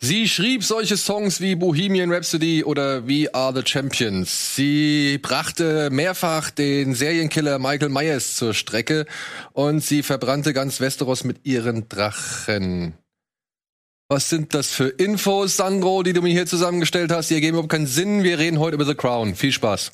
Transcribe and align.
Sie 0.00 0.28
schrieb 0.28 0.62
solche 0.62 0.96
Songs 0.96 1.40
wie 1.40 1.56
Bohemian 1.56 2.12
Rhapsody 2.12 2.62
oder 2.62 3.08
We 3.08 3.34
Are 3.34 3.52
the 3.52 3.68
Champions. 3.68 4.54
Sie 4.54 5.18
brachte 5.18 5.90
mehrfach 5.90 6.50
den 6.50 6.94
Serienkiller 6.94 7.58
Michael 7.58 7.88
Myers 7.88 8.36
zur 8.36 8.54
Strecke 8.54 9.06
und 9.54 9.80
sie 9.80 10.04
verbrannte 10.04 10.52
ganz 10.52 10.78
Westeros 10.78 11.24
mit 11.24 11.44
ihren 11.44 11.88
Drachen. 11.88 12.94
Was 14.08 14.28
sind 14.30 14.54
das 14.54 14.68
für 14.68 14.88
Infos, 14.88 15.56
Sandro, 15.56 16.04
die 16.04 16.12
du 16.12 16.22
mir 16.22 16.32
hier 16.32 16.46
zusammengestellt 16.46 17.10
hast? 17.10 17.30
Die 17.30 17.34
ergeben 17.34 17.56
überhaupt 17.56 17.72
keinen 17.72 17.88
Sinn. 17.88 18.22
Wir 18.22 18.38
reden 18.38 18.60
heute 18.60 18.76
über 18.76 18.86
The 18.86 18.94
Crown. 18.94 19.34
Viel 19.34 19.52
Spaß. 19.52 19.90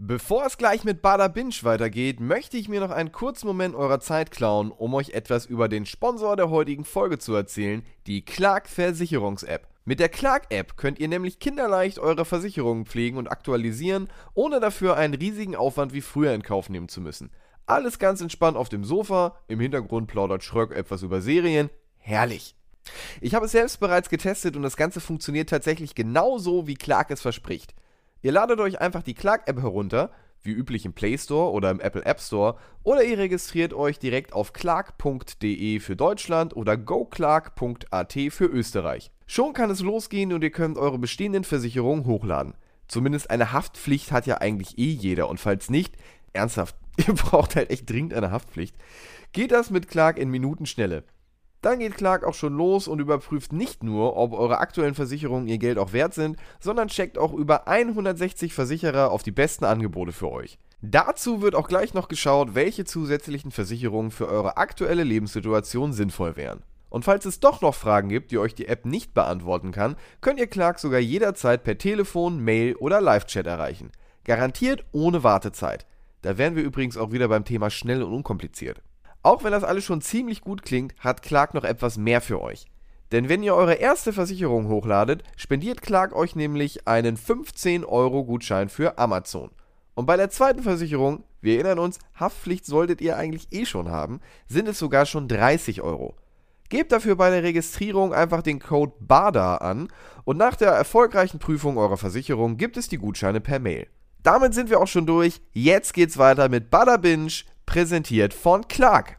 Bevor 0.00 0.46
es 0.46 0.56
gleich 0.58 0.84
mit 0.84 1.02
Bada 1.02 1.26
Binge 1.26 1.56
weitergeht, 1.62 2.20
möchte 2.20 2.56
ich 2.56 2.68
mir 2.68 2.78
noch 2.78 2.92
einen 2.92 3.10
kurzen 3.10 3.48
Moment 3.48 3.74
eurer 3.74 3.98
Zeit 3.98 4.30
klauen, 4.30 4.70
um 4.70 4.94
euch 4.94 5.10
etwas 5.10 5.44
über 5.44 5.68
den 5.68 5.86
Sponsor 5.86 6.36
der 6.36 6.50
heutigen 6.50 6.84
Folge 6.84 7.18
zu 7.18 7.34
erzählen, 7.34 7.82
die 8.06 8.24
Clark 8.24 8.68
Versicherungs-App. 8.68 9.66
Mit 9.84 9.98
der 9.98 10.08
Clark-App 10.08 10.76
könnt 10.76 11.00
ihr 11.00 11.08
nämlich 11.08 11.40
kinderleicht 11.40 11.98
eure 11.98 12.24
Versicherungen 12.24 12.86
pflegen 12.86 13.18
und 13.18 13.26
aktualisieren, 13.26 14.08
ohne 14.34 14.60
dafür 14.60 14.96
einen 14.96 15.14
riesigen 15.14 15.56
Aufwand 15.56 15.92
wie 15.92 16.00
früher 16.00 16.32
in 16.32 16.44
Kauf 16.44 16.70
nehmen 16.70 16.88
zu 16.88 17.00
müssen. 17.00 17.32
Alles 17.66 17.98
ganz 17.98 18.20
entspannt 18.20 18.56
auf 18.56 18.68
dem 18.68 18.84
Sofa, 18.84 19.34
im 19.48 19.58
Hintergrund 19.58 20.06
plaudert 20.06 20.44
Schröck 20.44 20.70
etwas 20.76 21.02
über 21.02 21.20
Serien. 21.22 21.70
Herrlich! 21.96 22.54
Ich 23.20 23.34
habe 23.34 23.46
es 23.46 23.52
selbst 23.52 23.80
bereits 23.80 24.08
getestet 24.08 24.54
und 24.54 24.62
das 24.62 24.76
Ganze 24.76 25.00
funktioniert 25.00 25.50
tatsächlich 25.50 25.96
genauso, 25.96 26.68
wie 26.68 26.76
Clark 26.76 27.10
es 27.10 27.20
verspricht. 27.20 27.74
Ihr 28.20 28.32
ladet 28.32 28.58
euch 28.60 28.80
einfach 28.80 29.02
die 29.02 29.14
Clark-App 29.14 29.60
herunter, 29.62 30.10
wie 30.42 30.52
üblich 30.52 30.84
im 30.84 30.92
Play 30.92 31.16
Store 31.18 31.52
oder 31.52 31.70
im 31.70 31.80
Apple 31.80 32.04
App 32.04 32.20
Store, 32.20 32.56
oder 32.82 33.04
ihr 33.04 33.18
registriert 33.18 33.72
euch 33.72 33.98
direkt 33.98 34.32
auf 34.32 34.52
clark.de 34.52 35.80
für 35.80 35.96
Deutschland 35.96 36.56
oder 36.56 36.76
goclark.at 36.76 38.12
für 38.30 38.46
Österreich. 38.46 39.10
Schon 39.26 39.52
kann 39.52 39.70
es 39.70 39.80
losgehen 39.80 40.32
und 40.32 40.42
ihr 40.42 40.50
könnt 40.50 40.78
eure 40.78 40.98
bestehenden 40.98 41.44
Versicherungen 41.44 42.06
hochladen. 42.06 42.54
Zumindest 42.88 43.30
eine 43.30 43.52
Haftpflicht 43.52 44.10
hat 44.10 44.26
ja 44.26 44.38
eigentlich 44.38 44.78
eh 44.78 44.90
jeder 44.90 45.28
und 45.28 45.38
falls 45.38 45.70
nicht, 45.70 45.96
ernsthaft, 46.32 46.76
ihr 46.96 47.14
braucht 47.14 47.54
halt 47.54 47.70
echt 47.70 47.88
dringend 47.88 48.14
eine 48.14 48.30
Haftpflicht, 48.30 48.76
geht 49.32 49.52
das 49.52 49.70
mit 49.70 49.88
Clark 49.88 50.18
in 50.18 50.30
Minutenschnelle. 50.30 51.04
Dann 51.60 51.80
geht 51.80 51.96
Clark 51.96 52.24
auch 52.24 52.34
schon 52.34 52.56
los 52.56 52.86
und 52.86 53.00
überprüft 53.00 53.52
nicht 53.52 53.82
nur, 53.82 54.16
ob 54.16 54.32
eure 54.32 54.58
aktuellen 54.58 54.94
Versicherungen 54.94 55.48
ihr 55.48 55.58
Geld 55.58 55.78
auch 55.78 55.92
wert 55.92 56.14
sind, 56.14 56.36
sondern 56.60 56.88
checkt 56.88 57.18
auch 57.18 57.32
über 57.32 57.66
160 57.66 58.54
Versicherer 58.54 59.10
auf 59.10 59.24
die 59.24 59.32
besten 59.32 59.64
Angebote 59.64 60.12
für 60.12 60.30
euch. 60.30 60.58
Dazu 60.80 61.42
wird 61.42 61.56
auch 61.56 61.66
gleich 61.66 61.94
noch 61.94 62.06
geschaut, 62.06 62.54
welche 62.54 62.84
zusätzlichen 62.84 63.50
Versicherungen 63.50 64.12
für 64.12 64.28
eure 64.28 64.56
aktuelle 64.56 65.02
Lebenssituation 65.02 65.92
sinnvoll 65.92 66.36
wären. 66.36 66.62
Und 66.90 67.04
falls 67.04 67.26
es 67.26 67.40
doch 67.40 67.60
noch 67.60 67.74
Fragen 67.74 68.08
gibt, 68.08 68.30
die 68.30 68.38
euch 68.38 68.54
die 68.54 68.68
App 68.68 68.86
nicht 68.86 69.12
beantworten 69.12 69.72
kann, 69.72 69.96
könnt 70.20 70.38
ihr 70.38 70.46
Clark 70.46 70.78
sogar 70.78 71.00
jederzeit 71.00 71.64
per 71.64 71.76
Telefon, 71.76 72.40
Mail 72.40 72.76
oder 72.76 73.00
Live-Chat 73.00 73.46
erreichen. 73.46 73.90
Garantiert 74.24 74.84
ohne 74.92 75.24
Wartezeit. 75.24 75.86
Da 76.22 76.38
wären 76.38 76.56
wir 76.56 76.62
übrigens 76.62 76.96
auch 76.96 77.12
wieder 77.12 77.28
beim 77.28 77.44
Thema 77.44 77.70
schnell 77.70 78.02
und 78.02 78.14
unkompliziert. 78.14 78.80
Auch 79.28 79.44
wenn 79.44 79.52
das 79.52 79.62
alles 79.62 79.84
schon 79.84 80.00
ziemlich 80.00 80.40
gut 80.40 80.62
klingt, 80.62 80.94
hat 81.00 81.20
Clark 81.20 81.52
noch 81.52 81.64
etwas 81.64 81.98
mehr 81.98 82.22
für 82.22 82.40
euch. 82.40 82.64
Denn 83.12 83.28
wenn 83.28 83.42
ihr 83.42 83.54
eure 83.54 83.74
erste 83.74 84.14
Versicherung 84.14 84.68
hochladet, 84.68 85.22
spendiert 85.36 85.82
Clark 85.82 86.16
euch 86.16 86.34
nämlich 86.34 86.88
einen 86.88 87.18
15 87.18 87.84
Euro 87.84 88.24
Gutschein 88.24 88.70
für 88.70 88.96
Amazon. 88.96 89.50
Und 89.94 90.06
bei 90.06 90.16
der 90.16 90.30
zweiten 90.30 90.62
Versicherung, 90.62 91.24
wir 91.42 91.56
erinnern 91.56 91.78
uns, 91.78 91.98
Haftpflicht 92.18 92.64
solltet 92.64 93.02
ihr 93.02 93.18
eigentlich 93.18 93.48
eh 93.50 93.66
schon 93.66 93.90
haben, 93.90 94.20
sind 94.46 94.66
es 94.66 94.78
sogar 94.78 95.04
schon 95.04 95.28
30 95.28 95.82
Euro. 95.82 96.14
Gebt 96.70 96.90
dafür 96.90 97.16
bei 97.16 97.28
der 97.28 97.42
Registrierung 97.42 98.14
einfach 98.14 98.40
den 98.40 98.60
Code 98.60 98.94
BADA 98.98 99.56
an 99.56 99.88
und 100.24 100.38
nach 100.38 100.56
der 100.56 100.70
erfolgreichen 100.70 101.38
Prüfung 101.38 101.76
eurer 101.76 101.98
Versicherung 101.98 102.56
gibt 102.56 102.78
es 102.78 102.88
die 102.88 102.96
Gutscheine 102.96 103.42
per 103.42 103.58
Mail. 103.58 103.88
Damit 104.22 104.54
sind 104.54 104.70
wir 104.70 104.80
auch 104.80 104.88
schon 104.88 105.04
durch. 105.04 105.42
Jetzt 105.52 105.92
geht's 105.92 106.16
weiter 106.16 106.48
mit 106.48 106.70
Bada 106.70 106.96
Binge, 106.96 107.44
präsentiert 107.66 108.32
von 108.32 108.66
Clark. 108.66 109.17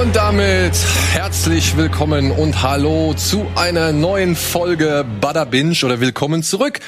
Und 0.00 0.16
damit 0.16 0.72
herzlich 1.12 1.76
willkommen 1.76 2.30
und 2.30 2.62
hallo 2.62 3.12
zu 3.12 3.46
einer 3.54 3.92
neuen 3.92 4.34
Folge 4.34 5.04
Bada 5.20 5.44
Binge 5.44 5.76
oder 5.84 6.00
willkommen 6.00 6.42
zurück 6.42 6.80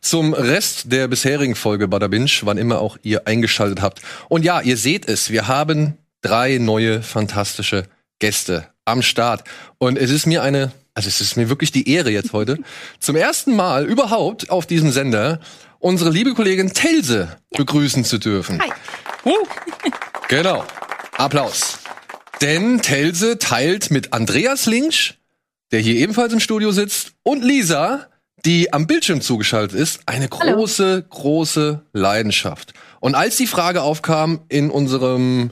zum 0.00 0.34
Rest 0.34 0.92
der 0.92 1.08
bisherigen 1.08 1.56
Folge 1.56 1.88
Bada 1.88 2.06
Binge, 2.06 2.30
wann 2.42 2.58
immer 2.58 2.80
auch 2.80 2.96
ihr 3.02 3.26
eingeschaltet 3.26 3.82
habt. 3.82 4.02
Und 4.28 4.44
ja, 4.44 4.60
ihr 4.60 4.76
seht 4.76 5.08
es, 5.08 5.30
wir 5.30 5.48
haben 5.48 5.98
drei 6.22 6.58
neue 6.58 7.02
fantastische 7.02 7.86
Gäste 8.20 8.68
am 8.84 9.02
Start. 9.02 9.42
Und 9.78 9.98
es 9.98 10.12
ist 10.12 10.26
mir 10.26 10.44
eine, 10.44 10.70
also 10.94 11.08
es 11.08 11.20
ist 11.20 11.36
mir 11.36 11.48
wirklich 11.48 11.72
die 11.72 11.92
Ehre 11.92 12.10
jetzt 12.10 12.32
heute, 12.32 12.56
zum 13.00 13.16
ersten 13.16 13.56
Mal 13.56 13.84
überhaupt 13.84 14.50
auf 14.50 14.66
diesem 14.66 14.92
Sender 14.92 15.40
unsere 15.80 16.10
liebe 16.10 16.34
Kollegin 16.34 16.72
Telse 16.72 17.36
ja. 17.52 17.58
begrüßen 17.58 18.04
zu 18.04 18.18
dürfen. 18.18 18.60
Hi. 18.62 18.70
Uh, 19.24 19.34
genau. 20.28 20.64
Applaus. 21.18 21.79
Denn 22.40 22.80
Telse 22.80 23.38
teilt 23.38 23.90
mit 23.90 24.14
Andreas 24.14 24.64
Links, 24.64 25.14
der 25.72 25.80
hier 25.80 25.96
ebenfalls 25.96 26.32
im 26.32 26.40
Studio 26.40 26.72
sitzt, 26.72 27.12
und 27.22 27.44
Lisa, 27.44 28.06
die 28.46 28.72
am 28.72 28.86
Bildschirm 28.86 29.20
zugeschaltet 29.20 29.78
ist, 29.78 30.00
eine 30.06 30.26
große, 30.26 30.92
Hallo. 30.92 31.04
große 31.10 31.82
Leidenschaft. 31.92 32.72
Und 33.00 33.14
als 33.14 33.36
die 33.36 33.46
Frage 33.46 33.82
aufkam 33.82 34.40
in 34.48 34.70
unserem 34.70 35.50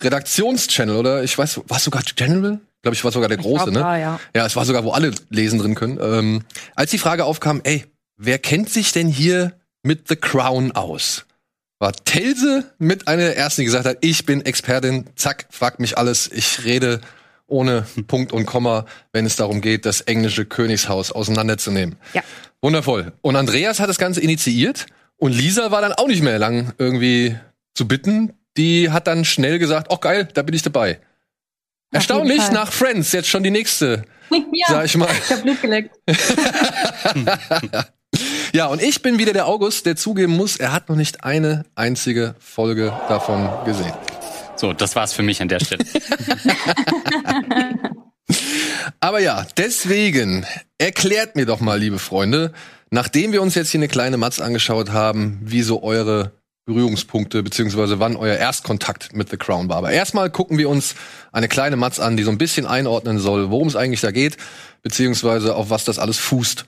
Redaktionschannel, 0.00 0.96
oder 0.96 1.24
ich 1.24 1.36
weiß, 1.36 1.62
war 1.66 1.80
sogar 1.80 2.02
General? 2.14 2.60
Glaube, 2.82 2.94
ich 2.94 3.02
war 3.02 3.10
sogar 3.10 3.28
der 3.28 3.38
große, 3.38 3.72
glaub, 3.72 3.74
ne? 3.74 3.80
Ja, 3.80 3.96
ja. 3.96 4.20
ja, 4.36 4.46
es 4.46 4.54
war 4.54 4.64
sogar, 4.64 4.84
wo 4.84 4.92
alle 4.92 5.12
lesen 5.30 5.58
drin 5.58 5.74
können. 5.74 5.98
Ähm, 6.00 6.42
als 6.76 6.92
die 6.92 6.98
Frage 6.98 7.24
aufkam, 7.24 7.60
ey, 7.64 7.84
wer 8.16 8.38
kennt 8.38 8.70
sich 8.70 8.92
denn 8.92 9.08
hier 9.08 9.54
mit 9.82 10.06
The 10.06 10.14
Crown 10.14 10.70
aus? 10.70 11.26
War 11.78 11.92
Telse 11.92 12.72
mit 12.78 13.08
einer 13.08 13.22
der 13.22 13.36
ersten, 13.36 13.60
die 13.62 13.66
gesagt 13.66 13.86
hat, 13.86 13.98
ich 14.00 14.26
bin 14.26 14.44
Expertin, 14.44 15.04
zack, 15.16 15.46
fragt 15.50 15.80
mich 15.80 15.96
alles, 15.96 16.30
ich 16.32 16.64
rede 16.64 17.00
ohne 17.46 17.86
Punkt 18.06 18.32
und 18.32 18.46
Komma, 18.46 18.84
wenn 19.12 19.24
es 19.24 19.36
darum 19.36 19.60
geht, 19.60 19.86
das 19.86 20.02
englische 20.02 20.44
Königshaus 20.44 21.12
auseinanderzunehmen. 21.12 21.96
Ja. 22.12 22.22
Wundervoll. 22.60 23.12
Und 23.22 23.36
Andreas 23.36 23.80
hat 23.80 23.88
das 23.88 23.98
Ganze 23.98 24.20
initiiert 24.20 24.86
und 25.16 25.32
Lisa 25.32 25.70
war 25.70 25.80
dann 25.80 25.92
auch 25.92 26.08
nicht 26.08 26.22
mehr 26.22 26.38
lang 26.38 26.74
irgendwie 26.78 27.36
zu 27.74 27.88
bitten. 27.88 28.34
Die 28.56 28.90
hat 28.90 29.06
dann 29.06 29.24
schnell 29.24 29.58
gesagt, 29.58 29.86
oh 29.90 29.98
geil, 29.98 30.28
da 30.34 30.42
bin 30.42 30.54
ich 30.54 30.62
dabei. 30.62 31.00
Erstaunlich, 31.90 32.50
nach 32.50 32.72
Friends, 32.72 33.12
jetzt 33.12 33.28
schon 33.28 33.42
die 33.42 33.50
nächste. 33.50 34.04
Ja, 34.52 34.66
sag 34.68 34.84
ich 34.84 34.94
mal. 34.98 35.08
Ich 35.24 35.30
hab 35.32 35.42
Blut 35.42 35.62
geleckt. 35.62 35.96
Ja, 38.52 38.66
und 38.66 38.82
ich 38.82 39.02
bin 39.02 39.18
wieder 39.18 39.32
der 39.32 39.46
August, 39.46 39.86
der 39.86 39.96
zugeben 39.96 40.36
muss, 40.36 40.56
er 40.56 40.72
hat 40.72 40.88
noch 40.88 40.96
nicht 40.96 41.24
eine 41.24 41.64
einzige 41.74 42.34
Folge 42.38 42.92
davon 43.08 43.48
gesehen. 43.64 43.92
So, 44.56 44.72
das 44.72 44.96
war's 44.96 45.12
für 45.12 45.22
mich 45.22 45.40
an 45.42 45.48
der 45.48 45.60
Stelle. 45.60 45.84
Aber 49.00 49.20
ja, 49.20 49.46
deswegen 49.56 50.44
erklärt 50.78 51.36
mir 51.36 51.46
doch 51.46 51.60
mal, 51.60 51.78
liebe 51.78 51.98
Freunde, 51.98 52.52
nachdem 52.90 53.32
wir 53.32 53.42
uns 53.42 53.54
jetzt 53.54 53.70
hier 53.70 53.78
eine 53.78 53.88
kleine 53.88 54.16
Matz 54.16 54.40
angeschaut 54.40 54.90
haben, 54.90 55.40
wie 55.42 55.62
so 55.62 55.82
eure 55.82 56.32
Berührungspunkte 56.68 57.42
beziehungsweise 57.42 57.98
wann 57.98 58.16
euer 58.16 58.36
Erstkontakt 58.36 59.14
mit 59.14 59.30
The 59.30 59.38
Crown 59.38 59.68
war. 59.70 59.78
Aber 59.78 59.90
erstmal 59.90 60.30
gucken 60.30 60.58
wir 60.58 60.68
uns 60.68 60.94
eine 61.32 61.48
kleine 61.48 61.76
Matz 61.76 61.98
an, 61.98 62.16
die 62.16 62.24
so 62.24 62.30
ein 62.30 62.38
bisschen 62.38 62.66
einordnen 62.66 63.18
soll, 63.18 63.50
worum 63.50 63.68
es 63.68 63.76
eigentlich 63.76 64.02
da 64.02 64.10
geht, 64.10 64.36
beziehungsweise 64.82 65.54
auf 65.54 65.70
was 65.70 65.84
das 65.84 65.98
alles 65.98 66.18
fußt. 66.18 66.66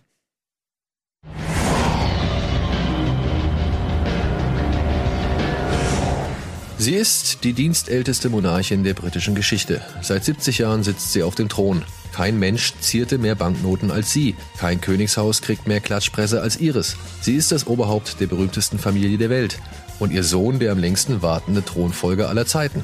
Sie 6.80 6.94
ist 6.94 7.44
die 7.44 7.52
dienstälteste 7.52 8.30
Monarchin 8.30 8.84
der 8.84 8.94
britischen 8.94 9.34
Geschichte. 9.34 9.82
Seit 10.00 10.24
70 10.24 10.56
Jahren 10.56 10.82
sitzt 10.82 11.12
sie 11.12 11.22
auf 11.22 11.34
dem 11.34 11.50
Thron. 11.50 11.82
Kein 12.14 12.38
Mensch 12.38 12.72
zierte 12.80 13.18
mehr 13.18 13.34
Banknoten 13.34 13.90
als 13.90 14.14
sie. 14.14 14.34
Kein 14.58 14.80
Königshaus 14.80 15.42
kriegt 15.42 15.68
mehr 15.68 15.80
Klatschpresse 15.80 16.40
als 16.40 16.58
ihres. 16.58 16.96
Sie 17.20 17.34
ist 17.34 17.52
das 17.52 17.66
Oberhaupt 17.66 18.18
der 18.18 18.28
berühmtesten 18.28 18.78
Familie 18.78 19.18
der 19.18 19.28
Welt. 19.28 19.58
Und 19.98 20.10
ihr 20.10 20.24
Sohn 20.24 20.58
der 20.58 20.72
am 20.72 20.78
längsten 20.78 21.20
wartende 21.20 21.62
Thronfolger 21.62 22.30
aller 22.30 22.46
Zeiten. 22.46 22.82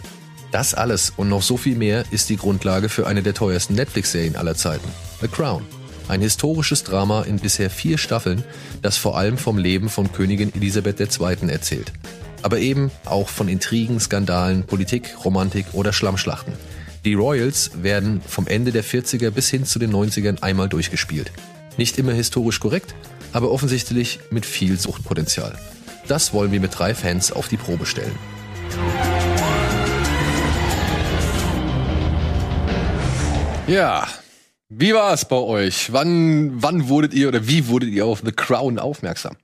Das 0.52 0.74
alles 0.74 1.14
und 1.16 1.30
noch 1.30 1.42
so 1.42 1.56
viel 1.56 1.74
mehr 1.74 2.04
ist 2.10 2.28
die 2.28 2.36
Grundlage 2.36 2.90
für 2.90 3.06
eine 3.06 3.22
der 3.22 3.32
teuersten 3.32 3.76
Netflix-Serien 3.76 4.36
aller 4.36 4.56
Zeiten. 4.56 4.90
The 5.22 5.28
Crown. 5.28 5.62
Ein 6.06 6.20
historisches 6.20 6.84
Drama 6.84 7.22
in 7.22 7.38
bisher 7.38 7.70
vier 7.70 7.96
Staffeln, 7.96 8.44
das 8.82 8.98
vor 8.98 9.16
allem 9.16 9.38
vom 9.38 9.56
Leben 9.56 9.88
von 9.88 10.12
Königin 10.12 10.52
Elisabeth 10.54 11.00
II. 11.00 11.48
erzählt. 11.48 11.94
Aber 12.42 12.58
eben 12.58 12.90
auch 13.04 13.28
von 13.28 13.48
Intrigen, 13.48 14.00
Skandalen, 14.00 14.64
Politik, 14.64 15.16
Romantik 15.24 15.66
oder 15.72 15.92
Schlammschlachten. 15.92 16.52
Die 17.04 17.14
Royals 17.14 17.82
werden 17.82 18.20
vom 18.26 18.46
Ende 18.46 18.72
der 18.72 18.84
40er 18.84 19.30
bis 19.30 19.48
hin 19.48 19.64
zu 19.64 19.78
den 19.78 19.92
90ern 19.92 20.42
einmal 20.42 20.68
durchgespielt. 20.68 21.30
Nicht 21.76 21.98
immer 21.98 22.12
historisch 22.12 22.58
korrekt, 22.58 22.94
aber 23.32 23.50
offensichtlich 23.50 24.18
mit 24.30 24.46
viel 24.46 24.78
Suchtpotenzial. 24.78 25.56
Das 26.08 26.32
wollen 26.32 26.52
wir 26.52 26.60
mit 26.60 26.76
drei 26.78 26.94
Fans 26.94 27.32
auf 27.32 27.48
die 27.48 27.56
Probe 27.56 27.86
stellen. 27.86 28.18
Ja, 33.66 34.06
wie 34.68 34.94
war 34.94 35.12
es 35.12 35.24
bei 35.24 35.36
euch? 35.36 35.92
Wann, 35.92 36.62
wann 36.62 36.88
wurdet 36.88 37.14
ihr 37.14 37.28
oder 37.28 37.46
wie 37.46 37.68
wurdet 37.68 37.90
ihr 37.90 38.06
auf 38.06 38.22
The 38.24 38.32
Crown 38.32 38.78
aufmerksam? 38.78 39.36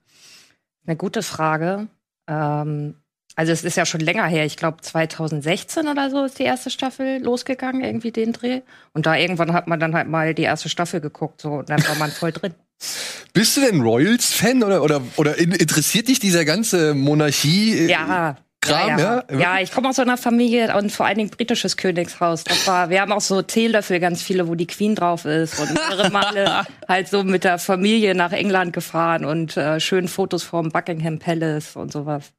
Eine 0.84 0.96
gute 0.96 1.22
Frage. 1.22 1.88
Ähm, 2.28 2.96
also 3.34 3.52
es 3.52 3.64
ist 3.64 3.76
ja 3.76 3.86
schon 3.86 4.00
länger 4.00 4.26
her. 4.26 4.44
Ich 4.44 4.56
glaube 4.56 4.82
2016 4.82 5.88
oder 5.88 6.10
so 6.10 6.24
ist 6.24 6.38
die 6.38 6.44
erste 6.44 6.70
Staffel 6.70 7.22
losgegangen, 7.22 7.82
irgendwie 7.82 8.12
den 8.12 8.32
Dreh. 8.32 8.60
Und 8.92 9.06
da 9.06 9.16
irgendwann 9.16 9.52
hat 9.52 9.68
man 9.68 9.80
dann 9.80 9.94
halt 9.94 10.08
mal 10.08 10.34
die 10.34 10.42
erste 10.42 10.68
Staffel 10.68 11.00
geguckt, 11.00 11.40
so 11.40 11.54
und 11.54 11.70
dann 11.70 11.82
war 11.86 11.94
man 11.96 12.10
voll 12.10 12.32
drin. 12.32 12.54
Bist 13.32 13.56
du 13.56 13.62
denn 13.62 13.80
Royals-Fan 13.80 14.62
oder, 14.62 14.82
oder, 14.82 15.00
oder 15.16 15.38
interessiert 15.38 16.08
dich 16.08 16.18
dieser 16.18 16.44
ganze 16.44 16.94
Monarchie? 16.94 17.72
Äh, 17.78 17.90
ja, 17.90 18.36
Kram, 18.62 18.98
ja, 18.98 19.24
ja. 19.30 19.38
ja 19.38 19.60
ich 19.60 19.72
komme 19.72 19.88
aus 19.88 19.96
so 19.96 20.02
einer 20.02 20.16
Familie 20.16 20.76
und 20.76 20.90
vor 20.92 21.04
allen 21.04 21.18
Dingen 21.18 21.30
britisches 21.30 21.76
Königshaus. 21.76 22.44
Das 22.44 22.66
war, 22.66 22.90
wir 22.90 23.00
haben 23.00 23.12
auch 23.12 23.20
so 23.20 23.42
Teelöffel, 23.42 23.98
ganz 23.98 24.22
viele, 24.22 24.46
wo 24.46 24.54
die 24.54 24.68
Queen 24.68 24.94
drauf 24.94 25.24
ist 25.24 25.58
und 25.58 25.74
mehrere 25.74 26.10
Male 26.10 26.64
halt 26.88 27.08
so 27.08 27.24
mit 27.24 27.42
der 27.42 27.58
Familie 27.58 28.14
nach 28.14 28.32
England 28.32 28.72
gefahren 28.72 29.24
und 29.24 29.56
äh, 29.56 29.80
schön 29.80 30.06
Fotos 30.06 30.44
vom 30.44 30.70
Buckingham 30.70 31.18
Palace 31.18 31.74
und 31.74 31.92
sowas. 31.92 32.32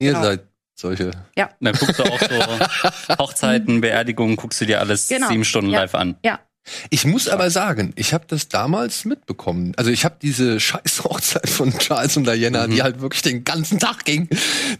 Ihr 0.00 0.12
genau. 0.12 0.24
seid 0.24 0.40
solche. 0.74 1.12
Ja. 1.36 1.50
dann 1.60 1.74
guckst 1.74 1.98
du 1.98 2.02
auch 2.04 2.20
so 2.20 3.18
Hochzeiten, 3.18 3.80
Beerdigungen, 3.80 4.36
guckst 4.36 4.60
du 4.60 4.64
dir 4.64 4.80
alles 4.80 5.08
genau. 5.08 5.28
sieben 5.28 5.44
Stunden 5.44 5.70
ja. 5.70 5.82
live 5.82 5.94
an. 5.94 6.16
Ja, 6.24 6.40
ich 6.90 7.04
muss 7.04 7.28
aber 7.28 7.50
sagen, 7.50 7.92
ich 7.96 8.14
habe 8.14 8.24
das 8.28 8.48
damals 8.48 9.04
mitbekommen. 9.04 9.72
Also 9.76 9.90
ich 9.90 10.04
habe 10.04 10.16
diese 10.20 10.60
scheiß 10.68 11.04
Hochzeit 11.04 11.48
von 11.48 11.76
Charles 11.78 12.16
und 12.16 12.26
Diana, 12.26 12.66
mhm. 12.66 12.70
die 12.72 12.82
halt 12.82 13.00
wirklich 13.00 13.22
den 13.22 13.44
ganzen 13.44 13.78
Tag 13.78 14.04
ging, 14.04 14.28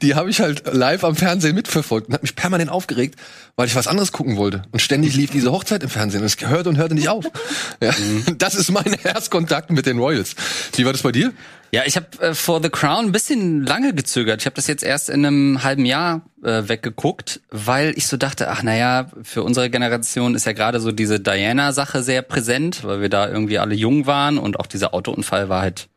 die 0.02 0.14
habe 0.14 0.30
ich 0.30 0.40
halt 0.40 0.62
live 0.72 1.04
am 1.04 1.16
Fernsehen 1.16 1.54
mitverfolgt 1.54 2.08
und 2.08 2.14
habe 2.14 2.22
mich 2.22 2.36
permanent 2.36 2.70
aufgeregt, 2.70 3.16
weil 3.56 3.66
ich 3.66 3.74
was 3.74 3.86
anderes 3.86 4.12
gucken 4.12 4.36
wollte. 4.36 4.62
Und 4.72 4.80
ständig 4.80 5.14
lief 5.14 5.30
diese 5.30 5.52
Hochzeit 5.52 5.82
im 5.82 5.88
Fernsehen. 5.88 6.20
Und 6.20 6.26
es 6.26 6.36
hörte 6.40 6.68
und 6.68 6.78
hörte 6.78 6.94
nicht 6.94 7.08
auf. 7.08 7.24
Ja, 7.80 7.92
mhm. 7.92 8.38
Das 8.38 8.54
ist 8.54 8.70
mein 8.70 8.92
Erstkontakt 9.04 9.70
mit 9.70 9.86
den 9.86 9.98
Royals. 9.98 10.34
Wie 10.74 10.84
war 10.84 10.92
das 10.92 11.02
bei 11.02 11.12
dir? 11.12 11.32
Ja, 11.70 11.82
ich 11.84 11.96
habe 11.96 12.06
äh, 12.20 12.34
vor 12.34 12.62
The 12.62 12.70
Crown 12.70 13.06
ein 13.06 13.12
bisschen 13.12 13.64
lange 13.64 13.94
gezögert. 13.94 14.40
Ich 14.40 14.46
habe 14.46 14.56
das 14.56 14.66
jetzt 14.66 14.82
erst 14.82 15.10
in 15.10 15.26
einem 15.26 15.62
halben 15.62 15.84
Jahr 15.84 16.22
äh, 16.42 16.62
weggeguckt, 16.66 17.40
weil 17.50 17.92
ich 17.96 18.06
so 18.06 18.16
dachte, 18.16 18.48
ach 18.48 18.62
naja, 18.62 19.10
für 19.22 19.42
unsere 19.42 19.68
Generation 19.68 20.34
ist 20.34 20.46
ja 20.46 20.52
gerade 20.52 20.80
so 20.80 20.92
diese 20.92 21.20
Diana-Sache 21.20 22.02
sehr 22.02 22.22
präsent, 22.22 22.84
weil 22.84 23.00
wir 23.00 23.08
da 23.08 23.28
irgendwie 23.28 23.58
alle 23.58 23.74
jung 23.74 24.06
waren 24.06 24.38
und 24.38 24.58
auch 24.58 24.66
dieser 24.66 24.94
Autounfall 24.94 25.48
war 25.48 25.60
halt 25.60 25.88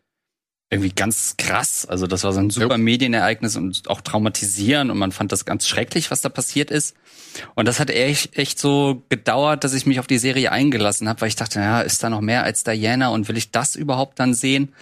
irgendwie 0.72 0.94
ganz 0.94 1.36
krass. 1.38 1.86
Also 1.86 2.08
das 2.08 2.24
war 2.24 2.32
so 2.32 2.40
ein 2.40 2.50
super 2.50 2.78
Medienereignis 2.78 3.58
und 3.58 3.90
auch 3.90 4.00
traumatisierend 4.00 4.90
und 4.90 4.98
man 4.98 5.12
fand 5.12 5.34
das 5.34 5.44
ganz 5.44 5.68
schrecklich, 5.68 6.10
was 6.12 6.22
da 6.22 6.30
passiert 6.30 6.72
ist. 6.72 6.96
Und 7.56 7.68
das 7.68 7.82
hat 7.82 7.90
echt, 7.90 8.38
echt 8.38 8.58
so 8.58 9.04
gedauert, 9.10 9.66
dass 9.66 9.74
ich 9.74 9.86
mich 9.86 10.00
auf 10.00 10.08
die 10.08 10.18
Serie 10.18 10.50
eingelassen 10.50 11.10
habe, 11.10 11.20
weil 11.22 11.28
ich 11.28 11.36
dachte, 11.36 11.60
ja, 11.60 11.82
ist 11.82 12.02
da 12.04 12.10
noch 12.10 12.22
mehr 12.22 12.44
als 12.44 12.64
Diana 12.64 13.10
und 13.10 13.28
will 13.28 13.36
ich 13.36 13.52
das 13.52 13.76
überhaupt 13.76 14.18
dann 14.20 14.34
sehen? 14.34 14.74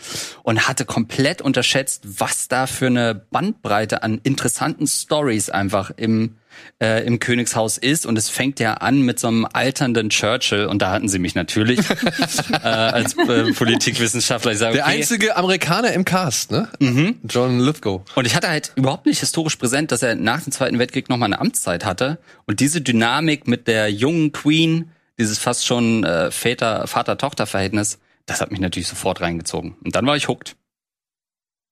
Und 0.43 0.67
hatte 0.67 0.85
komplett 0.85 1.41
unterschätzt, 1.41 2.03
was 2.19 2.47
da 2.47 2.67
für 2.67 2.87
eine 2.87 3.15
Bandbreite 3.15 4.03
an 4.03 4.21
interessanten 4.23 4.85
Stories 4.85 5.49
einfach 5.49 5.89
im 5.97 6.35
äh, 6.81 7.05
im 7.05 7.19
Königshaus 7.19 7.77
ist. 7.77 8.05
Und 8.05 8.17
es 8.17 8.29
fängt 8.29 8.59
ja 8.59 8.75
an 8.75 9.01
mit 9.01 9.19
so 9.19 9.27
einem 9.27 9.47
alternden 9.51 10.09
Churchill. 10.09 10.65
Und 10.65 10.81
da 10.81 10.91
hatten 10.91 11.09
sie 11.09 11.19
mich 11.19 11.35
natürlich 11.35 11.79
äh, 12.51 12.55
als 12.67 13.17
äh, 13.17 13.51
Politikwissenschaftler. 13.53 14.51
Ich 14.51 14.59
sag, 14.59 14.69
okay. 14.69 14.77
Der 14.77 14.85
einzige 14.85 15.35
Amerikaner 15.37 15.93
im 15.93 16.05
Cast, 16.05 16.51
ne? 16.51 16.69
Mhm. 16.79 17.19
John 17.27 17.59
Lithgow. 17.59 18.01
Und 18.15 18.25
ich 18.25 18.35
hatte 18.35 18.49
halt 18.49 18.71
überhaupt 18.75 19.05
nicht 19.05 19.19
historisch 19.19 19.55
präsent, 19.55 19.91
dass 19.91 20.01
er 20.01 20.15
nach 20.15 20.41
dem 20.41 20.51
Zweiten 20.51 20.79
Weltkrieg 20.79 21.09
nochmal 21.09 21.27
eine 21.27 21.39
Amtszeit 21.39 21.85
hatte. 21.85 22.19
Und 22.45 22.59
diese 22.59 22.81
Dynamik 22.81 23.47
mit 23.47 23.67
der 23.67 23.91
jungen 23.91 24.31
Queen, 24.31 24.91
dieses 25.17 25.37
fast 25.37 25.65
schon 25.65 26.03
äh, 26.03 26.31
Vater-Tochter-Verhältnis, 26.31 27.99
das 28.25 28.41
hat 28.41 28.51
mich 28.51 28.59
natürlich 28.59 28.87
sofort 28.87 29.21
reingezogen. 29.21 29.75
Und 29.83 29.95
dann 29.95 30.05
war 30.05 30.15
ich 30.15 30.27
hooked. 30.27 30.55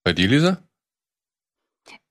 Bei 0.04 0.14
dir, 0.14 0.28
Lisa? 0.28 0.58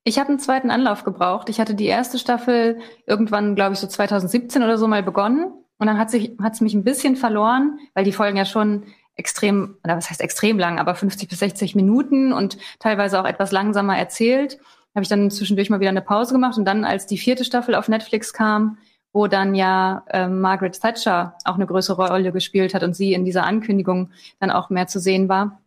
Ich 0.09 0.21
habe 0.21 0.29
einen 0.29 0.39
zweiten 0.39 0.71
Anlauf 0.71 1.03
gebraucht. 1.03 1.49
Ich 1.49 1.59
hatte 1.59 1.75
die 1.75 1.87
erste 1.87 2.21
Staffel 2.21 2.79
irgendwann, 3.09 3.57
glaube 3.57 3.73
ich, 3.73 3.81
so 3.81 3.89
2017 3.89 4.63
oder 4.63 4.79
so 4.79 4.87
mal 4.87 5.03
begonnen. 5.03 5.47
Und 5.79 5.87
dann 5.89 5.99
hat 5.99 6.13
sich 6.13 6.31
hat's 6.41 6.61
mich 6.61 6.75
ein 6.75 6.85
bisschen 6.85 7.17
verloren, 7.17 7.81
weil 7.93 8.05
die 8.05 8.13
Folgen 8.13 8.37
ja 8.37 8.45
schon 8.45 8.85
extrem, 9.17 9.79
oder 9.83 9.97
was 9.97 10.09
heißt 10.09 10.21
extrem 10.21 10.61
lang, 10.61 10.79
aber 10.79 10.95
50 10.95 11.29
bis 11.29 11.41
60 11.41 11.75
Minuten 11.75 12.33
und 12.33 12.57
teilweise 12.79 13.21
auch 13.21 13.25
etwas 13.25 13.51
langsamer 13.51 13.99
erzählt. 13.99 14.61
Habe 14.95 15.03
ich 15.03 15.09
dann 15.09 15.29
zwischendurch 15.29 15.71
mal 15.71 15.81
wieder 15.81 15.91
eine 15.91 16.03
Pause 16.03 16.35
gemacht 16.35 16.57
und 16.57 16.67
dann, 16.67 16.85
als 16.85 17.07
die 17.07 17.19
vierte 17.19 17.45
Staffel 17.45 17.75
auf 17.75 17.89
Netflix 17.89 18.33
kam, 18.33 18.79
wo 19.13 19.27
dann 19.27 19.57
ja 19.57 20.05
äh, 20.11 20.29
Margaret 20.29 20.81
Thatcher 20.81 21.37
auch 21.45 21.57
eine 21.57 21.67
größere 21.67 22.07
Rolle 22.11 22.31
gespielt 22.31 22.75
hat 22.75 22.85
und 22.85 22.95
sie 22.95 23.13
in 23.13 23.25
dieser 23.25 23.43
Ankündigung 23.43 24.11
dann 24.39 24.53
auch 24.53 24.71
mehr 24.71 24.87
zu 24.87 25.01
sehen 25.01 25.29
war, 25.29 25.59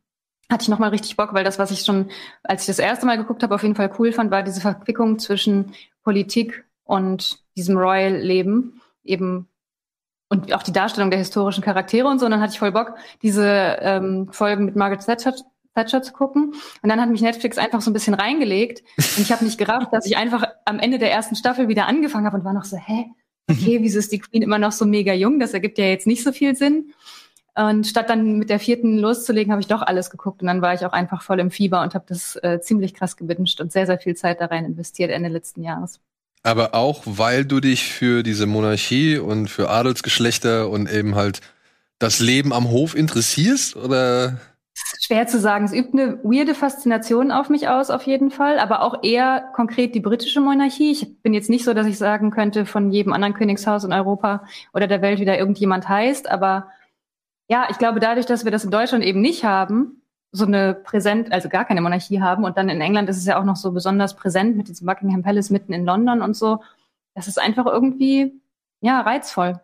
hatte 0.50 0.64
ich 0.64 0.70
nochmal 0.70 0.90
richtig 0.90 1.16
Bock, 1.16 1.34
weil 1.34 1.44
das, 1.44 1.60
was 1.60 1.72
ich 1.72 1.82
schon, 1.82 2.10
als 2.44 2.64
ich 2.64 2.68
das 2.68 2.80
erste 2.80 3.06
Mal 3.06 3.18
geguckt 3.18 3.44
habe, 3.44 3.54
auf 3.56 3.64
jeden 3.64 3.76
Fall 3.76 3.92
cool 4.00 4.12
fand, 4.12 4.32
war 4.32 4.44
diese 4.44 4.62
Verquickung 4.62 5.20
zwischen 5.20 5.74
Politik 6.04 6.66
und 6.84 7.44
diesem 7.56 7.78
Royal-Leben 7.78 8.82
eben 9.04 9.48
und 10.30 10.54
auch 10.54 10.64
die 10.64 10.72
Darstellung 10.72 11.10
der 11.10 11.20
historischen 11.20 11.64
Charaktere 11.64 12.08
und 12.08 12.20
so. 12.20 12.26
Und 12.26 12.32
dann 12.32 12.42
hatte 12.42 12.54
ich 12.54 12.60
voll 12.60 12.72
Bock, 12.72 12.96
diese 13.22 13.78
ähm, 13.82 14.30
Folgen 14.32 14.66
mit 14.66 14.76
Margaret 14.76 15.06
Thatcher, 15.06 15.34
Thatcher 15.76 16.02
zu 16.02 16.14
gucken. 16.14 16.54
Und 16.82 16.90
dann 16.90 17.02
hat 17.02 17.10
mich 17.10 17.22
Netflix 17.22 17.58
einfach 17.58 17.82
so 17.82 17.90
ein 17.90 17.94
bisschen 17.94 18.14
reingelegt 18.14 18.84
und 18.98 19.20
ich 19.20 19.32
habe 19.32 19.46
nicht 19.46 19.58
gerafft, 19.58 19.92
dass 19.92 20.06
ich 20.06 20.18
einfach 20.18 20.46
am 20.66 20.80
Ende 20.80 21.00
der 21.00 21.12
ersten 21.12 21.36
Staffel 21.36 21.68
wieder 21.68 21.88
angefangen 21.88 22.26
habe 22.26 22.38
und 22.38 22.44
war 22.44 22.54
noch 22.54 22.66
so, 22.66 22.78
hä? 22.78 23.06
Okay, 23.50 23.80
wieso 23.82 23.98
ist 23.98 24.12
die 24.12 24.20
Queen 24.20 24.44
immer 24.44 24.60
noch 24.60 24.72
so 24.72 24.86
mega 24.86 25.12
jung? 25.14 25.40
Das 25.40 25.56
ergibt 25.56 25.80
ja 25.80 25.86
jetzt 25.86 26.06
nicht 26.06 26.24
so 26.24 26.32
viel 26.32 26.56
Sinn. 26.56 26.94
Und 27.60 27.88
statt 27.88 28.10
dann 28.10 28.38
mit 28.38 28.50
der 28.50 28.60
vierten 28.60 28.98
loszulegen, 28.98 29.52
habe 29.52 29.60
ich 29.60 29.68
doch 29.68 29.82
alles 29.82 30.10
geguckt. 30.10 30.42
Und 30.42 30.48
dann 30.48 30.62
war 30.62 30.74
ich 30.74 30.86
auch 30.86 30.94
einfach 30.94 31.22
voll 31.22 31.42
im 31.42 31.52
Fieber 31.52 31.82
und 31.82 31.94
habe 31.94 32.06
das 32.08 32.38
äh, 32.38 32.62
ziemlich 32.62 32.94
krass 32.94 33.18
gewünscht 33.18 33.60
und 33.60 33.74
sehr, 33.74 33.86
sehr 33.86 34.00
viel 34.00 34.16
Zeit 34.16 34.40
da 34.40 34.46
rein 34.46 34.64
investiert 34.64 35.12
Ende 35.12 35.28
letzten 35.28 35.62
Jahres. 35.62 36.00
Aber 36.42 36.74
auch, 36.74 37.04
weil 37.06 37.44
du 37.44 37.60
dich 37.60 37.92
für 37.92 38.24
diese 38.24 38.46
Monarchie 38.46 39.18
und 39.18 39.50
für 39.50 39.70
Adelsgeschlechter 39.70 40.70
und 40.70 40.90
eben 40.90 41.16
halt 41.16 41.42
das 41.98 42.22
Leben 42.22 42.54
am 42.54 42.70
Hof 42.70 42.96
interessierst? 42.96 43.76
Oder? 43.76 44.40
Schwer 45.02 45.28
zu 45.28 45.38
sagen. 45.38 45.66
Es 45.66 45.74
übt 45.74 45.92
eine 45.92 46.18
weirde 46.24 46.56
Faszination 46.56 47.34
auf 47.34 47.50
mich 47.50 47.68
aus, 47.68 47.90
auf 47.90 48.04
jeden 48.04 48.32
Fall. 48.32 48.58
Aber 48.60 48.84
auch 48.84 49.04
eher 49.04 49.44
konkret 49.54 49.96
die 49.96 50.00
britische 50.00 50.40
Monarchie. 50.40 50.92
Ich 50.92 51.22
bin 51.22 51.34
jetzt 51.34 51.50
nicht 51.50 51.66
so, 51.66 51.74
dass 51.74 51.88
ich 51.88 51.98
sagen 51.98 52.32
könnte, 52.32 52.66
von 52.66 52.90
jedem 52.90 53.12
anderen 53.12 53.34
Königshaus 53.34 53.84
in 53.84 53.92
Europa 53.92 54.46
oder 54.74 54.88
der 54.88 55.02
Welt, 55.02 55.20
wie 55.20 55.26
da 55.26 55.36
irgendjemand 55.36 55.90
heißt. 55.90 56.32
Aber 56.32 56.70
ja, 57.50 57.68
ich 57.70 57.80
glaube, 57.80 58.00
dadurch, 58.00 58.28
dass 58.28 58.46
wir 58.46 58.52
das 58.52 58.64
in 58.64 58.72
Deutschland 58.72 59.04
eben 59.04 59.22
nicht 59.22 59.44
haben, 59.44 60.04
so 60.32 60.46
eine 60.46 60.76
präsent, 60.76 61.32
also 61.32 61.50
gar 61.50 61.66
keine 61.66 61.82
Monarchie 61.82 62.22
haben 62.22 62.44
und 62.44 62.56
dann 62.58 62.70
in 62.70 62.80
England 62.80 63.10
ist 63.10 63.18
es 63.18 63.26
ja 63.26 63.40
auch 63.40 63.44
noch 63.44 63.56
so 63.56 63.72
besonders 63.72 64.16
präsent 64.16 64.56
mit 64.56 64.68
diesem 64.68 64.86
Buckingham 64.86 65.24
Palace 65.24 65.50
mitten 65.50 65.74
in 65.74 65.86
London 65.86 66.22
und 66.22 66.36
so. 66.36 66.62
Das 67.16 67.28
ist 67.28 67.40
einfach 67.40 67.66
irgendwie, 67.66 68.40
ja, 68.82 69.02
reizvoll. 69.02 69.60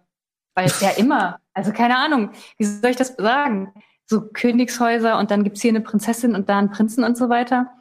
Weil 0.56 0.66
es 0.66 0.82
ja 0.82 0.90
immer, 0.98 1.40
also 1.54 1.72
keine 1.72 1.98
Ahnung, 1.98 2.32
wie 2.58 2.66
soll 2.66 2.90
ich 2.90 2.98
das 2.98 3.16
sagen? 3.18 3.72
So 4.08 4.22
Königshäuser 4.22 5.20
und 5.20 5.30
dann 5.30 5.44
gibt's 5.44 5.62
hier 5.62 5.70
eine 5.70 5.82
Prinzessin 5.82 6.34
und 6.34 6.50
da 6.50 6.58
einen 6.58 6.72
Prinzen 6.72 7.04
und 7.04 7.18
so 7.18 7.30
weiter. 7.30 7.72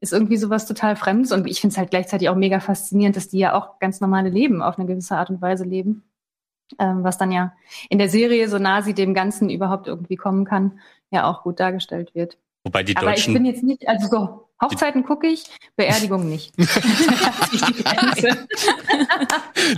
Ist 0.00 0.12
irgendwie 0.12 0.36
sowas 0.36 0.66
total 0.66 0.94
Fremdes 0.94 1.32
und 1.32 1.46
ich 1.46 1.62
finde 1.62 1.72
es 1.72 1.78
halt 1.78 1.90
gleichzeitig 1.90 2.28
auch 2.28 2.36
mega 2.36 2.60
faszinierend, 2.60 3.16
dass 3.16 3.28
die 3.28 3.38
ja 3.38 3.54
auch 3.54 3.78
ganz 3.78 4.00
normale 4.00 4.28
Leben 4.28 4.62
auf 4.62 4.78
eine 4.78 4.86
gewisse 4.86 5.16
Art 5.16 5.30
und 5.30 5.40
Weise 5.40 5.64
leben 5.64 6.07
ähm, 6.78 7.04
was 7.04 7.18
dann 7.18 7.32
ja 7.32 7.52
in 7.88 7.98
der 7.98 8.08
Serie, 8.08 8.48
so 8.48 8.58
nah 8.58 8.82
sie 8.82 8.94
dem 8.94 9.14
Ganzen 9.14 9.50
überhaupt 9.50 9.86
irgendwie 9.86 10.16
kommen 10.16 10.44
kann, 10.44 10.80
ja 11.10 11.30
auch 11.30 11.42
gut 11.42 11.60
dargestellt 11.60 12.14
wird. 12.14 12.38
Wobei 12.64 12.82
die 12.82 12.94
Deutschen. 12.94 13.08
Aber 13.08 13.16
ich 13.18 13.26
bin 13.32 13.44
jetzt 13.44 13.62
nicht, 13.62 13.88
also 13.88 14.08
so, 14.08 14.48
Hochzeiten 14.60 15.04
gucke 15.04 15.28
ich, 15.28 15.44
Beerdigungen 15.76 16.28
nicht. 16.28 16.52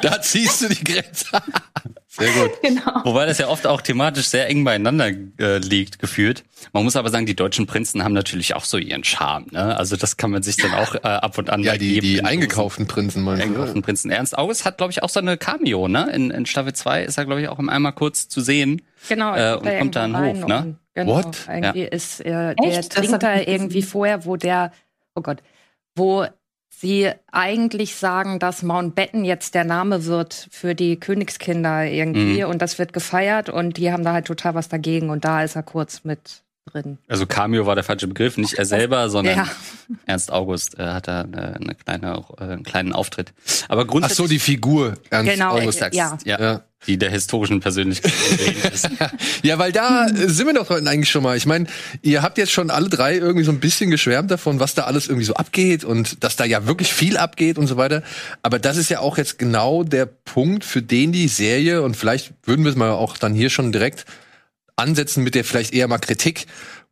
da 0.02 0.20
ziehst 0.23 0.62
du 0.62 0.68
die 0.68 0.82
Grenze. 0.82 1.26
Sehr 2.11 2.33
gut. 2.33 2.50
Genau. 2.62 3.05
Wobei 3.05 3.25
das 3.26 3.38
ja 3.38 3.49
oft 3.49 3.67
auch 3.67 3.81
thematisch 3.81 4.26
sehr 4.29 4.49
eng 4.49 4.64
beieinander 4.64 5.11
äh, 5.38 5.59
liegt, 5.59 6.00
gefühlt. 6.00 6.45
Man 6.73 6.83
muss 6.83 6.97
aber 6.97 7.09
sagen, 7.09 7.25
die 7.25 7.37
deutschen 7.37 7.67
Prinzen 7.67 8.02
haben 8.02 8.12
natürlich 8.12 8.55
auch 8.55 8.64
so 8.64 8.79
ihren 8.79 9.05
Charme. 9.05 9.47
Ne? 9.52 9.76
Also 9.76 9.97
das 9.97 10.17
kann 10.17 10.33
man 10.33 10.43
sich 10.43 10.57
dann 10.57 10.75
auch 10.75 10.97
äh, 10.97 10.99
ab 11.02 11.38
und 11.38 11.50
an 11.50 11.62
Ja, 11.62 11.76
die, 11.76 11.95
geben, 11.95 12.07
die 12.07 12.25
eingekauften 12.25 12.87
Prinzen 12.88 13.23
meinst 13.23 13.43
du? 13.43 13.47
Eingekauften 13.47 13.83
Prinzen. 13.83 14.11
Ernst 14.11 14.37
August 14.37 14.64
hat, 14.64 14.79
glaube 14.79 14.90
ich, 14.90 15.02
auch 15.05 15.09
so 15.09 15.21
eine 15.21 15.37
Cameo. 15.37 15.87
Ne? 15.87 16.11
In, 16.12 16.31
in 16.31 16.47
Staffel 16.47 16.73
2 16.73 17.05
ist 17.05 17.17
er, 17.17 17.26
glaube 17.26 17.43
ich, 17.43 17.49
auch 17.49 17.59
einmal 17.59 17.93
kurz 17.93 18.29
zu 18.29 18.40
sehen. 18.40 18.83
Genau. 19.09 19.35
Äh, 19.37 19.57
und 19.57 19.79
kommt 19.79 19.97
da 19.97 20.05
an 20.05 20.19
Hof, 20.19 20.47
ne? 20.47 20.76
Genau, 20.95 21.12
What? 21.12 21.37
Irgendwie 21.49 21.83
ja. 21.83 21.88
ist 21.88 22.21
äh, 22.21 22.55
der 22.57 22.88
trinkt 22.88 23.23
da 23.23 23.37
irgendwie 23.37 23.83
vorher, 23.83 24.25
wo 24.25 24.37
der, 24.37 24.73
oh 25.14 25.23
Gott, 25.23 25.38
wo 25.95 26.26
sie 26.81 27.11
eigentlich 27.31 27.95
sagen, 27.97 28.39
dass 28.39 28.63
Mountbatten 28.63 29.25
jetzt 29.25 29.55
der 29.55 29.65
Name 29.65 30.07
wird 30.07 30.49
für 30.51 30.75
die 30.75 30.99
Königskinder 30.99 31.85
irgendwie 31.85 32.43
mhm. 32.43 32.51
und 32.51 32.63
das 32.63 32.79
wird 32.79 32.93
gefeiert 32.93 33.51
und 33.51 33.77
die 33.77 33.93
haben 33.93 34.03
da 34.03 34.15
halt 34.15 34.27
total 34.27 34.55
was 34.55 34.69
dagegen 34.69 35.11
und 35.11 35.25
da 35.25 35.43
ist 35.43 35.57
er 35.57 35.63
kurz 35.63 36.05
mit 36.05 36.43
drin. 36.67 36.99
Also 37.09 37.26
Cameo 37.26 37.67
war 37.67 37.75
der 37.75 37.85
falsche 37.85 38.07
Begriff, 38.07 38.37
nicht 38.37 38.55
er 38.55 38.67
selber, 38.67 39.09
sondern 39.11 39.37
ja. 39.37 39.49
Ernst 40.07 40.31
August 40.31 40.79
äh, 40.79 40.85
hat 40.85 41.09
da 41.09 41.23
eine, 41.23 41.57
eine 41.57 41.75
kleine, 41.75 42.25
äh, 42.38 42.43
einen 42.43 42.62
kleinen 42.62 42.93
Auftritt. 42.93 43.33
Aber 43.69 43.87
grundsätzlich. 43.87 44.19
Ach 44.19 44.25
so, 44.25 44.29
die 44.29 44.38
Figur 44.38 44.95
Ernst 45.11 45.33
genau, 45.33 45.57
August. 45.57 45.81
Ja. 45.93 46.19
ja. 46.25 46.40
ja. 46.40 46.62
Die 46.87 46.97
der 46.97 47.11
historischen 47.11 47.61
Persönlichkeit 47.61 48.11
ist. 48.73 48.88
ja, 49.43 49.59
weil 49.59 49.71
da 49.71 50.09
sind 50.09 50.47
wir 50.47 50.55
doch 50.55 50.71
eigentlich 50.71 51.11
schon 51.11 51.23
mal. 51.23 51.37
Ich 51.37 51.45
meine, 51.45 51.67
ihr 52.00 52.23
habt 52.23 52.38
jetzt 52.38 52.52
schon 52.52 52.71
alle 52.71 52.88
drei 52.88 53.17
irgendwie 53.17 53.45
so 53.45 53.52
ein 53.52 53.61
bisschen 53.61 53.90
geschwärmt 53.90 54.31
davon, 54.31 54.61
was 54.61 54.75
da 54.75 54.85
alles 54.85 55.07
irgendwie 55.07 55.26
so 55.26 55.35
abgeht 55.35 55.85
und 55.85 56.25
dass 56.25 56.37
da 56.37 56.47
ja 56.47 56.67
wirklich 56.67 56.90
viel 56.90 57.19
abgeht 57.19 57.59
und 57.59 57.67
so 57.67 57.76
weiter. 57.76 58.02
Aber 58.40 58.59
das 58.59 58.79
ist 58.79 58.88
ja 58.88 59.00
auch 59.00 59.19
jetzt 59.19 59.38
genau 59.38 59.85
der 59.85 60.07
Punkt, 60.07 60.64
für 60.64 60.81
den 60.81 61.12
die 61.12 61.29
Serie, 61.29 61.83
und 61.83 61.99
vielleicht 61.99 62.33
würden 62.45 62.64
wir 62.64 62.71
es 62.71 62.79
mal 62.79 62.93
auch 62.93 63.19
dann 63.19 63.35
hier 63.35 63.50
schon 63.50 63.73
direkt 63.73 64.07
ansetzen 64.81 65.23
mit 65.23 65.35
der 65.35 65.45
vielleicht 65.45 65.73
eher 65.73 65.89
mal 65.89 65.99
Kritik, 65.99 66.47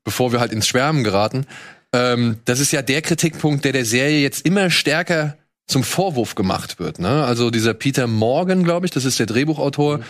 bevor 0.05 0.33
wir 0.33 0.41
halt 0.41 0.53
ins 0.53 0.67
Schwärmen 0.67 1.05
geraten. 1.05 1.47
Ähm, 1.93 2.39
das 2.45 2.61
ist 2.61 2.73
ja 2.73 2.83
der 2.83 3.03
Kritikpunkt, 3.03 3.65
der 3.65 3.73
der 3.73 3.85
Serie 3.85 4.21
jetzt 4.21 4.45
immer 4.45 4.71
stärker 4.71 5.37
zum 5.69 5.85
Vorwurf 5.85 6.35
gemacht 6.35 6.79
wird. 6.81 6.99
Ne? 6.99 7.25
Also 7.25 7.51
dieser 7.51 7.75
Peter 7.75 8.07
Morgan, 8.07 8.65
glaube 8.65 8.87
ich, 8.87 8.93
das 8.93 9.05
ist 9.05 9.19
der 9.19 9.27
Drehbuchautor, 9.27 10.01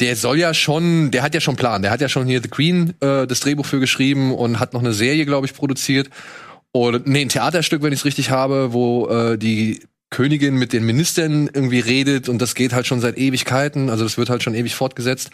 der 0.00 0.14
soll 0.14 0.38
ja 0.38 0.54
schon, 0.54 1.10
der 1.10 1.22
hat 1.22 1.34
ja 1.34 1.40
schon 1.40 1.56
Plan, 1.56 1.82
der 1.82 1.90
hat 1.90 2.00
ja 2.00 2.08
schon 2.08 2.26
hier 2.26 2.40
The 2.40 2.48
Queen 2.48 2.94
äh, 3.00 3.26
das 3.26 3.40
Drehbuch 3.40 3.66
für 3.66 3.80
geschrieben 3.80 4.32
und 4.32 4.60
hat 4.60 4.74
noch 4.74 4.80
eine 4.80 4.92
Serie, 4.92 5.26
glaube 5.26 5.46
ich, 5.46 5.54
produziert. 5.54 6.08
Oder 6.72 7.00
nee, 7.04 7.22
ein 7.22 7.28
Theaterstück, 7.28 7.82
wenn 7.82 7.92
ich 7.92 8.00
es 8.00 8.04
richtig 8.04 8.30
habe, 8.30 8.72
wo 8.72 9.08
äh, 9.08 9.36
die 9.36 9.80
Königin 10.10 10.54
mit 10.54 10.72
den 10.72 10.84
Ministern 10.84 11.50
irgendwie 11.52 11.80
redet 11.80 12.28
und 12.28 12.40
das 12.40 12.54
geht 12.54 12.72
halt 12.72 12.86
schon 12.86 13.00
seit 13.00 13.18
Ewigkeiten, 13.18 13.90
also 13.90 14.04
das 14.04 14.16
wird 14.16 14.30
halt 14.30 14.42
schon 14.42 14.54
ewig 14.54 14.74
fortgesetzt. 14.74 15.30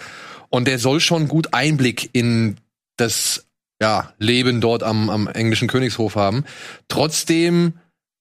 Und 0.51 0.69
der 0.69 0.79
soll 0.79 1.01
schon 1.01 1.29
gut 1.29 1.53
Einblick 1.53 2.11
in 2.13 2.57
das 2.97 3.47
ja, 3.81 4.13
Leben 4.19 4.61
dort 4.61 4.83
am, 4.83 5.11
am 5.11 5.27
englischen 5.29 5.69
Königshof 5.69 6.17
haben. 6.17 6.45
Trotzdem 6.89 7.75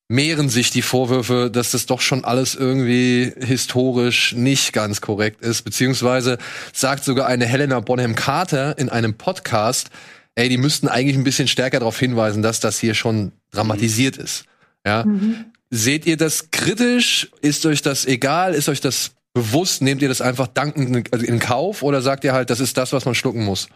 mehren 0.10 0.50
sich 0.50 0.70
die 0.70 0.82
Vorwürfe, 0.82 1.50
dass 1.52 1.72
das 1.72 1.86
doch 1.86 2.02
schon 2.02 2.24
alles 2.24 2.56
irgendwie 2.56 3.34
historisch 3.40 4.34
nicht 4.34 4.74
ganz 4.74 5.02
korrekt 5.02 5.42
ist, 5.42 5.64
beziehungsweise 5.64 6.38
sagt 6.72 7.04
sogar 7.04 7.28
eine 7.28 7.46
Helena 7.46 7.80
Bonham 7.80 8.16
Carter 8.16 8.78
in 8.78 8.90
einem 8.90 9.16
Podcast, 9.16 9.90
ey, 10.36 10.50
die 10.50 10.58
müssten 10.58 10.88
eigentlich 10.88 11.18
ein 11.18 11.24
bisschen 11.24 11.48
stärker 11.48 11.80
darauf 11.80 12.00
hinweisen, 12.00 12.44
dass 12.44 12.60
das 12.60 12.80
hier 12.80 12.94
schon 12.94 13.32
dramatisiert 13.52 14.18
mhm. 14.18 14.24
ist. 14.24 14.46
Ja. 14.86 15.06
Mhm. 15.06 15.46
Seht 15.76 16.06
ihr 16.06 16.18
das 16.18 16.52
kritisch? 16.52 17.32
Ist 17.42 17.66
euch 17.66 17.82
das 17.82 18.06
egal? 18.06 18.54
Ist 18.54 18.70
euch 18.70 18.80
das 18.80 19.14
bewusst? 19.34 19.82
Nehmt 19.82 20.04
ihr 20.04 20.08
das 20.08 20.22
einfach 20.22 20.46
dankend 20.46 21.08
in 21.12 21.40
Kauf 21.40 21.82
oder 21.82 22.04
sagt 22.04 22.24
ihr 22.24 22.32
halt, 22.32 22.52
das 22.52 22.60
ist 22.60 22.78
das, 22.78 22.94
was 22.94 23.06
man 23.06 23.16
schlucken 23.16 23.44
muss? 23.44 23.70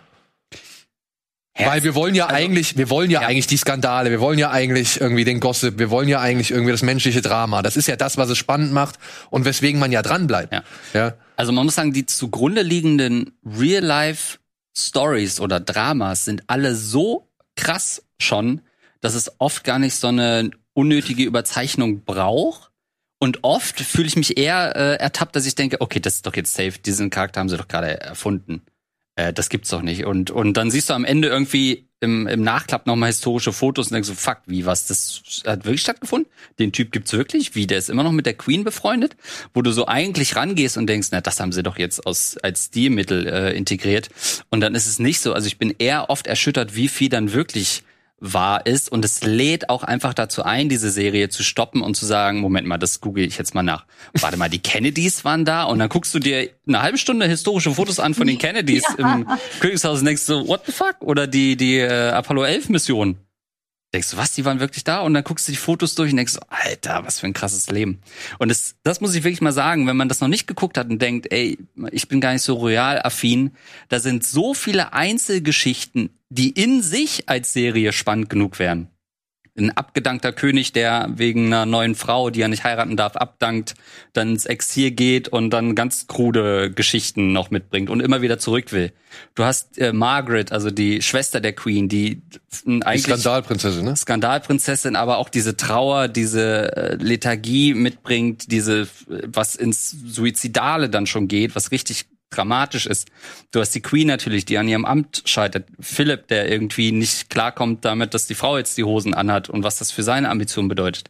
Herz. 1.55 1.71
Weil 1.71 1.83
wir 1.83 1.95
wollen 1.95 2.13
ja 2.13 2.27
also, 2.27 2.35
eigentlich, 2.35 2.77
wir 2.77 2.91
wollen 2.91 3.09
ja, 3.09 3.21
ja, 3.21 3.27
eigentlich 3.27 3.47
die 3.47 3.57
Skandale, 3.57 4.11
wir 4.11 4.21
wollen 4.21 4.37
ja 4.37 4.51
eigentlich 4.51 5.01
irgendwie 5.01 5.23
den 5.23 5.39
Gossip, 5.39 5.79
wir 5.79 5.89
wollen 5.89 6.07
ja 6.07 6.19
eigentlich 6.19 6.51
irgendwie 6.51 6.71
das 6.71 6.83
menschliche 6.83 7.23
Drama. 7.23 7.63
Das 7.63 7.75
ist 7.75 7.87
ja 7.87 7.95
das, 7.95 8.15
was 8.15 8.29
es 8.29 8.37
spannend 8.37 8.73
macht 8.73 8.99
und 9.31 9.45
weswegen 9.45 9.79
man 9.79 9.91
ja 9.91 10.03
dran 10.03 10.27
bleibt. 10.27 10.53
Ja. 10.53 10.63
ja. 10.93 11.13
Also 11.35 11.51
man 11.51 11.65
muss 11.65 11.73
sagen, 11.73 11.93
die 11.93 12.05
zugrunde 12.05 12.61
liegenden 12.61 13.31
Real-Life 13.43 14.37
Stories 14.77 15.39
oder 15.39 15.59
Dramas 15.59 16.25
sind 16.25 16.43
alle 16.45 16.75
so 16.75 17.27
krass 17.55 18.03
schon, 18.19 18.61
dass 19.01 19.15
es 19.15 19.31
oft 19.39 19.63
gar 19.63 19.79
nicht 19.79 19.95
so 19.95 20.09
eine 20.09 20.51
unnötige 20.77 21.23
Überzeichnung 21.23 22.03
braucht, 22.03 22.71
und 23.19 23.43
oft 23.43 23.79
fühle 23.79 24.07
ich 24.07 24.15
mich 24.15 24.37
eher 24.37 24.75
äh, 24.75 24.95
ertappt, 24.97 25.35
dass 25.35 25.45
ich 25.45 25.55
denke, 25.55 25.81
okay, 25.81 25.99
das 25.99 26.15
ist 26.15 26.27
doch 26.27 26.35
jetzt 26.35 26.53
safe, 26.53 26.73
diesen 26.77 27.09
Charakter 27.09 27.39
haben 27.39 27.49
sie 27.49 27.57
doch 27.57 27.67
gerade 27.67 27.99
erfunden. 27.99 28.61
Äh, 29.15 29.33
das 29.33 29.49
gibt's 29.49 29.69
doch 29.69 29.81
nicht. 29.81 30.05
Und, 30.05 30.29
und 30.29 30.55
dann 30.55 30.69
siehst 30.69 30.89
du 30.89 30.93
am 30.93 31.03
Ende 31.03 31.27
irgendwie 31.27 31.89
im, 31.99 32.27
im 32.27 32.43
Nachklapp 32.43 32.85
nochmal 32.85 33.09
historische 33.09 33.53
Fotos 33.53 33.87
und 33.87 33.93
denkst 33.93 34.09
so, 34.09 34.13
fuck, 34.13 34.41
wie, 34.45 34.67
was, 34.67 34.85
das 34.85 35.41
hat 35.47 35.65
wirklich 35.65 35.81
stattgefunden? 35.81 36.31
Den 36.59 36.71
Typ 36.71 36.91
gibt's 36.91 37.11
wirklich? 37.11 37.55
Wie, 37.55 37.65
der 37.65 37.79
ist 37.79 37.89
immer 37.89 38.03
noch 38.03 38.11
mit 38.11 38.27
der 38.27 38.35
Queen 38.35 38.63
befreundet? 38.63 39.17
Wo 39.55 39.63
du 39.63 39.71
so 39.71 39.87
eigentlich 39.87 40.35
rangehst 40.35 40.77
und 40.77 40.85
denkst, 40.85 41.07
na, 41.11 41.19
das 41.19 41.39
haben 41.39 41.53
sie 41.53 41.63
doch 41.63 41.79
jetzt 41.79 42.05
aus, 42.05 42.37
als 42.37 42.65
Stilmittel 42.65 43.25
äh, 43.25 43.57
integriert. 43.57 44.09
Und 44.51 44.61
dann 44.61 44.75
ist 44.75 44.85
es 44.85 44.99
nicht 44.99 45.21
so. 45.21 45.33
Also 45.33 45.47
ich 45.47 45.57
bin 45.57 45.73
eher 45.79 46.11
oft 46.11 46.27
erschüttert, 46.27 46.75
wie 46.75 46.87
viel 46.87 47.09
dann 47.09 47.33
wirklich 47.33 47.81
wahr 48.19 48.65
ist. 48.65 48.91
Und 48.91 49.05
es 49.05 49.23
lädt 49.23 49.69
auch 49.69 49.83
einfach 49.83 50.13
dazu 50.13 50.43
ein, 50.43 50.69
diese 50.69 50.89
Serie 50.89 51.29
zu 51.29 51.43
stoppen 51.43 51.81
und 51.81 51.95
zu 51.95 52.05
sagen, 52.05 52.39
Moment 52.39 52.67
mal, 52.67 52.77
das 52.77 53.01
google 53.01 53.25
ich 53.25 53.37
jetzt 53.37 53.53
mal 53.53 53.63
nach. 53.63 53.85
Warte 54.19 54.37
mal, 54.37 54.49
die 54.49 54.59
Kennedys 54.59 55.23
waren 55.23 55.45
da 55.45 55.63
und 55.63 55.79
dann 55.79 55.89
guckst 55.89 56.13
du 56.13 56.19
dir 56.19 56.49
eine 56.67 56.81
halbe 56.81 56.97
Stunde 56.97 57.27
historische 57.27 57.71
Fotos 57.71 57.99
an 57.99 58.13
von 58.13 58.27
den 58.27 58.37
Kennedys 58.37 58.83
ja. 58.97 59.15
im 59.15 59.27
Königshaus 59.59 59.99
und 59.99 60.05
denkst 60.05 60.23
so, 60.23 60.47
what 60.47 60.61
the 60.65 60.71
fuck? 60.71 60.95
Oder 61.01 61.27
die, 61.27 61.55
die 61.57 61.77
äh, 61.77 62.09
Apollo 62.09 62.43
11 62.43 62.69
Mission 62.69 63.17
denkst 63.93 64.11
du, 64.11 64.17
was, 64.17 64.33
die 64.33 64.45
waren 64.45 64.59
wirklich 64.59 64.83
da? 64.83 65.01
Und 65.01 65.13
dann 65.13 65.23
guckst 65.23 65.47
du 65.47 65.51
die 65.51 65.57
Fotos 65.57 65.95
durch 65.95 66.11
und 66.11 66.17
denkst 66.17 66.33
so, 66.33 66.39
Alter, 66.49 67.05
was 67.05 67.19
für 67.19 67.27
ein 67.27 67.33
krasses 67.33 67.69
Leben. 67.69 68.01
Und 68.39 68.49
das, 68.49 68.75
das 68.83 69.01
muss 69.01 69.15
ich 69.15 69.23
wirklich 69.23 69.41
mal 69.41 69.53
sagen, 69.53 69.87
wenn 69.87 69.97
man 69.97 70.09
das 70.09 70.19
noch 70.19 70.27
nicht 70.27 70.47
geguckt 70.47 70.77
hat 70.77 70.89
und 70.89 71.01
denkt, 71.01 71.31
ey, 71.31 71.57
ich 71.91 72.07
bin 72.07 72.21
gar 72.21 72.33
nicht 72.33 72.43
so 72.43 72.55
royal-affin, 72.55 73.51
da 73.89 73.99
sind 73.99 74.25
so 74.25 74.53
viele 74.53 74.93
Einzelgeschichten, 74.93 76.09
die 76.29 76.49
in 76.49 76.81
sich 76.81 77.29
als 77.29 77.53
Serie 77.53 77.93
spannend 77.93 78.29
genug 78.29 78.59
wären 78.59 78.89
ein 79.57 79.71
abgedankter 79.71 80.31
König, 80.33 80.71
der 80.71 81.09
wegen 81.15 81.47
einer 81.47 81.65
neuen 81.65 81.95
Frau, 81.95 82.29
die 82.29 82.41
er 82.41 82.47
nicht 82.47 82.63
heiraten 82.63 82.95
darf, 82.95 83.15
abdankt, 83.15 83.75
dann 84.13 84.31
ins 84.31 84.45
Exil 84.45 84.91
geht 84.91 85.27
und 85.27 85.49
dann 85.49 85.75
ganz 85.75 86.07
krude 86.07 86.71
Geschichten 86.71 87.33
noch 87.33 87.49
mitbringt 87.49 87.89
und 87.89 87.99
immer 87.99 88.21
wieder 88.21 88.37
zurück 88.37 88.71
will. 88.71 88.91
Du 89.35 89.43
hast 89.43 89.77
äh, 89.79 89.93
Margaret, 89.93 90.51
also 90.51 90.69
die 90.69 91.01
Schwester 91.01 91.39
der 91.39 91.53
Queen, 91.53 91.89
die 91.89 92.21
eigentlich 92.65 93.03
die 93.03 93.11
Skandalprinzessin, 93.11 93.85
ne? 93.85 93.95
Skandalprinzessin, 93.95 94.95
aber 94.95 95.17
auch 95.17 95.29
diese 95.29 95.57
Trauer, 95.57 96.07
diese 96.07 96.75
äh, 96.75 96.95
Lethargie 96.95 97.73
mitbringt, 97.73 98.51
diese 98.51 98.87
was 99.07 99.55
ins 99.55 99.91
Suizidale 99.91 100.89
dann 100.89 101.07
schon 101.07 101.27
geht, 101.27 101.55
was 101.55 101.71
richtig 101.71 102.05
dramatisch 102.29 102.85
ist. 102.85 103.09
Du 103.51 103.59
hast 103.59 103.71
die 103.71 103.81
Queen 103.81 104.07
natürlich, 104.07 104.45
die 104.45 104.57
an 104.57 104.67
ihrem 104.67 104.85
Amt 104.85 105.23
scheitert. 105.25 105.67
Philipp, 105.79 106.27
der 106.27 106.51
irgendwie 106.51 106.91
nicht 106.91 107.29
klarkommt 107.29 107.85
damit, 107.85 108.13
dass 108.13 108.27
die 108.27 108.35
Frau 108.35 108.57
jetzt 108.57 108.77
die 108.77 108.83
Hosen 108.83 109.13
anhat 109.13 109.49
und 109.49 109.63
was 109.63 109.77
das 109.77 109.91
für 109.91 110.03
seine 110.03 110.29
Ambition 110.29 110.67
bedeutet. 110.67 111.09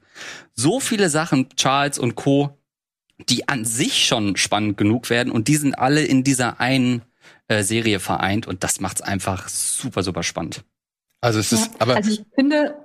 So 0.53 0.79
viele 0.79 1.09
Sachen, 1.09 1.49
Charles 1.55 1.99
und 1.99 2.15
Co., 2.15 2.57
die 3.29 3.47
an 3.47 3.65
sich 3.65 4.05
schon 4.05 4.37
spannend 4.37 4.77
genug 4.77 5.09
werden 5.09 5.31
und 5.31 5.47
die 5.47 5.55
sind 5.55 5.73
alle 5.73 6.03
in 6.03 6.23
dieser 6.23 6.59
einen 6.59 7.01
äh, 7.47 7.63
Serie 7.63 7.99
vereint 7.99 8.45
und 8.45 8.63
das 8.63 8.79
macht's 8.79 9.01
einfach 9.01 9.47
super, 9.47 10.03
super 10.03 10.21
spannend. 10.21 10.63
Also 11.21 11.39
es 11.39 11.51
ist, 11.51 11.67
ja, 11.67 11.79
aber. 11.79 11.95
Also 11.95 12.11
ich 12.11 12.23
finde, 12.35 12.75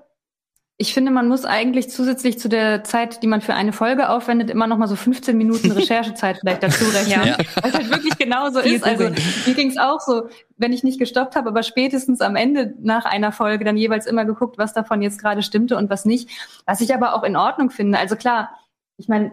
ich 0.79 0.95
finde, 0.95 1.13
man 1.13 1.29
muss 1.29 1.45
eigentlich 1.45 1.91
zusätzlich 1.91 2.39
zu 2.39 2.49
der 2.49 2.83
Zeit, 2.83 3.23
die 3.23 3.27
man 3.27 3.41
für 3.41 3.55
eine 3.55 3.73
Folge 3.73 4.09
aufwendet, 4.09 4.51
immer 4.51 4.67
noch 4.67 4.79
mal 4.79 4.89
so 4.89 4.97
15 4.97 5.37
Minuten 5.37 5.71
Recherchezeit 5.73 6.39
vielleicht 6.39 6.63
dazu 6.63 6.85
rechnen. 6.87 7.27
ja. 7.27 7.37
Es 7.63 7.75
halt 7.75 7.91
wirklich 7.91 8.19
genauso 8.19 8.59
ist. 8.59 8.83
Also 8.83 9.11
mir 9.47 9.55
ging 9.55 9.71
es 9.71 9.79
auch 9.79 10.01
so, 10.01 10.29
wenn 10.57 10.73
ich 10.73 10.83
nicht 10.83 10.99
gestoppt 10.99 11.37
habe, 11.37 11.51
aber 11.51 11.63
spätestens 11.63 12.21
am 12.21 12.37
Ende 12.37 12.75
nach 12.81 13.05
einer 13.05 13.33
Folge 13.33 13.65
dann 13.65 13.77
jeweils 13.77 14.07
immer 14.07 14.25
geguckt, 14.25 14.59
was 14.59 14.73
davon 14.73 15.03
jetzt 15.03 15.21
gerade 15.21 15.43
stimmte 15.43 15.77
und 15.77 15.91
was 15.91 16.05
nicht. 16.05 16.31
Was 16.67 16.81
ich 16.81 16.95
aber 16.95 17.15
auch 17.15 17.23
in 17.23 17.37
Ordnung 17.37 17.71
finde. 17.71 17.99
Also 17.99 18.17
klar, 18.17 18.51
ich 18.97 19.09
meine, 19.09 19.31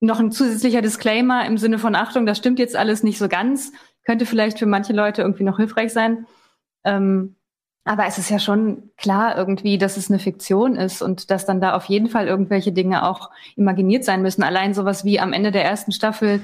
noch 0.00 0.20
ein 0.20 0.32
zusätzlicher 0.32 0.82
Disclaimer 0.82 1.44
im 1.44 1.58
Sinne 1.58 1.78
von 1.78 1.94
Achtung, 1.94 2.24
das 2.24 2.38
stimmt 2.38 2.58
jetzt 2.58 2.76
alles 2.76 3.02
nicht 3.02 3.18
so 3.18 3.28
ganz, 3.28 3.72
könnte 4.04 4.26
vielleicht 4.26 4.58
für 4.58 4.66
manche 4.66 4.92
Leute 4.92 5.22
irgendwie 5.22 5.44
noch 5.44 5.56
hilfreich 5.56 5.92
sein. 5.92 6.26
Ähm, 6.84 7.36
aber 7.86 8.06
es 8.06 8.18
ist 8.18 8.30
ja 8.30 8.40
schon 8.40 8.90
klar 8.96 9.38
irgendwie, 9.38 9.78
dass 9.78 9.96
es 9.96 10.10
eine 10.10 10.18
Fiktion 10.18 10.74
ist 10.74 11.02
und 11.02 11.30
dass 11.30 11.46
dann 11.46 11.60
da 11.60 11.74
auf 11.74 11.84
jeden 11.84 12.08
Fall 12.08 12.26
irgendwelche 12.26 12.72
Dinge 12.72 13.06
auch 13.06 13.30
imaginiert 13.54 14.04
sein 14.04 14.22
müssen. 14.22 14.42
Allein 14.42 14.74
sowas 14.74 15.04
wie 15.04 15.20
am 15.20 15.32
Ende 15.32 15.52
der 15.52 15.64
ersten 15.64 15.92
Staffel 15.92 16.40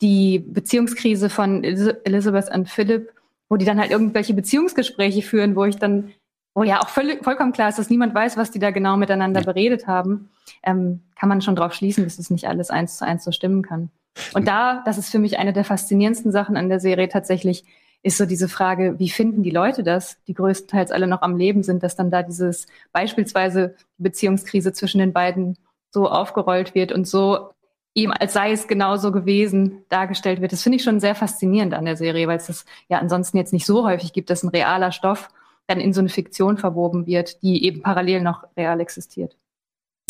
die 0.00 0.38
Beziehungskrise 0.38 1.30
von 1.30 1.64
Elizabeth 1.64 2.54
und 2.54 2.68
Philip, 2.68 3.12
wo 3.48 3.56
die 3.56 3.64
dann 3.64 3.80
halt 3.80 3.90
irgendwelche 3.90 4.34
Beziehungsgespräche 4.34 5.22
führen, 5.22 5.56
wo 5.56 5.64
ich 5.64 5.76
dann, 5.76 6.12
wo 6.54 6.62
ja 6.62 6.80
auch 6.80 6.88
völlig, 6.88 7.24
vollkommen 7.24 7.52
klar 7.52 7.70
ist, 7.70 7.78
dass 7.80 7.90
niemand 7.90 8.14
weiß, 8.14 8.36
was 8.36 8.52
die 8.52 8.60
da 8.60 8.70
genau 8.70 8.96
miteinander 8.96 9.42
beredet 9.42 9.88
haben, 9.88 10.30
ähm, 10.62 11.02
kann 11.18 11.28
man 11.28 11.42
schon 11.42 11.56
drauf 11.56 11.74
schließen, 11.74 12.04
dass 12.04 12.20
es 12.20 12.30
nicht 12.30 12.46
alles 12.46 12.70
eins 12.70 12.98
zu 12.98 13.04
eins 13.04 13.24
so 13.24 13.32
stimmen 13.32 13.62
kann. 13.62 13.90
Und 14.32 14.46
da, 14.46 14.82
das 14.84 14.98
ist 14.98 15.10
für 15.10 15.18
mich 15.18 15.40
eine 15.40 15.52
der 15.52 15.64
faszinierendsten 15.64 16.30
Sachen 16.30 16.56
an 16.56 16.68
der 16.68 16.78
Serie 16.78 17.08
tatsächlich, 17.08 17.64
ist 18.04 18.18
so 18.18 18.26
diese 18.26 18.48
Frage, 18.48 18.98
wie 18.98 19.08
finden 19.08 19.42
die 19.42 19.50
Leute 19.50 19.82
das, 19.82 20.18
die 20.28 20.34
größtenteils 20.34 20.90
alle 20.90 21.06
noch 21.06 21.22
am 21.22 21.36
Leben 21.36 21.62
sind, 21.62 21.82
dass 21.82 21.96
dann 21.96 22.10
da 22.10 22.22
dieses 22.22 22.66
beispielsweise 22.92 23.74
Beziehungskrise 23.96 24.74
zwischen 24.74 24.98
den 24.98 25.14
beiden 25.14 25.56
so 25.90 26.08
aufgerollt 26.08 26.74
wird 26.74 26.92
und 26.92 27.08
so 27.08 27.50
ihm 27.94 28.12
als 28.12 28.34
sei 28.34 28.52
es 28.52 28.68
genauso 28.68 29.10
gewesen 29.10 29.84
dargestellt 29.88 30.40
wird. 30.42 30.52
Das 30.52 30.62
finde 30.62 30.76
ich 30.76 30.84
schon 30.84 31.00
sehr 31.00 31.14
faszinierend 31.14 31.72
an 31.72 31.86
der 31.86 31.96
Serie, 31.96 32.28
weil 32.28 32.36
es 32.36 32.48
das 32.48 32.66
ja 32.88 32.98
ansonsten 32.98 33.38
jetzt 33.38 33.52
nicht 33.52 33.66
so 33.66 33.86
häufig 33.86 34.12
gibt, 34.12 34.28
dass 34.28 34.42
ein 34.42 34.48
realer 34.48 34.92
Stoff 34.92 35.30
dann 35.66 35.80
in 35.80 35.94
so 35.94 36.00
eine 36.00 36.10
Fiktion 36.10 36.58
verwoben 36.58 37.06
wird, 37.06 37.42
die 37.42 37.64
eben 37.64 37.80
parallel 37.80 38.20
noch 38.20 38.44
real 38.56 38.80
existiert. 38.80 39.36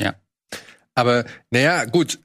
Ja. 0.01 0.15
Aber 0.97 1.25
naja, 1.51 1.85
gut, 1.85 2.19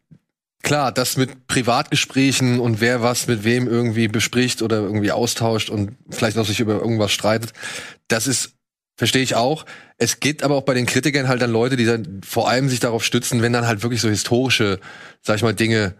klar, 0.63 0.91
das 0.91 1.17
mit 1.17 1.47
Privatgesprächen 1.47 2.59
und 2.59 2.81
wer 2.81 3.01
was 3.01 3.27
mit 3.27 3.43
wem 3.43 3.67
irgendwie 3.67 4.07
bespricht 4.07 4.61
oder 4.61 4.77
irgendwie 4.77 5.11
austauscht 5.11 5.69
und 5.69 5.95
vielleicht 6.09 6.37
noch 6.37 6.45
sich 6.45 6.59
über 6.59 6.79
irgendwas 6.79 7.11
streitet, 7.11 7.53
das 8.07 8.27
ist 8.27 8.53
verstehe 8.99 9.23
ich 9.23 9.35
auch. 9.35 9.65
Es 9.97 10.19
geht 10.19 10.43
aber 10.43 10.55
auch 10.55 10.63
bei 10.63 10.73
den 10.73 10.85
Kritikern 10.85 11.29
halt 11.29 11.41
dann 11.41 11.51
Leute, 11.51 11.77
die 11.77 11.85
dann 11.85 12.19
vor 12.21 12.49
allem 12.49 12.67
sich 12.67 12.81
darauf 12.81 13.03
stützen, 13.03 13.41
wenn 13.41 13.53
dann 13.53 13.65
halt 13.65 13.81
wirklich 13.81 14.01
so 14.01 14.09
historische, 14.09 14.79
sag 15.21 15.37
ich 15.37 15.41
mal, 15.41 15.53
Dinge 15.53 15.95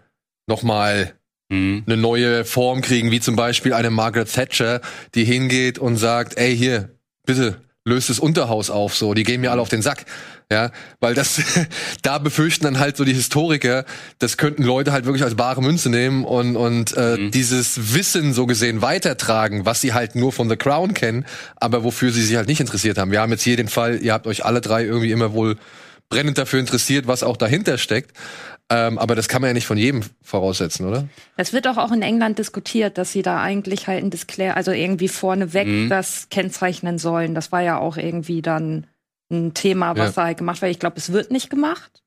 nochmal 0.46 1.14
mhm. 1.48 1.84
eine 1.86 1.96
neue 1.96 2.44
Form 2.44 2.82
kriegen, 2.82 3.10
wie 3.10 3.20
zum 3.20 3.36
Beispiel 3.36 3.72
eine 3.72 3.88
Margaret 3.88 4.30
Thatcher, 4.30 4.82
die 5.14 5.24
hingeht 5.24 5.78
und 5.78 5.96
sagt, 5.96 6.36
ey, 6.36 6.54
hier, 6.54 6.90
bitte, 7.24 7.62
löst 7.84 8.10
das 8.10 8.18
Unterhaus 8.18 8.68
auf, 8.70 8.94
so, 8.94 9.14
die 9.14 9.22
gehen 9.22 9.40
mir 9.40 9.50
alle 9.50 9.62
auf 9.62 9.68
den 9.68 9.82
Sack. 9.82 10.04
Ja, 10.52 10.72
weil 10.98 11.14
das, 11.14 11.40
da 12.02 12.18
befürchten 12.18 12.64
dann 12.64 12.80
halt 12.80 12.96
so 12.96 13.04
die 13.04 13.14
Historiker, 13.14 13.84
das 14.18 14.36
könnten 14.36 14.64
Leute 14.64 14.90
halt 14.90 15.04
wirklich 15.04 15.22
als 15.22 15.36
bare 15.36 15.62
Münze 15.62 15.90
nehmen 15.90 16.24
und, 16.24 16.56
und 16.56 16.96
äh, 16.96 17.16
mhm. 17.16 17.30
dieses 17.30 17.94
Wissen 17.94 18.34
so 18.34 18.46
gesehen 18.46 18.82
weitertragen, 18.82 19.64
was 19.64 19.80
sie 19.80 19.94
halt 19.94 20.16
nur 20.16 20.32
von 20.32 20.48
The 20.48 20.56
Crown 20.56 20.92
kennen, 20.92 21.24
aber 21.56 21.84
wofür 21.84 22.10
sie 22.10 22.22
sich 22.22 22.36
halt 22.36 22.48
nicht 22.48 22.60
interessiert 22.60 22.98
haben. 22.98 23.12
Wir 23.12 23.20
haben 23.20 23.30
jetzt 23.30 23.42
hier 23.42 23.56
den 23.56 23.68
Fall, 23.68 24.02
ihr 24.02 24.12
habt 24.12 24.26
euch 24.26 24.44
alle 24.44 24.60
drei 24.60 24.84
irgendwie 24.84 25.12
immer 25.12 25.32
wohl 25.32 25.56
brennend 26.10 26.36
dafür 26.36 26.60
interessiert, 26.60 27.06
was 27.06 27.22
auch 27.22 27.38
dahinter 27.38 27.78
steckt. 27.78 28.14
Ähm, 28.68 28.98
aber 28.98 29.16
das 29.16 29.26
kann 29.28 29.40
man 29.40 29.48
ja 29.48 29.54
nicht 29.54 29.66
von 29.66 29.78
jedem 29.78 30.02
voraussetzen, 30.22 30.86
oder? 30.86 31.08
Es 31.36 31.52
wird 31.52 31.66
auch, 31.66 31.76
auch 31.76 31.90
in 31.90 32.02
England 32.02 32.38
diskutiert, 32.38 32.98
dass 32.98 33.10
sie 33.10 33.22
da 33.22 33.42
eigentlich 33.42 33.88
halt 33.88 34.04
ein 34.04 34.10
Disclaimer, 34.10 34.56
also 34.56 34.70
irgendwie 34.70 35.08
vorneweg 35.08 35.66
mhm. 35.66 35.88
das 35.88 36.28
kennzeichnen 36.28 36.98
sollen. 36.98 37.34
Das 37.34 37.50
war 37.50 37.62
ja 37.62 37.78
auch 37.78 37.96
irgendwie 37.96 38.42
dann 38.42 38.86
ein 39.32 39.54
Thema, 39.54 39.96
was 39.96 40.14
ja. 40.14 40.22
da 40.22 40.24
halt 40.26 40.38
gemacht 40.38 40.62
wird. 40.62 40.70
Ich 40.70 40.78
glaube, 40.78 40.98
es 40.98 41.12
wird 41.12 41.30
nicht 41.32 41.50
gemacht. 41.50 42.02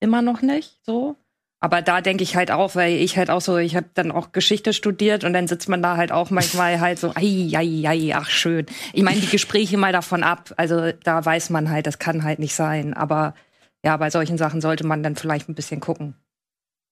Immer 0.00 0.20
noch 0.20 0.42
nicht 0.42 0.78
so. 0.84 1.16
Aber 1.64 1.80
da 1.80 2.02
denke 2.02 2.22
ich 2.22 2.36
halt 2.36 2.50
auch, 2.50 2.74
weil 2.74 2.92
ich 2.92 3.16
halt 3.16 3.30
auch 3.30 3.40
so, 3.40 3.56
ich 3.56 3.74
habe 3.74 3.86
dann 3.94 4.12
auch 4.12 4.32
Geschichte 4.32 4.74
studiert 4.74 5.24
und 5.24 5.32
dann 5.32 5.48
sitzt 5.48 5.66
man 5.66 5.80
da 5.80 5.96
halt 5.96 6.12
auch 6.12 6.28
manchmal 6.28 6.78
halt 6.80 6.98
so, 6.98 7.14
ei, 7.14 7.48
ei, 7.54 7.88
ei, 7.88 8.14
ach 8.14 8.28
schön. 8.28 8.66
Ich 8.92 9.02
meine, 9.02 9.18
die 9.18 9.28
Gespräche 9.28 9.78
mal 9.78 9.90
davon 9.90 10.24
ab, 10.24 10.52
also 10.58 10.92
da 10.92 11.24
weiß 11.24 11.48
man 11.48 11.70
halt, 11.70 11.86
das 11.86 11.98
kann 11.98 12.22
halt 12.22 12.38
nicht 12.38 12.54
sein. 12.54 12.92
Aber 12.92 13.34
ja, 13.82 13.96
bei 13.96 14.10
solchen 14.10 14.36
Sachen 14.36 14.60
sollte 14.60 14.86
man 14.86 15.02
dann 15.02 15.16
vielleicht 15.16 15.48
ein 15.48 15.54
bisschen 15.54 15.80
gucken. 15.80 16.16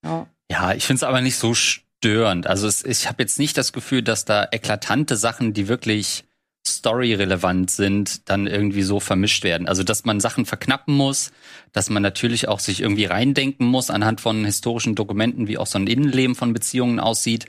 Ja, 0.03 0.27
ja 0.51 0.73
ich 0.73 0.87
finde 0.87 1.01
es 1.01 1.05
aber 1.05 1.21
nicht 1.21 1.37
so 1.37 1.53
störend. 1.53 2.47
Also 2.47 2.67
es, 2.67 2.83
ich 2.83 3.07
habe 3.07 3.23
jetzt 3.23 3.39
nicht 3.39 3.59
das 3.59 3.75
Gefühl, 3.75 4.01
dass 4.01 4.25
da 4.25 4.49
eklatante 4.53 5.17
Sachen, 5.17 5.53
die 5.53 5.69
wirklich 5.69 6.25
storyrelevant 6.67 7.71
sind, 7.71 8.29
dann 8.29 8.47
irgendwie 8.47 8.83
so 8.83 9.01
vermischt 9.01 9.45
werden. 9.45 9.69
Also 9.69 9.83
dass 9.83 10.05
man 10.05 10.21
Sachen 10.21 10.47
verknappen 10.47 10.95
muss, 10.95 11.33
dass 11.73 11.91
man 11.91 12.03
natürlich 12.03 12.49
auch 12.49 12.61
sich 12.61 12.81
irgendwie 12.81 13.05
reindenken 13.05 13.67
muss 13.67 13.91
anhand 13.91 14.21
von 14.21 14.45
historischen 14.45 14.95
Dokumenten, 14.95 15.49
wie 15.49 15.59
auch 15.59 15.67
so 15.67 15.79
ein 15.79 15.87
Innenleben 15.87 16.35
von 16.35 16.53
Beziehungen 16.53 17.01
aussieht. 17.01 17.47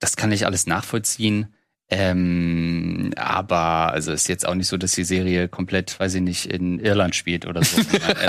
Das 0.00 0.16
kann 0.16 0.32
ich 0.32 0.46
alles 0.46 0.66
nachvollziehen. 0.66 1.48
Ähm, 1.94 3.12
aber 3.16 3.92
also 3.92 4.12
ist 4.12 4.26
jetzt 4.26 4.48
auch 4.48 4.54
nicht 4.54 4.68
so, 4.68 4.78
dass 4.78 4.92
die 4.92 5.04
Serie 5.04 5.48
komplett, 5.48 6.00
weiß 6.00 6.14
ich 6.14 6.22
nicht, 6.22 6.46
in 6.46 6.78
Irland 6.78 7.14
spielt 7.14 7.46
oder 7.46 7.62
so. 7.62 7.82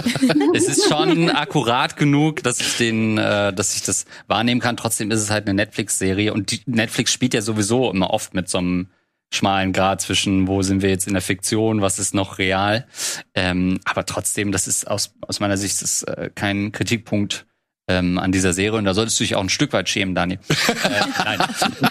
es 0.54 0.68
ist 0.68 0.90
schon 0.90 1.30
akkurat 1.30 1.96
genug, 1.96 2.44
dass 2.44 2.60
ich 2.60 2.76
den, 2.76 3.18
äh, 3.18 3.54
dass 3.54 3.78
ich 3.78 3.84
das 3.84 4.06
wahrnehmen 4.28 4.60
kann. 4.60 4.76
Trotzdem 4.76 5.12
ist 5.12 5.22
es 5.22 5.30
halt 5.30 5.48
eine 5.48 5.54
Netflix-Serie 5.54 6.34
und 6.34 6.52
die, 6.52 6.62
Netflix 6.66 7.14
spielt 7.14 7.34
ja 7.34 7.42
sowieso 7.42 7.90
immer 7.90 8.10
oft 8.10 8.34
mit 8.34 8.50
so 8.50 8.58
einem 8.58 8.88
schmalen 9.36 9.74
Grad 9.74 10.02
zwischen, 10.02 10.48
wo 10.48 10.62
sind 10.62 10.82
wir 10.82 10.90
jetzt 10.90 11.08
in 11.08 11.14
der 11.14 11.22
Fiktion, 11.22 11.82
was 11.82 12.00
ist 12.00 12.14
noch 12.14 12.38
real. 12.38 12.88
Ähm, 13.34 13.80
aber 13.86 14.06
trotzdem, 14.06 14.52
das 14.52 14.68
ist 14.68 14.88
aus, 14.88 15.14
aus 15.22 15.40
meiner 15.40 15.58
Sicht 15.58 15.82
ist, 15.82 16.04
äh, 16.04 16.30
kein 16.34 16.72
Kritikpunkt 16.72 17.46
ähm, 17.88 18.18
an 18.18 18.32
dieser 18.32 18.54
Serie 18.54 18.78
und 18.78 18.86
da 18.86 18.94
solltest 18.94 19.20
du 19.20 19.24
dich 19.24 19.36
auch 19.36 19.42
ein 19.42 19.50
Stück 19.50 19.74
weit 19.74 19.90
schämen, 19.90 20.16
Dani. 20.16 20.36
äh, 20.50 21.24
nein, 21.26 21.40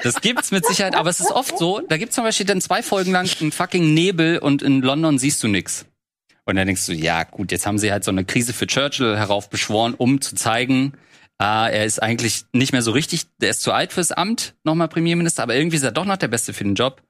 das 0.02 0.20
gibt's 0.20 0.50
mit 0.50 0.66
Sicherheit, 0.66 0.94
aber 0.94 1.10
es 1.10 1.20
ist 1.20 1.30
oft 1.30 1.58
so, 1.58 1.80
da 1.80 1.96
gibt's 1.98 2.14
zum 2.14 2.24
Beispiel 2.24 2.46
dann 2.46 2.60
zwei 2.60 2.82
Folgen 2.82 3.12
lang 3.12 3.28
einen 3.40 3.52
fucking 3.52 3.92
Nebel 3.92 4.38
und 4.38 4.62
in 4.62 4.80
London 4.80 5.18
siehst 5.18 5.42
du 5.42 5.48
nix. 5.48 5.86
Und 6.44 6.56
dann 6.56 6.66
denkst 6.66 6.86
du, 6.86 6.92
ja 6.92 7.22
gut, 7.24 7.52
jetzt 7.52 7.66
haben 7.66 7.78
sie 7.78 7.92
halt 7.92 8.04
so 8.04 8.10
eine 8.10 8.24
Krise 8.24 8.52
für 8.52 8.66
Churchill 8.66 9.16
heraufbeschworen, 9.16 9.94
um 9.94 10.20
zu 10.20 10.34
zeigen, 10.34 10.94
ah, 11.38 11.68
er 11.68 11.84
ist 11.84 12.02
eigentlich 12.02 12.44
nicht 12.52 12.72
mehr 12.72 12.82
so 12.82 12.90
richtig, 12.92 13.26
der 13.38 13.50
ist 13.50 13.62
zu 13.62 13.72
alt 13.72 13.92
fürs 13.92 14.12
Amt, 14.12 14.54
nochmal 14.64 14.88
Premierminister, 14.88 15.42
aber 15.42 15.54
irgendwie 15.54 15.76
ist 15.76 15.82
er 15.82 15.92
doch 15.92 16.04
noch 16.04 16.16
der 16.16 16.28
Beste 16.28 16.52
für 16.52 16.64
den 16.64 16.74
Job. 16.74 17.02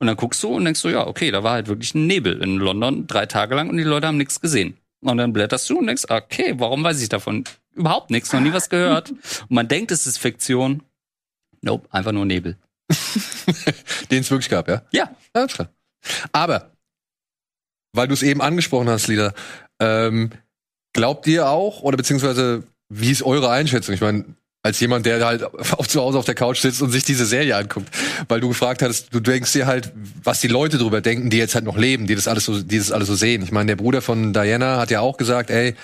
Und 0.00 0.06
dann 0.06 0.16
guckst 0.16 0.42
du 0.42 0.48
und 0.48 0.64
denkst 0.64 0.80
du, 0.80 0.88
ja, 0.88 1.06
okay, 1.06 1.30
da 1.30 1.42
war 1.42 1.52
halt 1.52 1.68
wirklich 1.68 1.94
ein 1.94 2.06
Nebel 2.06 2.42
in 2.42 2.56
London 2.56 3.06
drei 3.06 3.26
Tage 3.26 3.54
lang 3.54 3.68
und 3.68 3.76
die 3.76 3.82
Leute 3.82 4.06
haben 4.06 4.16
nichts 4.16 4.40
gesehen. 4.40 4.78
Und 5.02 5.18
dann 5.18 5.32
blätterst 5.32 5.68
du 5.68 5.78
und 5.78 5.86
denkst, 5.86 6.04
okay, 6.08 6.54
warum 6.56 6.82
weiß 6.82 7.00
ich 7.02 7.10
davon 7.10 7.44
überhaupt 7.74 8.10
nichts, 8.10 8.32
noch 8.32 8.40
nie 8.40 8.52
was 8.52 8.70
gehört? 8.70 9.10
Und 9.10 9.50
man 9.50 9.68
denkt, 9.68 9.90
es 9.92 10.06
ist 10.06 10.18
Fiktion. 10.18 10.82
Nope, 11.60 11.86
einfach 11.90 12.12
nur 12.12 12.24
Nebel. 12.24 12.56
Den 14.10 14.20
es 14.20 14.30
wirklich 14.30 14.48
gab, 14.48 14.68
ja? 14.68 14.82
Ja. 14.90 15.14
Ja, 15.36 15.46
klar. 15.46 15.68
Aber, 16.32 16.72
weil 17.92 18.08
du 18.08 18.14
es 18.14 18.22
eben 18.22 18.40
angesprochen 18.40 18.88
hast, 18.88 19.06
Lieder, 19.06 19.34
ähm, 19.78 20.30
glaubt 20.94 21.26
ihr 21.26 21.48
auch, 21.48 21.82
oder 21.82 21.98
beziehungsweise, 21.98 22.64
wie 22.88 23.10
ist 23.10 23.22
eure 23.22 23.50
Einschätzung? 23.50 23.94
Ich 23.94 24.00
meine, 24.00 24.24
als 24.62 24.78
jemand, 24.80 25.06
der 25.06 25.24
halt 25.24 25.44
auch 25.72 25.86
zu 25.86 26.00
Hause 26.00 26.18
auf 26.18 26.24
der 26.24 26.34
Couch 26.34 26.60
sitzt 26.60 26.82
und 26.82 26.90
sich 26.90 27.04
diese 27.04 27.26
Serie 27.26 27.56
anguckt. 27.56 27.88
Weil 28.28 28.40
du 28.40 28.48
gefragt 28.48 28.82
hattest, 28.82 29.14
du 29.14 29.20
denkst 29.20 29.52
dir 29.52 29.66
halt, 29.66 29.92
was 30.22 30.40
die 30.40 30.48
Leute 30.48 30.78
drüber 30.78 31.00
denken, 31.00 31.30
die 31.30 31.38
jetzt 31.38 31.54
halt 31.54 31.64
noch 31.64 31.76
leben, 31.76 32.06
die 32.06 32.14
das 32.14 32.28
alles 32.28 32.44
so, 32.44 32.62
die 32.62 32.78
das 32.78 32.92
alles 32.92 33.08
so 33.08 33.14
sehen. 33.14 33.42
Ich 33.42 33.52
meine, 33.52 33.66
der 33.66 33.76
Bruder 33.76 34.02
von 34.02 34.32
Diana 34.32 34.78
hat 34.78 34.90
ja 34.90 35.00
auch 35.00 35.16
gesagt, 35.16 35.50
ey, 35.50 35.74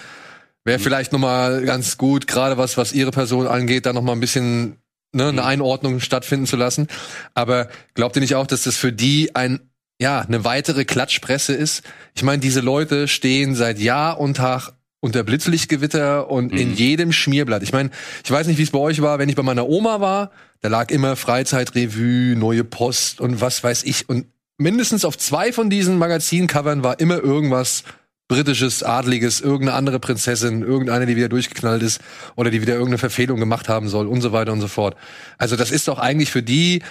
wäre 0.64 0.78
vielleicht 0.78 1.12
noch 1.12 1.20
mal 1.20 1.62
ganz 1.64 1.96
gut, 1.96 2.26
gerade 2.26 2.58
was, 2.58 2.76
was 2.76 2.92
ihre 2.92 3.12
Person 3.12 3.46
angeht, 3.46 3.86
da 3.86 3.92
noch 3.92 4.02
mal 4.02 4.12
ein 4.12 4.20
bisschen 4.20 4.76
ne, 5.12 5.28
eine 5.28 5.44
Einordnung 5.44 6.00
stattfinden 6.00 6.46
zu 6.46 6.56
lassen. 6.56 6.88
Aber 7.34 7.68
glaubt 7.94 8.16
ihr 8.16 8.20
nicht 8.20 8.34
auch, 8.34 8.46
dass 8.46 8.64
das 8.64 8.76
für 8.76 8.92
die 8.92 9.34
ein 9.34 9.60
ja, 9.98 10.20
eine 10.20 10.44
weitere 10.44 10.84
Klatschpresse 10.84 11.54
ist. 11.54 11.82
Ich 12.14 12.22
meine, 12.22 12.40
diese 12.40 12.60
Leute 12.60 13.08
stehen 13.08 13.54
seit 13.54 13.78
Jahr 13.78 14.20
und 14.20 14.36
Tag 14.36 14.72
unter 15.06 15.24
Blitzlichtgewitter 15.24 16.28
und 16.28 16.52
mhm. 16.52 16.58
in 16.58 16.74
jedem 16.74 17.12
Schmierblatt. 17.12 17.62
Ich 17.62 17.72
meine, 17.72 17.90
ich 18.22 18.30
weiß 18.30 18.46
nicht, 18.46 18.58
wie 18.58 18.62
es 18.62 18.70
bei 18.70 18.78
euch 18.78 19.00
war, 19.00 19.18
wenn 19.18 19.28
ich 19.28 19.36
bei 19.36 19.42
meiner 19.42 19.66
Oma 19.66 20.00
war, 20.00 20.32
da 20.60 20.68
lag 20.68 20.90
immer 20.90 21.16
Freizeitrevue, 21.16 22.36
neue 22.36 22.64
Post 22.64 23.20
und 23.20 23.40
was 23.40 23.64
weiß 23.64 23.84
ich. 23.84 24.08
Und 24.08 24.26
mindestens 24.58 25.04
auf 25.04 25.16
zwei 25.16 25.52
von 25.52 25.70
diesen 25.70 25.96
Magazincovern 25.96 26.82
war 26.82 27.00
immer 27.00 27.18
irgendwas 27.18 27.84
britisches, 28.28 28.82
adliges, 28.82 29.40
irgendeine 29.40 29.78
andere 29.78 30.00
Prinzessin, 30.00 30.62
irgendeine, 30.62 31.06
die 31.06 31.16
wieder 31.16 31.28
durchgeknallt 31.28 31.82
ist 31.82 32.00
oder 32.34 32.50
die 32.50 32.60
wieder 32.60 32.74
irgendeine 32.74 32.98
Verfehlung 32.98 33.38
gemacht 33.38 33.68
haben 33.68 33.88
soll 33.88 34.08
und 34.08 34.20
so 34.20 34.32
weiter 34.32 34.52
und 34.52 34.60
so 34.60 34.68
fort. 34.68 34.96
Also 35.38 35.54
das 35.54 35.70
ist 35.70 35.86
doch 35.86 35.98
eigentlich 35.98 36.32
für 36.32 36.42
die 36.42 36.82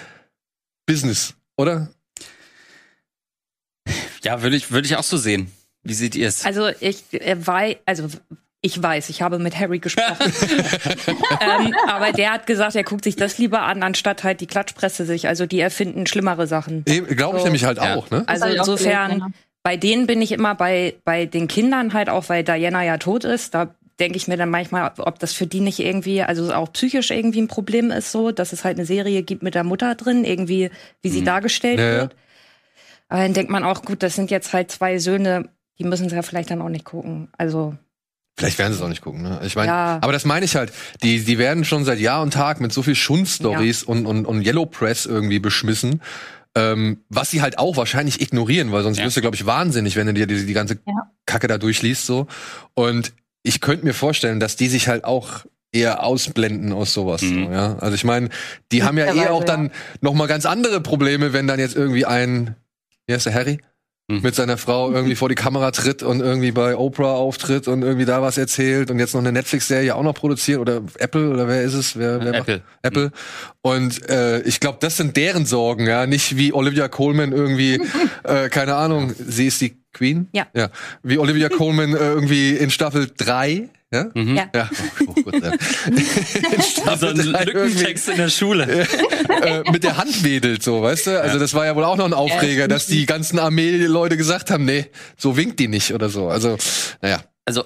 Business, 0.86 1.34
oder? 1.56 1.90
Ja, 4.24 4.42
würde 4.42 4.56
ich, 4.56 4.70
würde 4.70 4.86
ich 4.86 4.96
auch 4.96 5.04
so 5.04 5.18
sehen. 5.18 5.52
Wie 5.86 5.94
seht 5.94 6.16
ihr 6.16 6.28
es? 6.28 6.44
Also 6.44 6.68
ich 6.80 7.04
äh, 7.12 7.36
weiß, 7.38 7.76
also 7.86 8.08
ich 8.60 8.82
weiß, 8.82 9.10
ich 9.10 9.22
habe 9.22 9.38
mit 9.38 9.58
Harry 9.58 9.78
gesprochen. 9.78 10.16
ähm, 11.40 11.74
aber 11.86 12.12
der 12.12 12.32
hat 12.32 12.46
gesagt, 12.46 12.74
er 12.74 12.82
guckt 12.82 13.04
sich 13.04 13.14
das 13.14 13.38
lieber 13.38 13.62
an, 13.62 13.82
anstatt 13.82 14.24
halt 14.24 14.40
die 14.40 14.46
Klatschpresse 14.46 15.04
sich. 15.04 15.28
Also 15.28 15.46
die 15.46 15.60
erfinden 15.60 16.06
schlimmere 16.06 16.46
Sachen. 16.46 16.84
Glaube 16.84 17.36
ich 17.36 17.42
so. 17.42 17.44
nämlich 17.44 17.64
halt 17.64 17.78
ja. 17.78 17.94
auch, 17.94 18.10
ne? 18.10 18.24
Also 18.26 18.46
insofern, 18.46 19.34
bei 19.62 19.76
denen 19.76 20.06
bin 20.06 20.20
ich 20.20 20.32
immer 20.32 20.56
bei, 20.56 20.94
bei 21.04 21.26
den 21.26 21.46
Kindern 21.46 21.92
halt 21.92 22.08
auch, 22.08 22.28
weil 22.28 22.42
Diana 22.42 22.84
ja 22.84 22.98
tot 22.98 23.24
ist. 23.24 23.54
Da 23.54 23.74
denke 24.00 24.16
ich 24.16 24.26
mir 24.26 24.36
dann 24.36 24.50
manchmal, 24.50 24.92
ob 24.98 25.18
das 25.20 25.32
für 25.32 25.46
die 25.46 25.60
nicht 25.60 25.78
irgendwie, 25.78 26.22
also 26.22 26.52
auch 26.52 26.72
psychisch 26.72 27.10
irgendwie 27.10 27.42
ein 27.42 27.48
Problem 27.48 27.90
ist, 27.90 28.10
so, 28.10 28.32
dass 28.32 28.52
es 28.52 28.64
halt 28.64 28.78
eine 28.78 28.86
Serie 28.86 29.22
gibt 29.22 29.42
mit 29.42 29.54
der 29.54 29.64
Mutter 29.64 29.94
drin, 29.94 30.24
irgendwie, 30.24 30.70
wie 31.02 31.08
sie 31.08 31.20
mhm. 31.20 31.26
dargestellt 31.26 31.78
ja, 31.78 31.92
wird. 31.92 32.16
Aber 33.08 33.22
dann 33.22 33.34
denkt 33.34 33.50
man 33.50 33.64
auch, 33.64 33.82
gut, 33.82 34.02
das 34.02 34.16
sind 34.16 34.30
jetzt 34.30 34.52
halt 34.52 34.70
zwei 34.70 34.98
Söhne 34.98 35.48
die 35.78 35.84
müssen 35.84 36.08
sie 36.08 36.16
ja 36.16 36.22
vielleicht 36.22 36.50
dann 36.50 36.62
auch 36.62 36.68
nicht 36.68 36.84
gucken. 36.84 37.28
Also 37.36 37.76
Vielleicht 38.38 38.58
werden 38.58 38.72
sie 38.72 38.78
es 38.78 38.84
auch 38.84 38.90
nicht 38.90 39.00
gucken, 39.00 39.22
ne? 39.22 39.40
Ich 39.44 39.56
meine, 39.56 39.68
ja. 39.68 39.98
aber 40.02 40.12
das 40.12 40.26
meine 40.26 40.44
ich 40.44 40.56
halt. 40.56 40.70
Die, 41.02 41.24
die 41.24 41.38
werden 41.38 41.64
schon 41.64 41.86
seit 41.86 41.98
Jahr 41.98 42.20
und 42.20 42.34
Tag 42.34 42.60
mit 42.60 42.70
so 42.70 42.82
viel 42.82 42.94
Schundstories 42.94 43.82
ja. 43.82 43.88
und, 43.88 44.04
und, 44.04 44.26
und 44.26 44.42
Yellow 44.44 44.66
Press 44.66 45.06
irgendwie 45.06 45.38
beschmissen. 45.38 46.02
Ähm, 46.54 46.98
was 47.08 47.30
sie 47.30 47.40
halt 47.40 47.58
auch 47.58 47.78
wahrscheinlich 47.78 48.20
ignorieren, 48.20 48.72
weil 48.72 48.82
sonst 48.82 48.98
ja. 48.98 49.04
wirst 49.06 49.16
du, 49.16 49.22
glaube 49.22 49.36
ich, 49.36 49.46
wahnsinnig, 49.46 49.96
wenn 49.96 50.06
du 50.06 50.12
dir 50.12 50.26
die, 50.26 50.44
die 50.44 50.52
ganze 50.52 50.78
ja. 50.86 51.10
Kacke 51.24 51.48
da 51.48 51.56
durchliest, 51.56 52.04
so. 52.04 52.26
Und 52.74 53.14
ich 53.42 53.62
könnte 53.62 53.86
mir 53.86 53.94
vorstellen, 53.94 54.38
dass 54.38 54.56
die 54.56 54.68
sich 54.68 54.88
halt 54.88 55.04
auch 55.04 55.46
eher 55.72 56.04
ausblenden 56.04 56.72
aus 56.72 56.92
sowas. 56.92 57.22
Mhm. 57.22 57.46
So, 57.46 57.52
ja? 57.52 57.76
Also 57.78 57.94
ich 57.94 58.04
meine, 58.04 58.28
die 58.70 58.82
haben 58.82 58.98
ja 58.98 59.14
eher 59.14 59.32
auch 59.32 59.44
dann 59.44 59.70
noch 60.02 60.14
mal 60.14 60.26
ganz 60.26 60.44
andere 60.44 60.80
Probleme, 60.82 61.32
wenn 61.32 61.46
dann 61.46 61.58
jetzt 61.58 61.76
irgendwie 61.76 62.04
ein, 62.04 62.54
wie 63.06 63.14
heißt 63.14 63.26
der 63.26 63.34
Harry? 63.34 63.60
Mhm. 64.08 64.20
mit 64.22 64.36
seiner 64.36 64.56
Frau 64.56 64.92
irgendwie 64.92 65.16
vor 65.16 65.28
die 65.28 65.34
Kamera 65.34 65.72
tritt 65.72 66.04
und 66.04 66.20
irgendwie 66.20 66.52
bei 66.52 66.76
Oprah 66.76 67.14
auftritt 67.14 67.66
und 67.66 67.82
irgendwie 67.82 68.04
da 68.04 68.22
was 68.22 68.38
erzählt 68.38 68.88
und 68.92 69.00
jetzt 69.00 69.14
noch 69.14 69.20
eine 69.20 69.32
Netflix-Serie 69.32 69.96
auch 69.96 70.04
noch 70.04 70.14
produziert 70.14 70.60
oder 70.60 70.80
Apple 70.98 71.28
oder 71.30 71.48
wer 71.48 71.62
ist 71.62 71.74
es? 71.74 71.98
Wer, 71.98 72.20
wer 72.20 72.34
Apple. 72.34 72.58
Macht? 72.58 72.64
Apple. 72.82 73.04
Mhm. 73.06 73.10
Und 73.62 74.08
äh, 74.08 74.42
ich 74.42 74.60
glaube, 74.60 74.78
das 74.80 74.96
sind 74.96 75.16
deren 75.16 75.44
Sorgen, 75.44 75.88
ja, 75.88 76.06
nicht 76.06 76.36
wie 76.36 76.52
Olivia 76.52 76.86
Coleman 76.86 77.32
irgendwie, 77.32 77.80
äh, 78.22 78.48
keine 78.48 78.76
Ahnung, 78.76 79.12
sie 79.18 79.48
ist 79.48 79.60
die 79.60 79.76
Queen? 79.92 80.28
Ja. 80.32 80.46
Ja. 80.54 80.68
Wie 81.02 81.18
Olivia 81.18 81.48
Coleman 81.48 81.94
äh, 81.94 81.98
irgendwie 81.98 82.50
in 82.50 82.70
Staffel 82.70 83.10
drei 83.16 83.70
Ja? 83.92 84.08
Mhm. 84.14 84.36
Ja. 84.36 84.50
ja. 84.54 84.70
Oh, 85.06 85.12
gut, 85.12 85.34
ja. 85.42 85.52
so 86.96 87.06
ein 87.06 87.16
Lückentext 87.16 88.08
in 88.08 88.16
der 88.16 88.28
Schule. 88.30 88.86
äh, 89.42 89.70
mit 89.70 89.84
der 89.84 89.96
Hand 89.96 90.24
wedelt, 90.24 90.62
so, 90.62 90.82
weißt 90.82 91.06
du? 91.06 91.22
Also 91.22 91.38
das 91.38 91.54
war 91.54 91.66
ja 91.66 91.76
wohl 91.76 91.84
auch 91.84 91.96
noch 91.96 92.04
ein 92.04 92.12
Aufreger, 92.12 92.66
dass 92.66 92.86
die 92.86 93.06
ganzen 93.06 93.38
Armee-Leute 93.38 94.16
gesagt 94.16 94.50
haben, 94.50 94.64
nee, 94.64 94.86
so 95.16 95.36
winkt 95.36 95.60
die 95.60 95.68
nicht 95.68 95.94
oder 95.94 96.08
so. 96.08 96.28
Also, 96.28 96.56
naja. 97.00 97.22
Also 97.44 97.64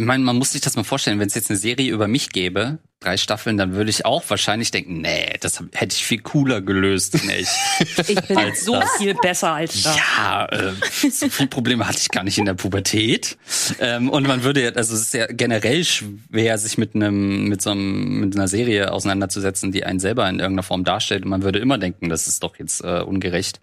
ich 0.00 0.06
meine, 0.06 0.24
man 0.24 0.36
muss 0.36 0.52
sich 0.52 0.60
das 0.60 0.76
mal 0.76 0.84
vorstellen, 0.84 1.18
wenn 1.18 1.26
es 1.26 1.34
jetzt 1.34 1.50
eine 1.50 1.58
Serie 1.58 1.92
über 1.92 2.08
mich 2.08 2.30
gäbe, 2.30 2.78
drei 3.00 3.16
Staffeln, 3.16 3.56
dann 3.56 3.74
würde 3.74 3.90
ich 3.90 4.04
auch 4.04 4.24
wahrscheinlich 4.28 4.70
denken, 4.70 5.00
nee, 5.00 5.34
das 5.40 5.62
hätte 5.72 5.94
ich 5.94 6.04
viel 6.04 6.20
cooler 6.20 6.60
gelöst. 6.60 7.18
Nee, 7.24 7.40
ich, 7.40 7.98
ich 8.08 8.20
bin 8.22 8.38
so 8.54 8.72
das. 8.72 8.90
viel 8.98 9.14
besser 9.14 9.52
als 9.52 9.82
das. 9.82 9.96
Ja, 9.96 10.46
äh, 10.46 10.72
so 11.10 11.28
viele 11.28 11.48
Probleme 11.48 11.86
hatte 11.86 11.98
ich 11.98 12.10
gar 12.10 12.24
nicht 12.24 12.38
in 12.38 12.46
der 12.46 12.54
Pubertät. 12.54 13.36
Ähm, 13.80 14.08
und 14.08 14.26
man 14.26 14.42
würde 14.42 14.62
ja, 14.62 14.70
also 14.70 14.94
es 14.94 15.02
ist 15.02 15.14
ja 15.14 15.26
generell 15.26 15.84
schwer, 15.84 16.58
sich 16.58 16.78
mit 16.78 16.94
einem, 16.94 17.48
mit 17.48 17.62
so 17.62 17.70
einem, 17.70 18.20
mit 18.20 18.34
einer 18.34 18.48
Serie 18.48 18.92
auseinanderzusetzen, 18.92 19.72
die 19.72 19.84
einen 19.84 20.00
selber 20.00 20.28
in 20.28 20.38
irgendeiner 20.38 20.62
Form 20.62 20.84
darstellt. 20.84 21.24
Und 21.24 21.30
man 21.30 21.42
würde 21.42 21.58
immer 21.58 21.78
denken, 21.78 22.08
das 22.08 22.26
ist 22.26 22.42
doch 22.42 22.58
jetzt 22.58 22.82
äh, 22.82 23.00
ungerecht. 23.00 23.60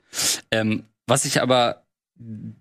Ähm, 0.52 0.84
was 1.08 1.26
ich 1.26 1.42
aber 1.42 1.84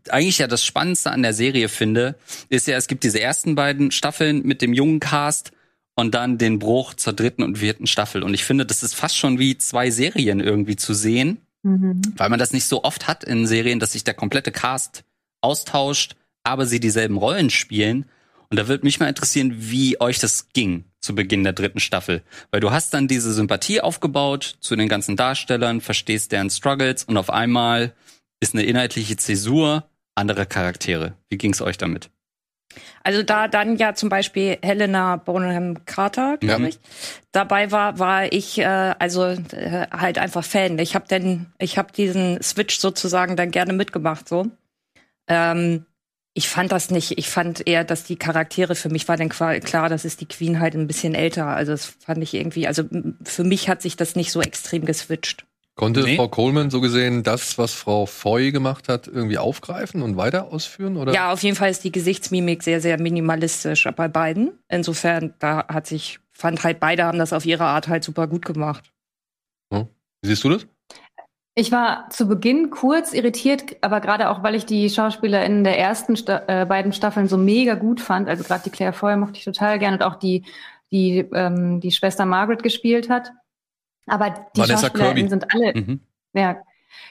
eigentlich 0.08 0.38
ja 0.38 0.46
das 0.46 0.64
Spannendste 0.64 1.10
an 1.10 1.22
der 1.22 1.34
Serie 1.34 1.68
finde, 1.68 2.16
ist 2.48 2.66
ja, 2.66 2.76
es 2.76 2.86
gibt 2.86 3.04
diese 3.04 3.20
ersten 3.20 3.54
beiden 3.54 3.90
Staffeln 3.90 4.42
mit 4.42 4.62
dem 4.62 4.72
jungen 4.72 5.00
Cast 5.00 5.52
und 5.94 6.14
dann 6.14 6.38
den 6.38 6.58
Bruch 6.58 6.94
zur 6.94 7.12
dritten 7.12 7.42
und 7.42 7.58
vierten 7.58 7.86
Staffel. 7.86 8.22
Und 8.22 8.34
ich 8.34 8.44
finde, 8.44 8.66
das 8.66 8.82
ist 8.82 8.94
fast 8.94 9.16
schon 9.16 9.38
wie 9.38 9.58
zwei 9.58 9.90
Serien 9.90 10.40
irgendwie 10.40 10.76
zu 10.76 10.94
sehen, 10.94 11.38
mhm. 11.62 12.00
weil 12.16 12.30
man 12.30 12.38
das 12.38 12.52
nicht 12.52 12.66
so 12.66 12.82
oft 12.84 13.06
hat 13.06 13.24
in 13.24 13.46
Serien, 13.46 13.78
dass 13.78 13.92
sich 13.92 14.04
der 14.04 14.14
komplette 14.14 14.52
Cast 14.52 15.04
austauscht, 15.40 16.16
aber 16.44 16.66
sie 16.66 16.80
dieselben 16.80 17.18
Rollen 17.18 17.50
spielen. 17.50 18.06
Und 18.48 18.58
da 18.58 18.68
würde 18.68 18.84
mich 18.84 19.00
mal 19.00 19.08
interessieren, 19.08 19.54
wie 19.56 20.00
euch 20.00 20.18
das 20.18 20.48
ging 20.52 20.84
zu 21.00 21.14
Beginn 21.14 21.42
der 21.42 21.52
dritten 21.52 21.80
Staffel. 21.80 22.22
Weil 22.50 22.60
du 22.60 22.70
hast 22.70 22.92
dann 22.94 23.08
diese 23.08 23.32
Sympathie 23.32 23.80
aufgebaut 23.80 24.56
zu 24.60 24.76
den 24.76 24.88
ganzen 24.88 25.16
Darstellern, 25.16 25.80
verstehst 25.80 26.32
deren 26.32 26.50
Struggles 26.50 27.04
und 27.04 27.16
auf 27.16 27.30
einmal 27.30 27.94
ist 28.42 28.54
eine 28.54 28.64
inhaltliche 28.64 29.16
Zäsur 29.16 29.88
anderer 30.14 30.46
Charaktere. 30.46 31.14
Wie 31.30 31.38
ging 31.38 31.52
es 31.52 31.62
euch 31.62 31.78
damit? 31.78 32.10
Also 33.04 33.22
da 33.22 33.48
dann 33.48 33.76
ja 33.76 33.94
zum 33.94 34.08
Beispiel 34.08 34.58
Helena 34.62 35.16
Bonham 35.16 35.84
Carter, 35.84 36.38
glaube 36.38 36.62
ja. 36.62 36.68
ich, 36.68 36.80
dabei 37.30 37.70
war, 37.70 37.98
war 37.98 38.32
ich 38.32 38.58
äh, 38.58 38.94
also 38.98 39.24
äh, 39.24 39.86
halt 39.90 40.18
einfach 40.18 40.44
Fan. 40.44 40.78
Ich 40.78 40.94
habe 40.94 41.06
denn, 41.06 41.46
ich 41.58 41.78
habe 41.78 41.92
diesen 41.92 42.42
Switch 42.42 42.78
sozusagen 42.78 43.36
dann 43.36 43.50
gerne 43.50 43.72
mitgemacht 43.74 44.28
so. 44.28 44.46
Ähm, 45.28 45.86
ich 46.34 46.48
fand 46.48 46.72
das 46.72 46.90
nicht. 46.90 47.18
Ich 47.18 47.28
fand 47.28 47.66
eher, 47.68 47.84
dass 47.84 48.04
die 48.04 48.16
Charaktere 48.16 48.74
für 48.74 48.88
mich 48.88 49.06
war 49.06 49.18
dann 49.18 49.28
klar, 49.28 49.88
das 49.88 50.04
ist 50.04 50.20
die 50.20 50.26
Queen 50.26 50.60
halt 50.60 50.74
ein 50.74 50.86
bisschen 50.86 51.14
älter. 51.14 51.46
Also 51.46 51.72
das 51.72 51.84
fand 51.84 52.22
ich 52.22 52.32
irgendwie. 52.32 52.66
Also 52.66 52.84
für 53.22 53.44
mich 53.44 53.68
hat 53.68 53.82
sich 53.82 53.96
das 53.96 54.16
nicht 54.16 54.32
so 54.32 54.40
extrem 54.40 54.86
geswitcht. 54.86 55.44
Konnte 55.74 56.02
nee. 56.02 56.16
Frau 56.16 56.28
Coleman 56.28 56.70
so 56.70 56.82
gesehen 56.82 57.22
das, 57.22 57.56
was 57.56 57.72
Frau 57.72 58.04
Foy 58.04 58.52
gemacht 58.52 58.88
hat, 58.88 59.06
irgendwie 59.06 59.38
aufgreifen 59.38 60.02
und 60.02 60.16
weiter 60.16 60.52
ausführen? 60.52 60.98
Oder? 60.98 61.14
Ja, 61.14 61.32
auf 61.32 61.42
jeden 61.42 61.56
Fall 61.56 61.70
ist 61.70 61.82
die 61.82 61.92
Gesichtsmimik 61.92 62.62
sehr, 62.62 62.80
sehr 62.80 63.00
minimalistisch 63.00 63.88
bei 63.96 64.08
beiden. 64.08 64.58
Insofern, 64.68 65.34
da 65.38 65.66
hat 65.68 65.86
sich, 65.86 66.20
fand 66.30 66.62
halt, 66.62 66.78
beide 66.78 67.04
haben 67.04 67.18
das 67.18 67.32
auf 67.32 67.46
ihre 67.46 67.64
Art 67.64 67.88
halt 67.88 68.04
super 68.04 68.26
gut 68.26 68.44
gemacht. 68.44 68.92
Hm. 69.72 69.88
Wie 70.20 70.28
siehst 70.28 70.44
du 70.44 70.50
das? 70.50 70.66
Ich 71.54 71.72
war 71.72 72.08
zu 72.10 72.28
Beginn 72.28 72.70
kurz 72.70 73.12
irritiert, 73.12 73.76
aber 73.82 74.00
gerade 74.00 74.30
auch, 74.30 74.42
weil 74.42 74.54
ich 74.54 74.64
die 74.64 74.88
Schauspieler 74.88 75.44
in 75.44 75.64
der 75.64 75.78
ersten 75.78 76.16
Sta 76.16 76.42
äh, 76.48 76.66
beiden 76.66 76.92
Staffeln 76.92 77.28
so 77.28 77.36
mega 77.36 77.74
gut 77.74 78.00
fand. 78.00 78.28
Also 78.28 78.42
gerade 78.44 78.62
die 78.64 78.70
Claire 78.70 78.94
Foy 78.94 79.16
mochte 79.16 79.38
ich 79.38 79.44
total 79.44 79.78
gern 79.78 79.94
und 79.94 80.02
auch 80.02 80.14
die, 80.14 80.44
die 80.90 81.18
ähm, 81.32 81.80
die 81.80 81.92
Schwester 81.92 82.24
Margaret 82.24 82.62
gespielt 82.62 83.10
hat. 83.10 83.32
Aber 84.06 84.30
die 84.56 84.60
Vanessa 84.60 84.86
Schauspielerinnen 84.86 85.28
sind 85.28 85.46
alle, 85.54 85.74
mhm. 85.74 86.00
ja, 86.32 86.56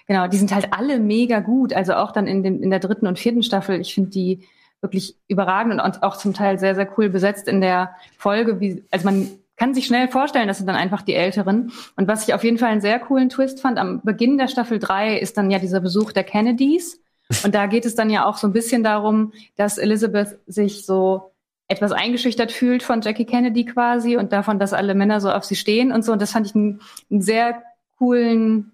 genau, 0.07 0.27
die 0.27 0.37
sind 0.37 0.53
halt 0.53 0.73
alle 0.73 0.99
mega 0.99 1.39
gut. 1.39 1.73
Also 1.73 1.93
auch 1.93 2.11
dann 2.11 2.27
in, 2.27 2.43
dem, 2.43 2.61
in 2.61 2.69
der 2.69 2.79
dritten 2.79 3.07
und 3.07 3.19
vierten 3.19 3.43
Staffel. 3.43 3.79
Ich 3.79 3.93
finde 3.93 4.09
die 4.09 4.47
wirklich 4.81 5.15
überragend 5.27 5.81
und 5.81 6.03
auch 6.03 6.17
zum 6.17 6.33
Teil 6.33 6.59
sehr, 6.59 6.75
sehr 6.75 6.89
cool 6.97 7.09
besetzt 7.09 7.47
in 7.47 7.61
der 7.61 7.95
Folge. 8.17 8.59
Wie, 8.59 8.83
also 8.91 9.05
man 9.05 9.29
kann 9.55 9.75
sich 9.75 9.85
schnell 9.85 10.07
vorstellen, 10.07 10.47
das 10.47 10.57
sind 10.57 10.65
dann 10.65 10.75
einfach 10.75 11.03
die 11.03 11.13
Älteren. 11.13 11.71
Und 11.95 12.07
was 12.07 12.27
ich 12.27 12.33
auf 12.33 12.43
jeden 12.43 12.57
Fall 12.57 12.69
einen 12.69 12.81
sehr 12.81 12.99
coolen 12.99 13.29
Twist 13.29 13.61
fand, 13.61 13.77
am 13.77 14.01
Beginn 14.01 14.37
der 14.39 14.47
Staffel 14.47 14.79
drei 14.79 15.17
ist 15.17 15.37
dann 15.37 15.51
ja 15.51 15.59
dieser 15.59 15.79
Besuch 15.79 16.11
der 16.11 16.23
Kennedys. 16.23 16.99
Und 17.43 17.55
da 17.55 17.67
geht 17.67 17.85
es 17.85 17.95
dann 17.95 18.09
ja 18.09 18.25
auch 18.25 18.37
so 18.37 18.47
ein 18.47 18.53
bisschen 18.53 18.83
darum, 18.83 19.33
dass 19.55 19.77
Elizabeth 19.77 20.39
sich 20.47 20.85
so 20.85 21.30
etwas 21.71 21.91
eingeschüchtert 21.91 22.51
fühlt 22.51 22.83
von 22.83 23.01
Jackie 23.01 23.25
Kennedy 23.25 23.65
quasi 23.65 24.17
und 24.17 24.33
davon, 24.33 24.59
dass 24.59 24.73
alle 24.73 24.93
Männer 24.93 25.21
so 25.21 25.31
auf 25.31 25.45
sie 25.45 25.55
stehen 25.55 25.91
und 25.91 26.03
so. 26.03 26.11
Und 26.11 26.21
das 26.21 26.31
fand 26.31 26.47
ich 26.47 26.53
einen, 26.53 26.81
einen 27.09 27.21
sehr 27.21 27.63
coolen 27.97 28.71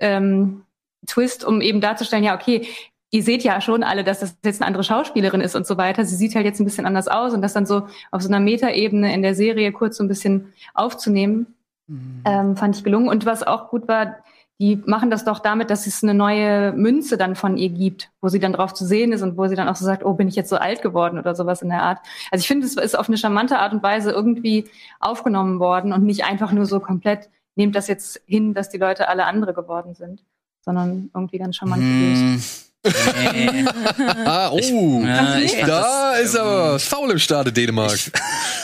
ähm, 0.00 0.62
Twist, 1.06 1.44
um 1.44 1.60
eben 1.60 1.80
darzustellen, 1.80 2.24
ja, 2.24 2.34
okay, 2.34 2.66
ihr 3.10 3.22
seht 3.22 3.44
ja 3.44 3.60
schon 3.60 3.82
alle, 3.82 4.04
dass 4.04 4.20
das 4.20 4.36
jetzt 4.44 4.60
eine 4.60 4.66
andere 4.66 4.82
Schauspielerin 4.82 5.40
ist 5.40 5.54
und 5.54 5.66
so 5.66 5.76
weiter. 5.76 6.04
Sie 6.04 6.16
sieht 6.16 6.34
halt 6.34 6.44
jetzt 6.44 6.60
ein 6.60 6.64
bisschen 6.64 6.86
anders 6.86 7.08
aus 7.08 7.32
und 7.32 7.42
das 7.42 7.52
dann 7.52 7.64
so 7.64 7.86
auf 8.10 8.22
so 8.22 8.28
einer 8.28 8.40
Metaebene 8.40 9.14
in 9.14 9.22
der 9.22 9.34
Serie 9.34 9.72
kurz 9.72 9.96
so 9.96 10.04
ein 10.04 10.08
bisschen 10.08 10.52
aufzunehmen, 10.74 11.54
mhm. 11.86 12.22
ähm, 12.24 12.56
fand 12.56 12.76
ich 12.76 12.84
gelungen. 12.84 13.08
Und 13.08 13.24
was 13.24 13.42
auch 13.42 13.70
gut 13.70 13.86
war, 13.88 14.16
die 14.58 14.76
machen 14.86 15.10
das 15.10 15.24
doch 15.24 15.40
damit, 15.40 15.68
dass 15.68 15.86
es 15.86 16.02
eine 16.02 16.14
neue 16.14 16.72
Münze 16.72 17.18
dann 17.18 17.36
von 17.36 17.58
ihr 17.58 17.68
gibt, 17.68 18.10
wo 18.22 18.28
sie 18.28 18.38
dann 18.38 18.54
drauf 18.54 18.72
zu 18.72 18.86
sehen 18.86 19.12
ist 19.12 19.20
und 19.20 19.36
wo 19.36 19.46
sie 19.48 19.54
dann 19.54 19.68
auch 19.68 19.76
so 19.76 19.84
sagt, 19.84 20.02
oh, 20.04 20.14
bin 20.14 20.28
ich 20.28 20.34
jetzt 20.34 20.48
so 20.48 20.56
alt 20.56 20.80
geworden 20.80 21.18
oder 21.18 21.34
sowas 21.34 21.60
in 21.60 21.68
der 21.68 21.82
Art. 21.82 21.98
Also 22.30 22.42
ich 22.42 22.48
finde, 22.48 22.66
es 22.66 22.74
ist 22.74 22.98
auf 22.98 23.08
eine 23.08 23.18
charmante 23.18 23.58
Art 23.58 23.74
und 23.74 23.82
Weise 23.82 24.12
irgendwie 24.12 24.64
aufgenommen 24.98 25.60
worden 25.60 25.92
und 25.92 26.04
nicht 26.04 26.24
einfach 26.24 26.52
nur 26.52 26.64
so 26.64 26.80
komplett, 26.80 27.28
nehmt 27.54 27.76
das 27.76 27.86
jetzt 27.86 28.22
hin, 28.24 28.54
dass 28.54 28.70
die 28.70 28.78
Leute 28.78 29.08
alle 29.08 29.26
andere 29.26 29.52
geworden 29.52 29.94
sind, 29.94 30.24
sondern 30.64 31.10
irgendwie 31.14 31.38
ganz 31.38 31.56
charmant 31.56 31.82
gelöst. 31.82 32.62
Nee. 32.84 33.64
ah, 34.24 34.50
oh, 34.52 34.58
ich, 34.58 34.70
ja, 34.70 35.38
ich 35.38 35.60
da 35.60 36.12
das, 36.12 36.20
ist 36.20 36.36
aber 36.36 36.72
ähm, 36.74 36.78
faul 36.78 37.10
im 37.10 37.18
Stade 37.18 37.52
Dänemark. 37.52 37.94
Ich, 37.94 38.12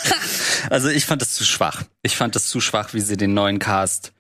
also 0.71 0.89
ich 0.89 1.05
fand 1.05 1.21
das 1.21 1.35
zu 1.35 1.45
schwach. 1.45 1.83
Ich 2.03 2.17
fand 2.17 2.35
das 2.35 2.47
zu 2.47 2.61
schwach, 2.61 2.95
wie 2.95 3.01
sie 3.01 3.17
den 3.17 3.35
neuen 3.35 3.59
Cast 3.59 4.13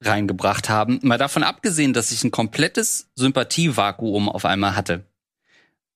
reingebracht 0.00 0.68
haben. 0.68 1.00
Mal 1.02 1.18
davon 1.18 1.42
abgesehen, 1.42 1.92
dass 1.92 2.12
ich 2.12 2.24
ein 2.24 2.30
komplettes 2.30 3.08
Sympathievakuum 3.16 4.28
auf 4.28 4.44
einmal 4.44 4.76
hatte. 4.76 5.04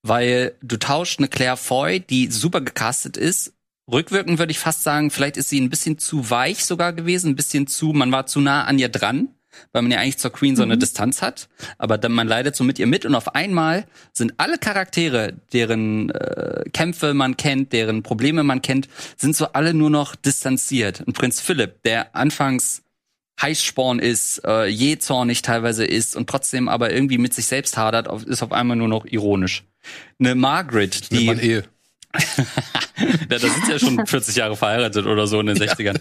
Weil 0.02 0.56
du 0.62 0.78
tauscht 0.78 1.20
eine 1.20 1.28
Claire 1.28 1.56
Foy, 1.56 2.00
die 2.00 2.30
super 2.30 2.60
gecastet 2.60 3.16
ist. 3.16 3.52
Rückwirkend 3.90 4.38
würde 4.38 4.50
ich 4.50 4.58
fast 4.58 4.82
sagen, 4.82 5.10
vielleicht 5.10 5.36
ist 5.36 5.48
sie 5.48 5.60
ein 5.60 5.70
bisschen 5.70 5.98
zu 5.98 6.30
weich 6.30 6.64
sogar 6.64 6.92
gewesen, 6.92 7.30
ein 7.30 7.36
bisschen 7.36 7.66
zu, 7.66 7.92
man 7.92 8.12
war 8.12 8.26
zu 8.26 8.40
nah 8.40 8.64
an 8.64 8.78
ihr 8.78 8.88
dran, 8.88 9.28
weil 9.72 9.82
man 9.82 9.92
ja 9.92 9.98
eigentlich 9.98 10.18
zur 10.18 10.32
Queen 10.32 10.56
so 10.56 10.62
eine 10.62 10.76
mhm. 10.76 10.80
Distanz 10.80 11.20
hat. 11.22 11.48
Aber 11.78 11.98
dann 11.98 12.12
man 12.12 12.26
leidet 12.26 12.56
so 12.56 12.64
mit 12.64 12.78
ihr 12.78 12.86
mit 12.86 13.04
und 13.04 13.14
auf 13.14 13.34
einmal 13.34 13.86
sind 14.12 14.34
alle 14.38 14.58
Charaktere, 14.58 15.34
deren 15.52 16.10
äh, 16.10 16.64
Kämpfe 16.72 17.14
man 17.14 17.36
kennt, 17.36 17.72
deren 17.72 18.02
Probleme 18.02 18.42
man 18.44 18.62
kennt, 18.62 18.88
sind 19.16 19.36
so 19.36 19.48
alle 19.52 19.74
nur 19.74 19.90
noch 19.90 20.16
distanziert. 20.16 21.02
Und 21.02 21.12
Prinz 21.12 21.40
Philipp, 21.40 21.82
der 21.82 22.16
anfangs 22.16 22.82
Heißsporn 23.40 23.98
ist, 23.98 24.42
äh, 24.44 24.66
jähzornig 24.66 25.42
teilweise 25.42 25.84
ist 25.84 26.16
und 26.16 26.28
trotzdem 26.28 26.68
aber 26.68 26.92
irgendwie 26.92 27.18
mit 27.18 27.34
sich 27.34 27.46
selbst 27.46 27.76
hadert, 27.76 28.08
ist 28.24 28.42
auf 28.42 28.52
einmal 28.52 28.76
nur 28.76 28.88
noch 28.88 29.04
ironisch. 29.04 29.64
Eine 30.18 30.34
Margaret, 30.34 31.10
die. 31.10 31.24
Man 31.24 31.40
Ehe. 31.40 31.64
ja, 32.14 32.44
da 33.28 33.38
sind 33.38 33.68
ja 33.68 33.78
schon 33.78 34.06
40 34.06 34.36
Jahre 34.36 34.54
verheiratet 34.54 35.06
oder 35.06 35.26
so 35.26 35.40
in 35.40 35.46
den 35.46 35.56
60ern. 35.56 35.98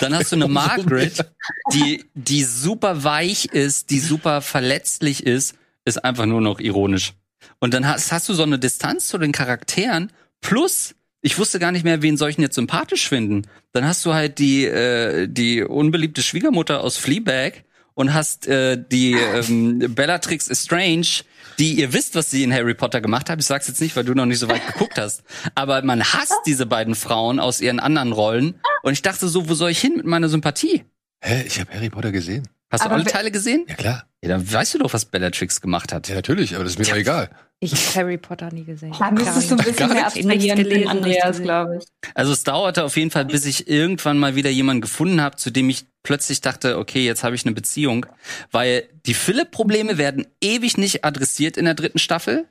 Dann 0.00 0.14
hast 0.14 0.30
du 0.30 0.36
eine 0.36 0.48
Margaret, 0.48 1.24
die, 1.72 2.04
die 2.14 2.44
super 2.44 3.02
weich 3.02 3.46
ist, 3.46 3.88
die 3.90 3.98
super 3.98 4.42
verletzlich 4.42 5.24
ist, 5.24 5.56
ist 5.86 6.04
einfach 6.04 6.26
nur 6.26 6.42
noch 6.42 6.60
ironisch. 6.60 7.14
Und 7.60 7.72
dann 7.72 7.88
hast, 7.88 8.12
hast 8.12 8.28
du 8.28 8.34
so 8.34 8.42
eine 8.42 8.58
Distanz 8.58 9.08
zu 9.08 9.16
den 9.16 9.32
Charakteren 9.32 10.12
plus 10.42 10.94
ich 11.24 11.38
wusste 11.38 11.58
gar 11.58 11.72
nicht 11.72 11.84
mehr, 11.84 12.02
wen 12.02 12.18
soll 12.18 12.28
ich 12.28 12.36
denn 12.36 12.42
jetzt 12.42 12.54
sympathisch 12.54 13.08
finden. 13.08 13.46
Dann 13.72 13.86
hast 13.86 14.04
du 14.04 14.12
halt 14.12 14.38
die, 14.38 14.66
äh, 14.66 15.26
die 15.26 15.62
unbeliebte 15.62 16.22
Schwiegermutter 16.22 16.82
aus 16.82 16.98
Fleabag 16.98 17.64
und 17.94 18.12
hast 18.12 18.46
äh, 18.46 18.76
die 18.76 19.12
ähm, 19.14 19.94
Bellatrix 19.94 20.48
Estrange, 20.48 21.22
die 21.58 21.80
ihr 21.80 21.94
wisst, 21.94 22.14
was 22.14 22.30
sie 22.30 22.42
in 22.42 22.52
Harry 22.52 22.74
Potter 22.74 23.00
gemacht 23.00 23.30
hat. 23.30 23.40
Ich 23.40 23.46
sag's 23.46 23.68
jetzt 23.68 23.80
nicht, 23.80 23.96
weil 23.96 24.04
du 24.04 24.12
noch 24.12 24.26
nicht 24.26 24.38
so 24.38 24.50
weit 24.50 24.66
geguckt 24.66 24.98
hast. 24.98 25.22
Aber 25.54 25.80
man 25.80 26.04
hasst 26.04 26.40
diese 26.44 26.66
beiden 26.66 26.94
Frauen 26.94 27.40
aus 27.40 27.62
ihren 27.62 27.80
anderen 27.80 28.12
Rollen. 28.12 28.60
Und 28.82 28.92
ich 28.92 29.00
dachte 29.00 29.26
so, 29.28 29.48
wo 29.48 29.54
soll 29.54 29.70
ich 29.70 29.80
hin 29.80 29.94
mit 29.96 30.04
meiner 30.04 30.28
Sympathie? 30.28 30.84
Hä, 31.22 31.44
ich 31.46 31.58
habe 31.58 31.72
Harry 31.72 31.88
Potter 31.88 32.12
gesehen. 32.12 32.46
Hast 32.74 32.82
aber 32.82 32.96
du 32.96 33.02
alle 33.02 33.10
Teile 33.10 33.30
gesehen? 33.30 33.64
Ja, 33.68 33.74
klar. 33.74 34.04
Ja, 34.22 34.30
dann 34.30 34.52
weißt 34.52 34.74
du 34.74 34.78
doch, 34.78 34.92
was 34.92 35.04
Bellatrix 35.04 35.60
gemacht 35.60 35.92
hat. 35.92 36.08
Ja, 36.08 36.16
natürlich, 36.16 36.54
aber 36.54 36.64
das 36.64 36.74
ist 36.74 36.78
mir 36.78 36.86
doch 36.86 36.96
egal. 36.96 37.30
Ich 37.60 37.72
habe 37.72 37.94
Harry 37.94 38.18
Potter 38.18 38.52
nie 38.52 38.64
gesehen. 38.64 38.94
Da 38.98 39.10
müsstest 39.10 39.50
du 39.50 39.56
ein 39.56 39.64
bisschen 39.64 39.92
mehr 39.92 40.06
abstrahieren 40.06 40.58
gelesen, 40.58 40.88
Andreas, 40.88 41.40
glaube 41.40 41.78
ich. 41.78 41.84
Also 42.14 42.32
es 42.32 42.42
dauerte 42.42 42.84
auf 42.84 42.96
jeden 42.96 43.10
Fall, 43.10 43.26
bis 43.26 43.46
ich 43.46 43.68
irgendwann 43.68 44.18
mal 44.18 44.34
wieder 44.34 44.50
jemanden 44.50 44.80
gefunden 44.80 45.20
habe, 45.20 45.36
zu 45.36 45.50
dem 45.50 45.70
ich 45.70 45.86
plötzlich 46.02 46.40
dachte, 46.40 46.78
okay, 46.78 47.04
jetzt 47.04 47.22
habe 47.22 47.36
ich 47.36 47.46
eine 47.46 47.54
Beziehung. 47.54 48.06
Weil 48.50 48.88
die 49.06 49.14
Philipp-Probleme 49.14 49.98
werden 49.98 50.26
ewig 50.42 50.76
nicht 50.78 51.04
adressiert 51.04 51.56
in 51.56 51.64
der 51.64 51.74
dritten 51.74 51.98
Staffel. 51.98 52.46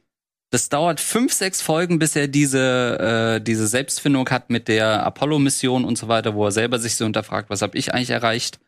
Das 0.52 0.70
dauert 0.70 1.00
fünf, 1.00 1.34
sechs 1.34 1.62
Folgen, 1.62 1.98
bis 1.98 2.16
er 2.16 2.28
diese, 2.28 3.40
äh, 3.40 3.44
diese 3.44 3.68
Selbstfindung 3.68 4.30
hat 4.30 4.52
mit 4.52 4.68
der 4.68 5.04
Apollo-Mission 5.04 5.84
und 5.84 5.98
so 5.98 6.08
weiter, 6.08 6.36
wo 6.36 6.46
er 6.46 6.52
selber 6.52 6.78
sich 6.78 6.96
so 6.96 7.06
hinterfragt, 7.06 7.50
was 7.50 7.64
habe 7.64 7.78
ich 7.78 7.94
eigentlich 7.94 8.12
erreicht. 8.12 8.60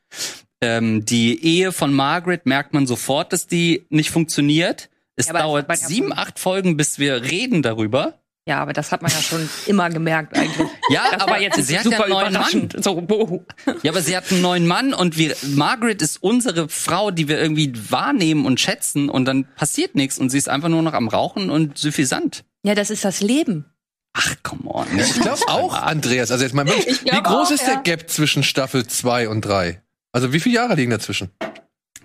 Ähm, 0.65 1.05
die 1.05 1.43
Ehe 1.45 1.71
von 1.71 1.93
Margaret 1.93 2.47
merkt 2.47 2.73
man 2.73 2.87
sofort, 2.87 3.31
dass 3.33 3.45
die 3.45 3.85
nicht 3.89 4.09
funktioniert. 4.09 4.89
Es 5.15 5.27
ja, 5.27 5.33
dauert 5.33 5.67
sieben, 5.77 6.11
acht 6.11 6.39
Folgen, 6.39 6.75
bis 6.75 6.97
wir 6.97 7.21
reden 7.21 7.61
darüber. 7.61 8.19
Ja, 8.47 8.61
aber 8.61 8.73
das 8.73 8.91
hat 8.91 9.01
man 9.01 9.11
ja 9.11 9.21
schon 9.21 9.47
immer 9.65 9.89
gemerkt 9.89 10.37
eigentlich. 10.37 10.67
Ja, 10.89 11.05
das 11.11 11.21
aber 11.21 11.41
jetzt 11.41 11.65
sie 11.65 11.77
hat 11.77 11.83
super 11.83 12.07
ja 12.07 12.17
einen 12.17 12.33
neuen 12.33 12.69
Mann. 12.69 12.83
So. 12.83 13.45
Ja, 13.81 13.91
aber 13.91 14.01
sie 14.01 14.15
hat 14.15 14.31
einen 14.31 14.41
neuen 14.41 14.67
Mann 14.67 14.93
und 14.93 15.17
wir 15.17 15.35
Margaret 15.41 15.99
ist 16.01 16.21
unsere 16.21 16.69
Frau, 16.69 17.09
die 17.09 17.27
wir 17.27 17.39
irgendwie 17.39 17.73
wahrnehmen 17.89 18.45
und 18.45 18.59
schätzen 18.59 19.09
und 19.09 19.25
dann 19.25 19.47
passiert 19.55 19.95
nichts 19.95 20.19
und 20.19 20.29
sie 20.29 20.37
ist 20.37 20.47
einfach 20.47 20.69
nur 20.69 20.83
noch 20.83 20.93
am 20.93 21.07
Rauchen 21.07 21.49
und 21.49 21.79
suffisant. 21.79 22.43
Ja, 22.63 22.75
das 22.75 22.91
ist 22.91 23.03
das 23.03 23.21
Leben. 23.21 23.65
Ach, 24.13 24.35
come 24.43 24.69
on. 24.69 24.87
Ich 24.97 25.19
glaube 25.19 25.41
auch, 25.47 25.73
Andreas. 25.73 26.29
Also 26.29 26.43
jetzt 26.43 26.53
mal, 26.53 26.67
wie 26.67 27.23
groß 27.23 27.47
auch, 27.47 27.51
ist 27.51 27.65
der 27.65 27.77
Gap 27.77 28.09
zwischen 28.09 28.43
Staffel 28.43 28.85
2 28.85 29.27
und 29.29 29.41
3? 29.41 29.81
Also 30.15 30.31
wie 30.31 30.39
viele 30.39 30.55
Jahre 30.55 30.75
liegen 30.75 30.91
dazwischen? 30.91 31.29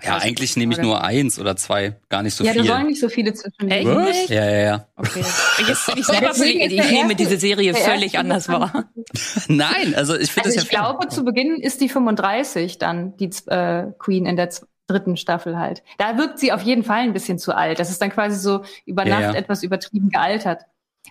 Ja, 0.02 0.16
eigentlich 0.16 0.56
nehme 0.56 0.72
ich 0.72 0.80
nur 0.80 1.04
eins 1.04 1.38
oder 1.38 1.54
zwei, 1.54 1.94
gar 2.08 2.24
nicht 2.24 2.34
so 2.34 2.42
ja, 2.42 2.50
viel. 2.50 2.64
Ja, 2.64 2.66
da 2.66 2.74
sollen 2.74 2.88
nicht 2.88 3.00
so 3.00 3.08
viele 3.08 3.34
zwischen. 3.34 3.70
Echt? 3.70 3.86
Was? 3.86 4.28
Ja, 4.28 4.44
ja, 4.50 4.58
ja. 4.58 4.86
Okay. 4.96 5.24
Jetzt 5.68 5.86
bin 5.86 5.98
ich 5.98 6.06
selber. 6.06 6.32
Ich 6.34 6.90
nehme 6.90 7.14
diese 7.14 7.36
Serie 7.36 7.72
völlig 7.72 8.18
anders 8.18 8.48
wahr. 8.48 8.90
Nein, 9.46 9.94
also 9.94 10.16
ich 10.16 10.32
finde 10.32 10.48
also 10.48 10.56
das 10.56 10.56
ja 10.56 10.62
Ich 10.62 10.68
glaube, 10.70 11.06
zu 11.06 11.24
Beginn 11.24 11.60
ist 11.60 11.80
die 11.80 11.88
35 11.88 12.78
dann, 12.78 13.16
die 13.16 13.30
äh, 13.46 13.92
Queen 14.00 14.26
in 14.26 14.34
der 14.34 14.50
dritten 14.88 15.16
Staffel 15.16 15.56
halt. 15.56 15.84
Da 15.98 16.18
wirkt 16.18 16.40
sie 16.40 16.50
auf 16.50 16.62
jeden 16.62 16.82
Fall 16.82 17.02
ein 17.02 17.12
bisschen 17.12 17.38
zu 17.38 17.54
alt. 17.54 17.78
Das 17.78 17.90
ist 17.90 18.02
dann 18.02 18.10
quasi 18.10 18.40
so 18.40 18.64
über 18.86 19.04
Nacht 19.04 19.20
ja, 19.20 19.32
ja. 19.32 19.38
etwas 19.38 19.62
übertrieben 19.62 20.08
gealtert. 20.08 20.62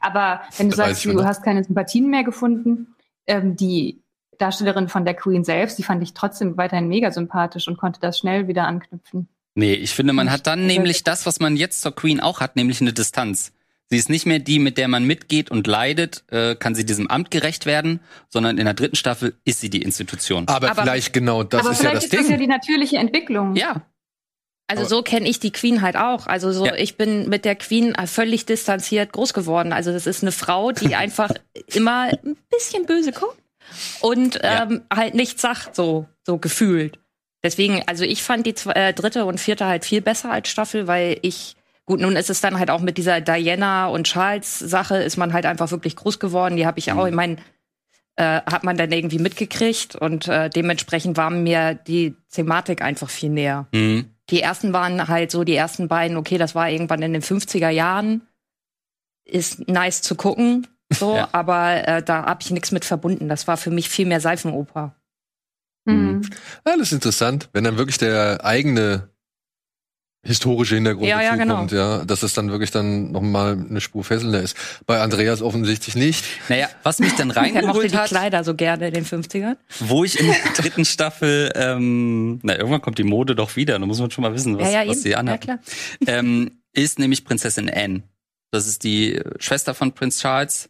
Aber 0.02 0.42
wenn 0.58 0.70
du 0.70 0.76
sagst, 0.76 1.06
du 1.06 1.24
hast 1.24 1.44
keine 1.44 1.64
Sympathien 1.64 2.10
mehr 2.10 2.26
gefunden, 2.26 2.94
ähm, 3.26 3.56
die 3.56 4.02
Darstellerin 4.40 4.88
von 4.88 5.06
der 5.06 5.14
Queen 5.14 5.44
selbst, 5.44 5.78
die 5.78 5.84
fand 5.84 6.02
ich 6.02 6.14
trotzdem 6.14 6.58
weiterhin 6.58 6.88
mega 6.88 7.12
sympathisch 7.12 7.68
und 7.68 7.78
konnte 7.78 8.00
das 8.00 8.18
schnell 8.18 8.48
wieder 8.48 8.66
anknüpfen. 8.66 9.28
Nee, 9.56 9.74
ich 9.74 9.94
finde, 9.94 10.14
man 10.14 10.32
hat 10.32 10.48
dann 10.48 10.66
nämlich 10.66 11.04
das, 11.04 11.26
was 11.26 11.40
man 11.40 11.58
jetzt 11.58 11.82
zur 11.82 11.94
Queen 11.94 12.20
auch 12.20 12.40
hat, 12.40 12.56
nämlich 12.56 12.82
eine 12.82 12.94
Distanz. 12.94 13.52
Sie 13.88 13.98
ist 13.98 14.10
nicht 14.10 14.26
mehr 14.26 14.40
die, 14.40 14.60
mit 14.60 14.78
der 14.78 14.88
man 14.88 15.04
mitgeht 15.04 15.50
und 15.50 15.66
leidet, 15.66 16.24
äh, 16.30 16.56
kann 16.56 16.76
sie 16.76 16.86
diesem 16.86 17.08
Amt 17.08 17.32
gerecht 17.32 17.66
werden, 17.66 18.00
sondern 18.30 18.58
in 18.58 18.66
der 18.66 18.76
dritten 18.76 18.96
Staffel 18.96 19.36
ist 19.46 19.62
sie 19.62 19.70
die 19.70 19.82
Institution. 19.82 20.48
Aber, 20.48 20.70
aber 20.70 20.84
vielleicht 20.84 21.12
genau 21.12 21.44
das 21.44 21.62
aber 21.62 21.72
ist 21.72 21.84
ja 21.84 21.94
das 21.94 22.04
ist 22.04 22.14
Ding. 22.14 22.20
Das 22.20 22.28
ist 22.28 22.32
ja 22.32 22.38
die 22.38 22.48
natürliche 22.48 22.98
Entwicklung. 22.98 23.56
Ja. 23.56 23.82
Also 24.68 24.86
so 24.86 25.02
kenne 25.02 25.28
ich 25.28 25.40
die 25.40 25.52
Queen 25.52 25.82
halt 25.82 25.98
auch. 25.98 26.28
Also 26.28 26.52
so, 26.52 26.68
ja. 26.68 26.76
ich 26.76 26.96
bin 26.96 27.28
mit 27.28 27.44
der 27.44 27.56
Queen 27.56 27.96
völlig 28.06 28.46
distanziert 28.46 29.12
groß 29.12 29.34
geworden. 29.34 29.74
Also 29.74 29.92
das 29.92 30.06
ist 30.06 30.22
eine 30.22 30.32
Frau, 30.32 30.72
die 30.72 30.96
einfach 30.96 31.32
immer 31.74 32.12
ein 32.24 32.38
bisschen 32.52 32.86
böse 32.86 33.12
guckt 33.12 33.42
und 34.02 34.40
ähm, 34.44 34.82
ja. 34.92 34.98
halt 34.98 35.16
nichts 35.16 35.42
sagt, 35.42 35.76
so, 35.76 36.08
so 36.26 36.38
gefühlt. 36.38 37.00
Deswegen, 37.44 37.84
also 37.88 38.04
ich 38.04 38.22
fand 38.22 38.46
die 38.46 38.56
äh, 38.70 38.94
dritte 38.94 39.26
und 39.26 39.40
vierte 39.40 39.66
halt 39.66 39.86
viel 39.86 40.02
besser 40.02 40.32
als 40.32 40.50
Staffel, 40.50 40.88
weil 40.88 41.20
ich, 41.22 41.56
gut, 41.86 42.02
nun 42.02 42.16
ist 42.16 42.30
es 42.30 42.42
dann 42.42 42.60
halt 42.60 42.70
auch 42.70 42.82
mit 42.82 42.98
dieser 42.98 43.22
Diana 43.22 43.88
und 43.88 44.06
Charles 44.06 44.60
Sache, 44.60 44.98
ist 44.98 45.18
man 45.18 45.34
halt 45.34 45.46
einfach 45.46 45.72
wirklich 45.72 45.96
groß 45.96 46.20
geworden. 46.20 46.58
Die 46.58 46.66
habe 46.66 46.80
ich 46.80 46.88
mhm. 46.88 47.00
auch, 47.00 47.08
ich 47.08 47.14
meine, 47.14 47.38
äh, 48.18 48.42
hat 48.46 48.66
man 48.66 48.76
dann 48.76 48.92
irgendwie 48.92 49.20
mitgekriegt 49.20 49.96
und 49.96 50.28
äh, 50.28 50.50
dementsprechend 50.50 51.16
war 51.16 51.30
mir 51.30 51.76
die 51.76 52.16
Thematik 52.30 52.82
einfach 52.82 53.10
viel 53.10 53.30
näher. 53.30 53.68
Mhm. 53.74 54.14
Die 54.30 54.42
ersten 54.42 54.74
waren 54.74 55.08
halt 55.08 55.32
so, 55.32 55.46
die 55.46 55.56
ersten 55.56 55.88
beiden, 55.88 56.18
okay, 56.18 56.38
das 56.38 56.54
war 56.54 56.70
irgendwann 56.70 57.02
in 57.02 57.14
den 57.14 57.22
50er 57.22 57.70
Jahren, 57.70 58.28
ist 59.24 59.70
nice 59.70 60.02
zu 60.02 60.16
gucken, 60.16 60.68
so, 61.00 61.16
ja. 61.16 61.30
aber 61.32 61.88
äh, 61.88 62.04
da 62.04 62.26
habe 62.26 62.42
ich 62.42 62.52
nichts 62.52 62.72
mit 62.72 62.86
verbunden. 62.86 63.30
Das 63.30 63.48
war 63.48 63.58
für 63.58 63.72
mich 63.72 63.90
viel 63.90 64.06
mehr 64.06 64.22
Seifenoper. 64.22 64.96
Mhm. 65.86 66.22
Ja, 66.66 66.78
das 66.78 66.88
ist 66.88 66.94
interessant, 66.94 67.50
wenn 67.54 67.64
dann 67.64 67.78
wirklich 67.78 67.98
der 67.98 68.44
eigene 68.44 69.10
historische 70.22 70.76
Hintergrund 70.76 71.08
ja, 71.08 71.18
dazu 71.18 71.26
ja, 71.28 71.36
genau. 71.38 71.56
kommt, 71.56 71.72
ja, 71.72 72.04
dass 72.04 72.24
es 72.24 72.34
dann 72.34 72.52
wirklich 72.52 72.72
dann 72.72 73.12
nochmal 73.12 73.54
eine 73.54 73.80
Spur 73.80 74.04
fesselnder 74.04 74.42
ist. 74.42 74.56
Bei 74.86 75.00
Andreas 75.00 75.42
offensichtlich 75.42 75.96
nicht. 75.96 76.26
Naja, 76.50 76.68
was 76.84 77.00
mich 77.00 77.16
dann 77.16 77.32
reingeholt 77.32 77.96
hat, 77.96 78.10
Kleider 78.10 78.44
so 78.44 78.54
gerne 78.54 78.90
in 78.90 78.94
den 78.94 79.06
50ern. 79.06 79.56
Wo 79.80 80.04
ich 80.04 80.20
in 80.20 80.28
der 80.28 80.36
dritten 80.56 80.84
Staffel, 80.84 81.52
ähm, 81.56 82.40
na 82.44 82.58
irgendwann 82.58 82.82
kommt 82.82 82.98
die 82.98 83.04
Mode 83.04 83.34
doch 83.34 83.56
wieder, 83.56 83.80
da 83.80 83.86
muss 83.86 84.00
man 84.00 84.12
schon 84.12 84.24
mal 84.24 84.34
wissen, 84.34 84.58
was, 84.58 84.72
ja, 84.72 84.84
ja, 84.84 84.90
was 84.90 85.02
sie 85.04 85.16
anhat. 85.16 85.46
Ja, 85.46 85.58
klar. 85.58 85.60
Ähm, 86.06 86.60
ist 86.74 87.00
nämlich 87.00 87.24
Prinzessin 87.24 87.70
Anne. 87.70 88.04
Das 88.52 88.68
ist 88.68 88.84
die 88.84 89.22
Schwester 89.40 89.74
von 89.74 89.94
Prinz 89.94 90.20
Charles 90.20 90.70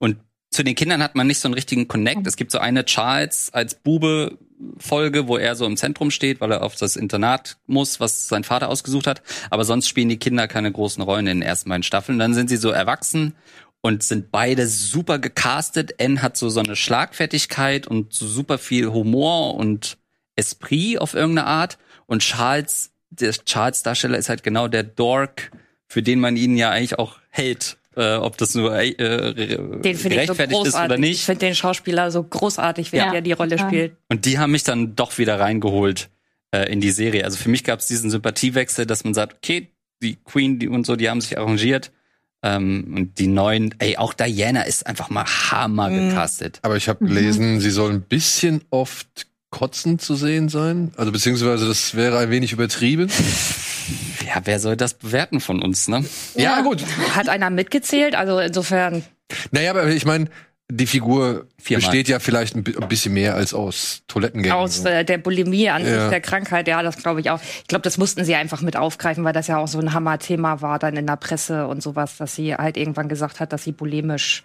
und 0.00 0.16
zu 0.50 0.64
den 0.64 0.74
Kindern 0.74 1.02
hat 1.02 1.14
man 1.14 1.28
nicht 1.28 1.38
so 1.38 1.46
einen 1.46 1.54
richtigen 1.54 1.86
Connect. 1.86 2.26
Es 2.26 2.36
gibt 2.36 2.50
so 2.50 2.58
eine 2.58 2.84
Charles 2.84 3.50
als 3.52 3.76
Bube 3.76 4.36
Folge, 4.78 5.28
wo 5.28 5.38
er 5.38 5.54
so 5.54 5.64
im 5.64 5.76
Zentrum 5.76 6.10
steht, 6.10 6.40
weil 6.40 6.52
er 6.52 6.62
auf 6.62 6.74
das 6.74 6.96
Internat 6.96 7.56
muss, 7.66 8.00
was 8.00 8.28
sein 8.28 8.44
Vater 8.44 8.68
ausgesucht 8.68 9.06
hat. 9.06 9.22
Aber 9.48 9.64
sonst 9.64 9.88
spielen 9.88 10.08
die 10.08 10.18
Kinder 10.18 10.48
keine 10.48 10.72
großen 10.72 11.02
Rollen 11.02 11.26
in 11.28 11.38
den 11.38 11.48
ersten 11.48 11.70
beiden 11.70 11.82
Staffeln. 11.82 12.18
Dann 12.18 12.34
sind 12.34 12.48
sie 12.48 12.56
so 12.56 12.70
erwachsen 12.70 13.34
und 13.80 14.02
sind 14.02 14.30
beide 14.30 14.66
super 14.66 15.18
gecastet. 15.18 15.94
N 15.98 16.20
hat 16.20 16.36
so 16.36 16.50
so 16.50 16.60
eine 16.60 16.76
Schlagfertigkeit 16.76 17.86
und 17.86 18.12
so 18.12 18.26
super 18.26 18.58
viel 18.58 18.88
Humor 18.88 19.54
und 19.54 19.96
Esprit 20.36 20.98
auf 20.98 21.14
irgendeine 21.14 21.46
Art. 21.46 21.78
Und 22.06 22.22
Charles, 22.22 22.90
der 23.10 23.32
Charles 23.32 23.82
Darsteller 23.82 24.18
ist 24.18 24.28
halt 24.28 24.42
genau 24.42 24.68
der 24.68 24.82
Dork, 24.82 25.52
für 25.86 26.02
den 26.02 26.20
man 26.20 26.36
ihn 26.36 26.56
ja 26.56 26.70
eigentlich 26.70 26.98
auch 26.98 27.18
hält 27.30 27.78
äh, 27.96 28.16
ob 28.16 28.36
das 28.36 28.54
nur 28.54 28.76
äh, 28.76 28.94
den 29.34 29.82
gerechtfertigt 29.82 30.60
so 30.60 30.64
ist 30.64 30.74
oder 30.76 30.96
nicht. 30.96 31.18
Ich 31.18 31.24
finde 31.24 31.46
den 31.46 31.54
Schauspieler 31.54 32.10
so 32.10 32.22
großartig, 32.22 32.92
während 32.92 33.12
ja. 33.12 33.14
er 33.16 33.22
die 33.22 33.32
Rolle 33.32 33.58
spielt. 33.58 33.96
Und 34.08 34.24
die 34.26 34.38
haben 34.38 34.52
mich 34.52 34.64
dann 34.64 34.94
doch 34.94 35.18
wieder 35.18 35.40
reingeholt 35.40 36.08
äh, 36.52 36.70
in 36.72 36.80
die 36.80 36.92
Serie. 36.92 37.24
Also 37.24 37.36
für 37.36 37.48
mich 37.48 37.64
gab 37.64 37.80
es 37.80 37.86
diesen 37.86 38.10
Sympathiewechsel, 38.10 38.86
dass 38.86 39.04
man 39.04 39.14
sagt, 39.14 39.36
okay, 39.38 39.68
die 40.02 40.16
Queen 40.16 40.58
die 40.58 40.68
und 40.68 40.86
so, 40.86 40.96
die 40.96 41.10
haben 41.10 41.20
sich 41.20 41.38
arrangiert. 41.38 41.92
Ähm, 42.42 42.94
und 42.96 43.18
die 43.18 43.26
neuen, 43.26 43.74
ey, 43.80 43.98
auch 43.98 44.14
Diana 44.14 44.62
ist 44.62 44.86
einfach 44.86 45.10
mal 45.10 45.26
hammer 45.26 45.90
mhm. 45.90 46.08
gecastet. 46.08 46.58
Aber 46.62 46.76
ich 46.76 46.88
habe 46.88 47.04
gelesen, 47.04 47.54
mhm. 47.54 47.60
sie 47.60 47.70
soll 47.70 47.90
ein 47.90 48.02
bisschen 48.02 48.62
oft 48.70 49.26
kotzen 49.50 49.98
zu 49.98 50.14
sehen 50.14 50.48
sein. 50.48 50.92
Also 50.96 51.12
beziehungsweise 51.12 51.66
das 51.66 51.94
wäre 51.94 52.18
ein 52.18 52.30
wenig 52.30 52.52
übertrieben. 52.52 53.10
Ja, 54.26 54.40
wer 54.44 54.58
soll 54.58 54.76
das 54.76 54.94
bewerten 54.94 55.40
von 55.40 55.62
uns, 55.62 55.88
ne? 55.88 56.04
Ja, 56.34 56.42
ja 56.42 56.60
gut. 56.62 56.84
Hat 57.14 57.28
einer 57.28 57.50
mitgezählt? 57.50 58.14
Also 58.14 58.38
insofern. 58.38 59.04
Naja, 59.50 59.70
aber 59.70 59.86
ich 59.88 60.04
meine, 60.04 60.28
die 60.70 60.86
Figur 60.86 61.46
Viermal. 61.58 61.80
besteht 61.80 62.08
ja 62.08 62.18
vielleicht 62.18 62.54
ein 62.54 62.62
bisschen 62.62 63.14
mehr 63.14 63.34
als 63.34 63.54
aus 63.54 64.02
Toilettengängen. 64.06 64.56
Aus 64.56 64.84
äh, 64.84 65.04
der 65.04 65.18
Bulimie 65.18 65.68
an 65.68 65.84
ja. 65.84 66.02
sich, 66.02 66.10
der 66.10 66.20
Krankheit, 66.20 66.68
ja, 66.68 66.82
das 66.82 66.96
glaube 66.96 67.20
ich 67.20 67.30
auch. 67.30 67.40
Ich 67.42 67.66
glaube, 67.66 67.82
das 67.82 67.98
mussten 67.98 68.24
sie 68.24 68.34
einfach 68.34 68.62
mit 68.62 68.76
aufgreifen, 68.76 69.24
weil 69.24 69.32
das 69.32 69.48
ja 69.48 69.58
auch 69.58 69.68
so 69.68 69.78
ein 69.78 69.92
Hammer-Thema 69.92 70.62
war 70.62 70.78
dann 70.78 70.96
in 70.96 71.06
der 71.06 71.16
Presse 71.16 71.66
und 71.66 71.82
sowas, 71.82 72.16
dass 72.16 72.34
sie 72.34 72.54
halt 72.54 72.76
irgendwann 72.76 73.08
gesagt 73.08 73.40
hat, 73.40 73.52
dass 73.52 73.64
sie 73.64 73.72
bulimisch 73.72 74.44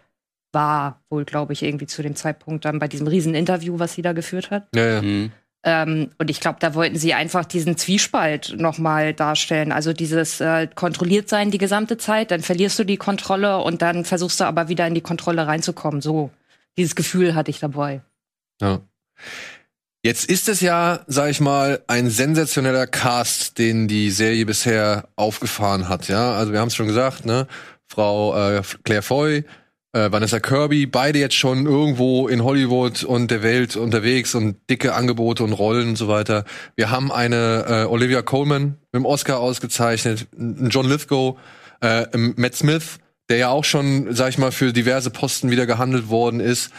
war, 0.51 1.01
wohl, 1.09 1.25
glaube 1.25 1.53
ich, 1.53 1.61
irgendwie 1.61 1.87
zu 1.87 2.01
dem 2.01 2.15
Zeitpunkt 2.15 2.65
dann 2.65 2.79
bei 2.79 2.87
diesem 2.87 3.07
Rieseninterview, 3.07 3.77
was 3.77 3.93
sie 3.93 4.01
da 4.01 4.13
geführt 4.13 4.51
hat. 4.51 4.67
Ja, 4.73 4.85
ja. 4.85 5.01
Mhm. 5.01 5.31
Ähm, 5.67 6.11
und 6.19 6.29
ich 6.29 6.39
glaube, 6.39 6.59
da 6.59 6.75
wollten 6.75 6.95
sie 6.95 7.15
einfach 7.15 7.43
diesen 7.43 7.75
Zwiespalt 7.75 8.55
nochmal 8.55 9.15
darstellen. 9.15 9.71
Also 9.71 9.93
dieses 9.93 10.39
äh, 10.39 10.67
kontrolliert 10.67 11.27
sein 11.27 11.49
die 11.49 11.57
gesamte 11.57 11.97
Zeit, 11.97 12.29
dann 12.29 12.41
verlierst 12.41 12.77
du 12.77 12.83
die 12.83 12.97
Kontrolle 12.97 13.57
und 13.57 13.81
dann 13.81 14.05
versuchst 14.05 14.39
du 14.39 14.43
aber 14.43 14.69
wieder 14.69 14.85
in 14.85 14.93
die 14.93 15.01
Kontrolle 15.01 15.47
reinzukommen. 15.47 16.01
So, 16.01 16.29
dieses 16.77 16.95
Gefühl 16.95 17.33
hatte 17.33 17.49
ich 17.49 17.59
dabei. 17.59 18.01
Ja. 18.61 18.81
Jetzt 20.03 20.29
ist 20.29 20.49
es 20.49 20.61
ja, 20.61 20.99
sag 21.07 21.31
ich 21.31 21.41
mal, 21.41 21.81
ein 21.87 22.11
sensationeller 22.11 22.85
Cast, 22.85 23.57
den 23.57 23.87
die 23.87 24.11
Serie 24.11 24.45
bisher 24.45 25.07
aufgefahren 25.15 25.89
hat. 25.89 26.07
Ja, 26.09 26.35
also 26.35 26.53
wir 26.53 26.59
haben 26.59 26.67
es 26.67 26.75
schon 26.75 26.85
gesagt, 26.85 27.25
ne? 27.25 27.47
Frau 27.87 28.35
äh, 28.37 28.61
Claire 28.83 29.01
Foy, 29.01 29.45
äh, 29.95 30.11
Vanessa 30.11 30.41
Kirby, 30.41 30.85
beide 30.85 31.19
jetzt 31.19 31.35
schon 31.35 31.65
irgendwo 31.65 32.27
in 32.27 32.43
Hollywood 32.43 33.03
und 33.03 33.31
der 33.31 33.41
Welt 33.43 33.77
unterwegs 33.77 34.35
und 34.35 34.57
dicke 34.69 34.93
Angebote 34.93 35.43
und 35.43 35.53
Rollen 35.53 35.89
und 35.89 35.95
so 35.95 36.09
weiter. 36.09 36.43
Wir 36.75 36.91
haben 36.91 37.11
eine 37.13 37.65
äh, 37.67 37.85
Olivia 37.85 38.21
Coleman 38.21 38.77
mit 38.91 39.01
dem 39.01 39.05
Oscar 39.05 39.39
ausgezeichnet, 39.39 40.27
einen 40.37 40.69
John 40.69 40.87
Lithgow, 40.87 41.39
äh, 41.79 42.05
Matt 42.17 42.55
Smith, 42.55 42.99
der 43.29 43.37
ja 43.37 43.49
auch 43.49 43.63
schon, 43.63 44.13
sag 44.13 44.29
ich 44.29 44.37
mal, 44.37 44.51
für 44.51 44.73
diverse 44.73 45.11
Posten 45.11 45.49
wieder 45.49 45.65
gehandelt 45.65 46.09
worden 46.09 46.41
ist. 46.41 46.71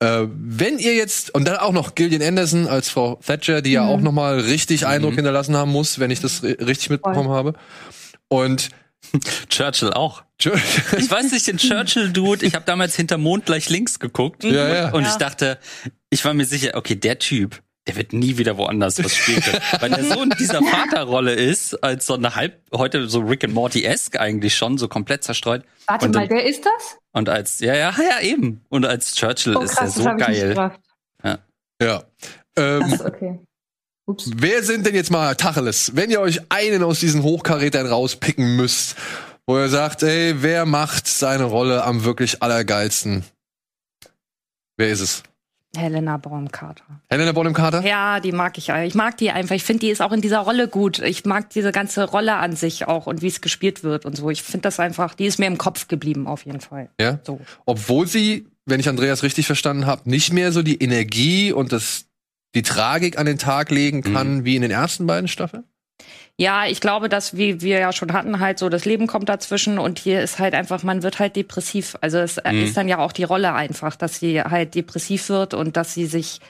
Äh, 0.00 0.22
wenn 0.30 0.78
ihr 0.78 0.94
jetzt 0.94 1.34
und 1.34 1.46
dann 1.46 1.58
auch 1.58 1.72
noch 1.72 1.94
Gillian 1.94 2.22
Anderson 2.22 2.66
als 2.66 2.88
Frau 2.88 3.16
Thatcher, 3.16 3.60
die 3.60 3.70
mhm. 3.70 3.74
ja 3.74 3.86
auch 3.86 4.00
noch 4.00 4.12
mal 4.12 4.40
richtig 4.40 4.80
mhm. 4.80 4.86
Eindruck 4.86 5.14
hinterlassen 5.16 5.54
haben 5.54 5.70
muss, 5.70 5.98
wenn 5.98 6.10
ich 6.10 6.20
das 6.20 6.42
richtig 6.42 6.88
mitbekommen 6.88 7.28
Voll. 7.28 7.36
habe. 7.36 7.52
Und 8.28 8.70
Churchill 9.48 9.92
auch. 9.92 10.24
ich 10.38 11.10
weiß 11.10 11.32
nicht, 11.32 11.46
den 11.46 11.58
Churchill-Dude, 11.58 12.44
ich 12.44 12.54
habe 12.54 12.64
damals 12.64 12.96
hinter 12.96 13.18
Mond 13.18 13.46
gleich 13.46 13.68
links 13.70 13.98
geguckt 13.98 14.44
ja, 14.44 14.74
ja. 14.74 14.90
und 14.90 15.04
ja. 15.04 15.10
ich 15.10 15.16
dachte, 15.16 15.58
ich 16.10 16.24
war 16.24 16.34
mir 16.34 16.44
sicher, 16.44 16.72
okay, 16.74 16.96
der 16.96 17.18
Typ, 17.18 17.62
der 17.86 17.94
der 17.94 17.96
wird 17.96 18.12
nie 18.12 18.38
wieder 18.38 18.56
woanders 18.56 19.02
was 19.02 19.14
spielen 19.14 19.42
können. 19.42 19.60
Weil 19.78 19.90
der 19.90 20.04
so 20.04 20.22
in 20.22 20.30
dieser 20.38 20.62
Vaterrolle 20.64 21.34
ist, 21.34 21.74
als 21.84 22.06
so 22.06 22.14
eine 22.14 22.34
halb, 22.34 22.60
heute 22.72 23.08
so 23.08 23.20
Rick 23.20 23.44
and 23.44 23.54
Morty-esque 23.54 24.18
eigentlich 24.18 24.56
schon, 24.56 24.78
so 24.78 24.88
komplett 24.88 25.22
zerstreut. 25.22 25.64
Warte 25.86 26.06
Und 26.06 26.14
mal, 26.14 26.28
wer 26.30 26.44
ist 26.44 26.64
das? 26.64 26.98
Und 27.12 27.28
als, 27.28 27.60
ja, 27.60 27.74
ja, 27.74 27.94
ja, 27.96 28.20
eben. 28.20 28.62
Und 28.70 28.86
als 28.86 29.14
Churchill 29.14 29.56
Oh 29.56 29.60
ist 29.60 29.76
krass, 29.76 29.96
er 29.98 30.04
das 30.04 30.18
so 30.18 30.24
geil. 30.26 30.54
gerafft. 30.54 30.80
Ja. 31.82 32.04
Ähm, 32.56 32.82
Krass, 32.82 33.00
okay. 33.04 33.40
Ups. 34.06 34.30
wer 34.36 34.62
sind 34.62 34.86
denn 34.86 34.94
jetzt 34.94 35.10
mal 35.10 35.34
Tacheles? 35.34 35.92
Wenn 35.94 36.10
ihr 36.10 36.20
euch 36.20 36.40
einen 36.50 36.82
aus 36.82 37.00
diesen 37.00 37.22
Hochkarätern 37.22 37.86
rauspicken 37.86 38.56
müsst, 38.56 38.96
wo 39.46 39.58
ihr 39.58 39.68
sagt, 39.68 40.02
ey, 40.02 40.42
wer 40.42 40.66
macht 40.66 41.06
seine 41.06 41.44
Rolle 41.44 41.84
am 41.84 42.04
wirklich 42.04 42.42
allergeilsten? 42.42 43.24
Wer 44.76 44.90
ist 44.90 45.00
es? 45.00 45.22
Helena 45.76 46.16
Bonham 46.16 46.50
Carter. 46.50 46.84
Helena 47.08 47.32
Bonham 47.32 47.52
Carter? 47.52 47.84
Ja, 47.84 48.20
die 48.20 48.32
mag 48.32 48.56
ich. 48.58 48.68
Ich 48.68 48.94
mag 48.94 49.16
die 49.16 49.30
einfach. 49.30 49.54
Ich 49.54 49.64
finde, 49.64 49.80
die 49.80 49.90
ist 49.90 50.00
auch 50.00 50.12
in 50.12 50.20
dieser 50.20 50.40
Rolle 50.40 50.68
gut. 50.68 51.00
Ich 51.00 51.24
mag 51.24 51.50
diese 51.50 51.72
ganze 51.72 52.04
Rolle 52.04 52.34
an 52.36 52.54
sich 52.54 52.86
auch 52.86 53.06
und 53.06 53.22
wie 53.22 53.26
es 53.26 53.40
gespielt 53.40 53.82
wird 53.82 54.06
und 54.06 54.16
so. 54.16 54.30
Ich 54.30 54.42
finde 54.42 54.62
das 54.62 54.78
einfach, 54.78 55.14
die 55.14 55.26
ist 55.26 55.38
mir 55.38 55.46
im 55.46 55.58
Kopf 55.58 55.88
geblieben 55.88 56.26
auf 56.26 56.46
jeden 56.46 56.60
Fall. 56.60 56.90
Ja. 57.00 57.18
So. 57.24 57.40
Obwohl 57.66 58.06
sie, 58.06 58.46
wenn 58.66 58.80
ich 58.80 58.88
Andreas 58.88 59.22
richtig 59.22 59.46
verstanden 59.46 59.86
habe, 59.86 60.08
nicht 60.08 60.32
mehr 60.32 60.52
so 60.52 60.62
die 60.62 60.76
Energie 60.76 61.52
und 61.52 61.72
das, 61.72 62.06
die 62.54 62.62
Tragik 62.62 63.18
an 63.18 63.26
den 63.26 63.38
Tag 63.38 63.70
legen 63.70 64.02
kann 64.02 64.44
wie 64.44 64.56
in 64.56 64.62
den 64.62 64.70
ersten 64.70 65.06
beiden 65.06 65.28
Staffeln. 65.28 65.64
Ja, 66.36 66.66
ich 66.66 66.80
glaube, 66.80 67.08
dass, 67.08 67.36
wie 67.36 67.60
wir 67.60 67.78
ja 67.78 67.92
schon 67.92 68.12
hatten, 68.12 68.40
halt 68.40 68.58
so, 68.58 68.68
das 68.68 68.84
Leben 68.84 69.06
kommt 69.06 69.28
dazwischen 69.28 69.78
und 69.78 70.00
hier 70.00 70.20
ist 70.20 70.40
halt 70.40 70.54
einfach, 70.54 70.82
man 70.82 71.04
wird 71.04 71.20
halt 71.20 71.36
depressiv. 71.36 71.96
Also 72.00 72.18
es 72.18 72.38
Mhm. 72.44 72.64
ist 72.64 72.76
dann 72.76 72.88
ja 72.88 72.98
auch 72.98 73.12
die 73.12 73.22
Rolle 73.22 73.52
einfach, 73.54 73.94
dass 73.94 74.18
sie 74.18 74.40
halt 74.42 74.74
depressiv 74.74 75.28
wird 75.28 75.54
und 75.54 75.76
dass 75.76 75.94
sie 75.94 76.06
sich 76.06 76.40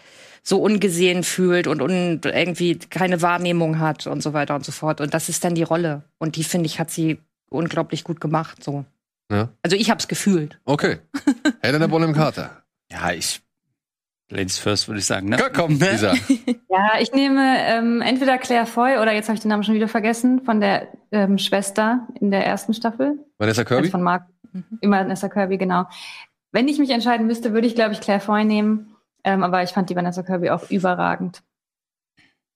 so 0.42 0.58
ungesehen 0.62 1.22
fühlt 1.22 1.66
und 1.66 1.82
un 1.82 2.20
irgendwie 2.24 2.78
keine 2.78 3.20
Wahrnehmung 3.22 3.78
hat 3.78 4.06
und 4.06 4.22
so 4.22 4.32
weiter 4.32 4.54
und 4.54 4.64
so 4.64 4.72
fort. 4.72 5.00
Und 5.02 5.12
das 5.12 5.28
ist 5.28 5.44
dann 5.44 5.54
die 5.54 5.62
Rolle. 5.62 6.02
Und 6.18 6.36
die, 6.36 6.44
finde 6.44 6.66
ich, 6.66 6.78
hat 6.78 6.90
sie 6.90 7.18
unglaublich 7.50 8.04
gut 8.04 8.20
gemacht, 8.22 8.62
so. 8.64 8.84
Ja. 9.30 9.48
Also 9.62 9.76
ich 9.76 9.90
hab's 9.90 10.08
gefühlt. 10.08 10.58
Okay. 10.64 10.98
Helena 11.60 11.86
Bonham 11.86 12.12
Carter. 12.14 12.62
Ja, 12.90 13.10
ich, 13.12 13.40
Ladies 14.30 14.58
first, 14.58 14.88
würde 14.88 14.98
ich 15.00 15.06
sagen, 15.06 15.28
ne? 15.28 15.37
Ja, 15.38 15.48
komm, 15.50 15.78
Lisa. 15.78 16.14
Ja, 16.74 16.98
ich 16.98 17.12
nehme 17.12 17.56
ähm, 17.68 18.00
entweder 18.02 18.37
Claire 18.37 18.66
Foy 18.66 18.98
oder 18.98 19.12
jetzt 19.12 19.28
habe 19.28 19.37
ich 19.37 19.42
den 19.42 19.48
Namen 19.50 19.62
schon 19.62 19.76
wieder 19.76 19.87
vergessen, 19.87 20.44
von 20.44 20.60
der 20.60 20.88
ähm, 21.12 21.38
Schwester 21.38 22.08
in 22.20 22.32
der 22.32 22.44
ersten 22.44 22.74
Staffel. 22.74 23.16
Vanessa 23.38 23.62
Also 23.62 23.74
Kirby? 23.76 23.90
von 23.90 24.02
Mark, 24.02 24.26
immer 24.80 24.98
Vanessa 24.98 25.28
Kirby, 25.28 25.56
genau. 25.56 25.87
Wenn 26.50 26.66
ich 26.66 26.78
mich 26.78 26.90
entscheiden 26.90 27.28
müsste, 27.28 27.52
würde 27.52 27.68
ich, 27.68 27.76
glaube 27.76 27.92
ich, 27.92 28.00
Claire 28.00 28.18
Foy 28.20 28.44
nehmen. 28.44 28.96
Ähm, 29.22 29.44
aber 29.44 29.62
ich 29.62 29.70
fand 29.70 29.88
die 29.88 29.94
Vanessa 29.94 30.24
Kirby 30.24 30.50
auch 30.50 30.68
überragend. 30.68 31.42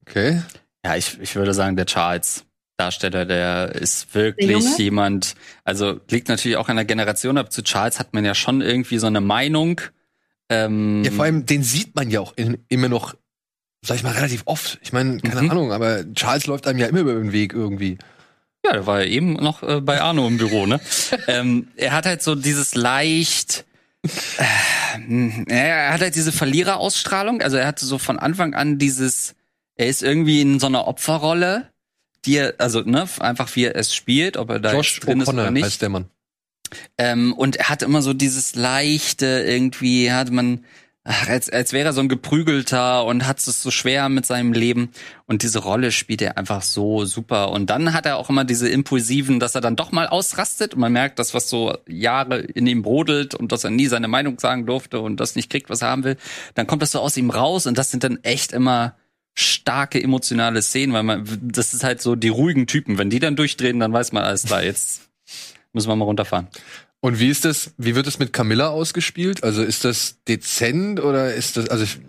Okay. 0.02 0.42
Ja, 0.84 0.96
ich, 0.96 1.20
ich 1.20 1.36
würde 1.36 1.54
sagen, 1.54 1.76
der 1.76 1.86
Charles. 1.86 2.44
Darsteller, 2.76 3.24
der 3.24 3.74
ist 3.74 4.14
Der 4.14 4.22
wirklich 4.22 4.50
Junge? 4.50 4.76
jemand, 4.78 5.34
also 5.64 5.98
liegt 6.10 6.28
natürlich 6.28 6.56
auch 6.56 6.68
an 6.68 6.76
der 6.76 6.84
Generation 6.84 7.36
ab. 7.36 7.50
Zu 7.52 7.62
Charles 7.64 7.98
hat 7.98 8.14
man 8.14 8.24
ja 8.24 8.34
schon 8.36 8.60
irgendwie 8.62 8.98
so 8.98 9.08
eine 9.08 9.20
Meinung. 9.20 9.80
Ähm, 10.50 11.02
Ja, 11.04 11.10
vor 11.10 11.24
allem, 11.24 11.46
den 11.46 11.62
sieht 11.62 11.94
man 11.94 12.10
ja 12.10 12.20
auch 12.20 12.32
in, 12.36 12.58
immer 12.68 12.88
noch, 12.88 13.14
sag 13.84 13.96
ich 13.96 14.02
mal, 14.02 14.12
relativ 14.12 14.42
oft. 14.46 14.78
Ich 14.82 14.92
meine, 14.92 15.18
keine 15.20 15.42
Mhm. 15.42 15.50
Ahnung, 15.50 15.72
aber 15.72 16.04
Charles 16.14 16.46
läuft 16.46 16.66
einem 16.66 16.78
ja 16.78 16.86
immer 16.86 17.00
über 17.00 17.14
den 17.14 17.32
Weg 17.32 17.52
irgendwie. 17.52 17.98
Ja, 18.64 18.72
der 18.72 18.86
war 18.86 19.00
ja 19.02 19.06
eben 19.06 19.34
noch 19.34 19.62
äh, 19.62 19.80
bei 19.80 20.00
Arno 20.00 20.26
im 20.26 20.36
Büro, 20.38 20.66
ne? 20.66 20.80
ähm, 21.28 21.68
er 21.76 21.92
hat 21.92 22.06
halt 22.06 22.22
so 22.22 22.34
dieses 22.34 22.74
leicht, 22.74 23.64
äh, 24.38 25.44
er 25.48 25.92
hat 25.92 26.00
halt 26.00 26.14
diese 26.14 26.32
Verliererausstrahlung. 26.32 27.40
Also 27.42 27.56
er 27.56 27.66
hatte 27.66 27.84
so 27.84 27.98
von 27.98 28.18
Anfang 28.18 28.54
an 28.54 28.78
dieses, 28.78 29.34
er 29.76 29.86
ist 29.86 30.02
irgendwie 30.02 30.40
in 30.40 30.58
so 30.60 30.66
einer 30.66 30.86
Opferrolle, 30.88 31.68
die 32.24 32.36
er, 32.36 32.54
also 32.58 32.80
ne, 32.80 33.08
einfach 33.20 33.54
wie 33.54 33.64
er 33.64 33.76
es 33.76 33.94
spielt, 33.94 34.36
ob 34.36 34.50
er 34.50 34.58
da 34.60 34.72
drin 34.72 35.20
ist 35.20 35.28
oder 35.28 35.50
nicht. 35.50 35.64
heißt 35.64 35.82
der 35.82 35.88
Mann. 35.88 36.06
Ähm, 36.96 37.32
und 37.32 37.56
er 37.56 37.68
hat 37.68 37.82
immer 37.82 38.02
so 38.02 38.12
dieses 38.12 38.54
leichte, 38.54 39.26
irgendwie 39.46 40.12
hat 40.12 40.30
man, 40.30 40.64
ach, 41.04 41.28
als, 41.28 41.50
als 41.50 41.72
wäre 41.72 41.86
er 41.86 41.92
so 41.92 42.00
ein 42.00 42.08
geprügelter 42.08 43.04
und 43.04 43.26
hat 43.26 43.38
es 43.38 43.62
so 43.62 43.70
schwer 43.70 44.08
mit 44.08 44.26
seinem 44.26 44.52
Leben. 44.52 44.90
Und 45.26 45.42
diese 45.42 45.60
Rolle 45.60 45.90
spielt 45.90 46.22
er 46.22 46.36
einfach 46.36 46.62
so 46.62 47.04
super. 47.04 47.50
Und 47.50 47.70
dann 47.70 47.92
hat 47.94 48.06
er 48.06 48.16
auch 48.16 48.30
immer 48.30 48.44
diese 48.44 48.68
impulsiven, 48.68 49.40
dass 49.40 49.54
er 49.54 49.60
dann 49.60 49.76
doch 49.76 49.90
mal 49.90 50.06
ausrastet 50.06 50.74
und 50.74 50.80
man 50.80 50.92
merkt, 50.92 51.18
dass 51.18 51.34
was 51.34 51.48
so 51.48 51.76
Jahre 51.88 52.38
in 52.38 52.66
ihm 52.66 52.82
brodelt 52.82 53.34
und 53.34 53.52
dass 53.52 53.64
er 53.64 53.70
nie 53.70 53.86
seine 53.86 54.08
Meinung 54.08 54.38
sagen 54.38 54.66
durfte 54.66 55.00
und 55.00 55.18
das 55.18 55.34
nicht 55.34 55.50
kriegt, 55.50 55.70
was 55.70 55.82
er 55.82 55.88
haben 55.88 56.04
will. 56.04 56.16
Dann 56.54 56.66
kommt 56.66 56.82
das 56.82 56.92
so 56.92 57.00
aus 57.00 57.16
ihm 57.16 57.30
raus 57.30 57.66
und 57.66 57.78
das 57.78 57.90
sind 57.90 58.04
dann 58.04 58.22
echt 58.22 58.52
immer 58.52 58.96
starke 59.34 60.02
emotionale 60.02 60.62
Szenen, 60.62 60.92
weil 60.92 61.04
man, 61.04 61.24
das 61.40 61.72
ist 61.72 61.84
halt 61.84 62.02
so 62.02 62.16
die 62.16 62.28
ruhigen 62.28 62.66
Typen. 62.66 62.98
Wenn 62.98 63.08
die 63.08 63.20
dann 63.20 63.36
durchdrehen, 63.36 63.78
dann 63.78 63.92
weiß 63.92 64.12
man 64.12 64.24
alles 64.24 64.44
klar, 64.44 64.64
jetzt 64.64 65.07
müssen 65.72 65.88
wir 65.88 65.96
mal 65.96 66.04
runterfahren. 66.04 66.48
Und 67.00 67.20
wie 67.20 67.28
ist 67.28 67.44
das, 67.44 67.72
wie 67.76 67.94
wird 67.94 68.06
es 68.06 68.18
mit 68.18 68.32
Camilla 68.32 68.68
ausgespielt? 68.68 69.44
Also 69.44 69.62
ist 69.62 69.84
das 69.84 70.22
dezent 70.26 71.00
oder 71.00 71.32
ist 71.34 71.56
das, 71.56 71.68
also 71.68 71.84
ich, 71.84 72.00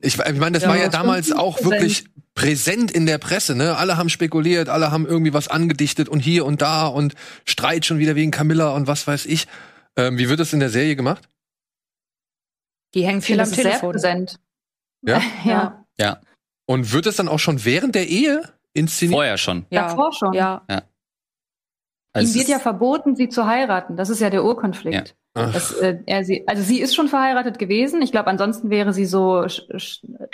ich, 0.00 0.18
ich 0.18 0.36
meine, 0.38 0.52
das 0.52 0.62
Ja, 0.62 0.68
war 0.70 0.76
ja 0.76 0.84
schon 0.84 0.92
damals 0.92 1.32
auch 1.32 1.56
präsent. 1.56 1.72
wirklich 1.72 2.04
präsent 2.34 2.90
in 2.90 3.04
der 3.04 3.18
Presse, 3.18 3.54
ne? 3.54 3.76
Alle 3.76 3.96
haben 3.96 4.08
spekuliert, 4.08 4.68
alle 4.68 4.90
haben 4.90 5.06
irgendwie 5.06 5.34
was 5.34 5.48
angedichtet 5.48 6.08
und 6.08 6.20
hier 6.20 6.46
und 6.46 6.62
da 6.62 6.86
und 6.86 7.14
Streit 7.44 7.84
schon 7.84 7.98
wieder 7.98 8.14
wegen 8.14 8.30
Camilla 8.30 8.70
und 8.70 8.86
was 8.86 9.06
weiß 9.06 9.26
ich. 9.26 9.48
Ähm, 9.96 10.16
wie 10.18 10.28
wird 10.28 10.40
das 10.40 10.52
in 10.52 10.60
der 10.60 10.70
Serie 10.70 10.94
gemacht? 10.96 11.28
Die 12.94 13.04
hängen 13.06 13.20
viel 13.22 13.34
am 13.34 13.40
das 13.40 13.50
ist 13.50 13.56
sehr 13.56 13.64
Telefon. 13.64 13.92
präsent. 13.92 14.40
Ja? 15.06 15.22
Ja. 15.44 15.84
Ja, 15.98 16.20
Und 16.66 16.92
wird 16.92 17.06
es 17.06 17.16
dann 17.16 17.28
auch 17.28 17.38
schon 17.38 17.64
während 17.64 17.94
der 17.94 18.08
Ehe 18.08 18.42
inszeniert? 18.72 19.14
vorher 19.16 19.38
schon. 19.38 19.64
Ja, 19.70 19.88
Davor 19.88 20.12
schon. 20.12 20.32
ja. 20.32 20.62
Also 22.12 22.32
Ihm 22.32 22.38
wird 22.38 22.48
ja 22.48 22.58
verboten, 22.58 23.16
sie 23.16 23.28
zu 23.28 23.46
heiraten. 23.46 23.96
Das 23.96 24.10
ist 24.10 24.20
ja 24.20 24.30
der 24.30 24.44
Urkonflikt. 24.44 25.14
Ach. 25.34 25.52
Dass, 25.52 25.72
äh, 25.72 25.98
er 26.06 26.24
sie, 26.24 26.48
also 26.48 26.62
sie 26.62 26.80
ist 26.80 26.94
schon 26.94 27.08
verheiratet 27.08 27.58
gewesen. 27.58 28.02
Ich 28.02 28.10
glaube, 28.10 28.28
ansonsten 28.28 28.70
wäre 28.70 28.92
sie 28.92 29.04
so 29.04 29.46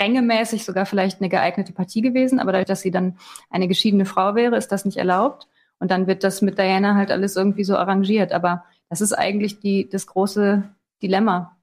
rängemäßig 0.01 0.65
sogar 0.65 0.87
vielleicht 0.87 1.21
eine 1.21 1.29
geeignete 1.29 1.73
Partie 1.73 2.01
gewesen. 2.01 2.39
Aber 2.39 2.53
dadurch, 2.53 2.69
dass 2.69 2.81
sie 2.81 2.91
dann 2.91 3.19
eine 3.51 3.69
geschiedene 3.69 4.07
Frau 4.07 4.35
wäre, 4.35 4.57
ist 4.57 4.73
das 4.73 4.85
nicht 4.85 4.97
erlaubt. 4.97 5.49
Und 5.79 5.91
dann 5.91 6.07
wird 6.07 6.25
das 6.25 6.41
mit 6.41 6.59
Diana 6.59 6.95
halt 6.95 7.11
alles 7.11 7.37
irgendwie 7.37 7.65
so 7.65 7.77
arrangiert. 7.77 8.33
Aber 8.33 8.65
das 8.89 9.01
ist 9.01 9.13
eigentlich 9.13 9.61
die, 9.61 9.89
das 9.89 10.07
große 10.07 10.63
Dilemma 11.03 11.54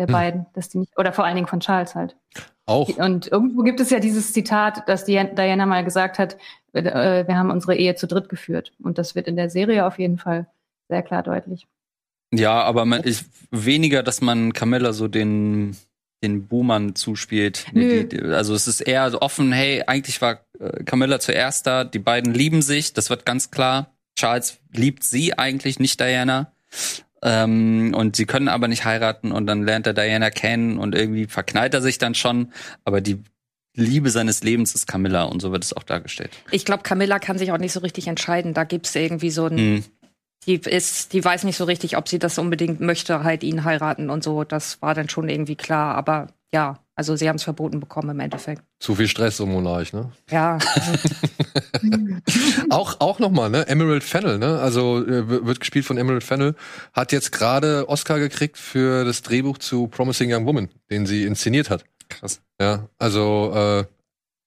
der 0.00 0.06
Hm. 0.06 0.12
beiden, 0.12 0.46
dass 0.54 0.70
die 0.70 0.78
nicht, 0.78 0.98
oder 0.98 1.12
vor 1.12 1.24
allen 1.24 1.36
Dingen 1.36 1.46
von 1.46 1.60
Charles 1.60 1.94
halt. 1.94 2.16
Auch. 2.64 2.88
Und 2.96 3.26
irgendwo 3.28 3.62
gibt 3.62 3.80
es 3.80 3.90
ja 3.90 4.00
dieses 4.00 4.32
Zitat, 4.32 4.88
dass 4.88 5.04
die 5.04 5.22
Diana 5.36 5.66
mal 5.66 5.84
gesagt 5.84 6.18
hat, 6.18 6.38
äh, 6.72 7.26
wir 7.26 7.36
haben 7.36 7.50
unsere 7.50 7.76
Ehe 7.76 7.96
zu 7.96 8.06
dritt 8.06 8.28
geführt. 8.28 8.72
Und 8.82 8.96
das 8.96 9.14
wird 9.14 9.28
in 9.28 9.36
der 9.36 9.50
Serie 9.50 9.86
auf 9.86 9.98
jeden 9.98 10.18
Fall 10.18 10.46
sehr 10.88 11.02
klar 11.02 11.22
deutlich. 11.22 11.68
Ja, 12.32 12.62
aber 12.62 12.84
man 12.86 13.02
ist 13.02 13.28
weniger, 13.50 14.02
dass 14.02 14.20
man 14.20 14.52
Camilla 14.52 14.92
so 14.92 15.06
den 15.06 15.76
den 16.22 16.46
Boomern 16.48 16.94
zuspielt. 16.94 17.64
Die, 17.74 18.06
die, 18.06 18.20
also 18.20 18.54
es 18.54 18.68
ist 18.68 18.82
eher 18.82 19.10
so 19.10 19.22
offen, 19.22 19.52
hey, 19.52 19.84
eigentlich 19.86 20.20
war 20.20 20.40
äh, 20.58 20.84
Camilla 20.84 21.18
zuerst 21.18 21.66
da, 21.66 21.82
die 21.84 21.98
beiden 21.98 22.34
lieben 22.34 22.60
sich, 22.60 22.92
das 22.92 23.08
wird 23.08 23.24
ganz 23.24 23.50
klar. 23.50 23.94
Charles 24.16 24.58
liebt 24.70 25.02
sie 25.02 25.38
eigentlich, 25.38 25.78
nicht 25.78 25.98
Diana. 25.98 26.52
Ähm, 27.22 27.92
und 27.94 28.16
sie 28.16 28.24
können 28.26 28.48
aber 28.48 28.66
nicht 28.68 28.84
heiraten 28.84 29.30
und 29.32 29.46
dann 29.46 29.64
lernt 29.64 29.86
er 29.86 29.92
Diana 29.94 30.30
kennen 30.30 30.78
und 30.78 30.94
irgendwie 30.94 31.26
verknallt 31.26 31.74
er 31.74 31.82
sich 31.82 31.98
dann 31.98 32.14
schon, 32.14 32.52
aber 32.84 33.00
die 33.00 33.22
Liebe 33.76 34.10
seines 34.10 34.42
Lebens 34.42 34.74
ist 34.74 34.86
Camilla 34.86 35.24
und 35.24 35.40
so 35.40 35.52
wird 35.52 35.64
es 35.64 35.72
auch 35.72 35.82
dargestellt. 35.84 36.30
Ich 36.50 36.64
glaube, 36.64 36.82
Camilla 36.82 37.18
kann 37.18 37.38
sich 37.38 37.52
auch 37.52 37.58
nicht 37.58 37.72
so 37.72 37.80
richtig 37.80 38.08
entscheiden. 38.08 38.54
Da 38.54 38.64
gibt's 38.64 38.94
irgendwie 38.94 39.30
so 39.30 39.46
ein, 39.46 39.56
Hm. 39.58 39.84
die 40.46 40.54
ist, 40.56 41.12
die 41.12 41.24
weiß 41.24 41.44
nicht 41.44 41.56
so 41.56 41.64
richtig, 41.64 41.96
ob 41.96 42.08
sie 42.08 42.18
das 42.18 42.38
unbedingt 42.38 42.80
möchte, 42.80 43.22
halt 43.22 43.42
ihn 43.44 43.64
heiraten 43.64 44.10
und 44.10 44.24
so. 44.24 44.42
Das 44.44 44.80
war 44.82 44.94
dann 44.94 45.08
schon 45.08 45.28
irgendwie 45.28 45.56
klar. 45.56 45.94
Aber 45.94 46.28
ja, 46.52 46.80
also 47.00 47.16
sie 47.16 47.30
haben 47.30 47.36
es 47.36 47.44
verboten 47.44 47.80
bekommen 47.80 48.10
im 48.10 48.20
Endeffekt. 48.20 48.62
Zu 48.78 48.94
viel 48.94 49.08
Stress 49.08 49.40
um 49.40 49.52
Monarch, 49.52 49.94
ne? 49.94 50.12
Ja, 50.30 50.58
Auch, 52.68 53.00
auch 53.00 53.18
nochmal, 53.20 53.48
ne? 53.48 53.66
Emerald 53.68 54.04
Fennel, 54.04 54.36
ne? 54.36 54.58
Also 54.58 55.02
äh, 55.02 55.46
wird 55.46 55.60
gespielt 55.60 55.86
von 55.86 55.96
Emerald 55.96 56.22
Fennel, 56.22 56.54
hat 56.92 57.12
jetzt 57.12 57.32
gerade 57.32 57.88
Oscar 57.88 58.18
gekriegt 58.18 58.58
für 58.58 59.06
das 59.06 59.22
Drehbuch 59.22 59.56
zu 59.56 59.86
Promising 59.86 60.30
Young 60.30 60.44
Woman, 60.44 60.68
den 60.90 61.06
sie 61.06 61.24
inszeniert 61.24 61.70
hat. 61.70 61.86
Krass. 62.10 62.42
Ja, 62.60 62.86
also 62.98 63.50
äh, 63.54 63.84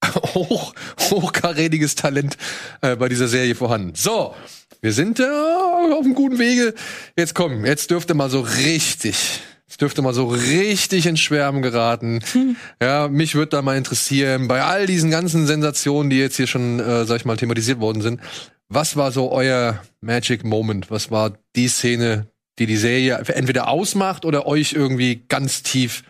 hoch, 0.35 0.75
hochkarätiges 1.09 1.95
Talent 1.95 2.37
äh, 2.81 2.95
bei 2.95 3.09
dieser 3.09 3.27
Serie 3.27 3.55
vorhanden. 3.55 3.95
So, 3.95 4.35
wir 4.81 4.93
sind 4.93 5.19
äh, 5.19 5.23
auf 5.23 6.05
einem 6.05 6.13
guten 6.13 6.37
Wege. 6.37 6.75
Jetzt 7.17 7.33
komm, 7.33 7.65
jetzt 7.65 7.89
dürfte 7.89 8.13
mal 8.13 8.29
so 8.29 8.41
richtig, 8.41 9.41
jetzt 9.73 9.81
dürfte 9.81 10.03
mal 10.03 10.13
so 10.13 10.27
richtig 10.27 11.07
ins 11.07 11.19
Schwärmen 11.19 11.61
geraten. 11.61 12.19
Ja, 12.81 13.07
mich 13.07 13.35
würde 13.35 13.49
da 13.49 13.61
mal 13.61 13.77
interessieren, 13.77 14.47
bei 14.47 14.61
all 14.61 14.85
diesen 14.85 15.09
ganzen 15.09 15.47
Sensationen, 15.47 16.09
die 16.09 16.17
jetzt 16.17 16.35
hier 16.35 16.47
schon, 16.47 16.79
äh, 16.79 17.05
sag 17.05 17.17
ich 17.17 17.25
mal, 17.25 17.37
thematisiert 17.37 17.79
worden 17.79 18.01
sind, 18.01 18.21
was 18.67 18.97
war 18.97 19.11
so 19.11 19.31
euer 19.31 19.81
Magic 20.01 20.43
Moment? 20.43 20.91
Was 20.91 21.11
war 21.11 21.37
die 21.55 21.67
Szene, 21.67 22.27
die 22.59 22.65
die 22.65 22.77
Serie 22.77 23.17
entweder 23.27 23.69
ausmacht 23.69 24.25
oder 24.25 24.45
euch 24.45 24.73
irgendwie 24.73 25.23
ganz 25.27 25.63
tief 25.63 26.03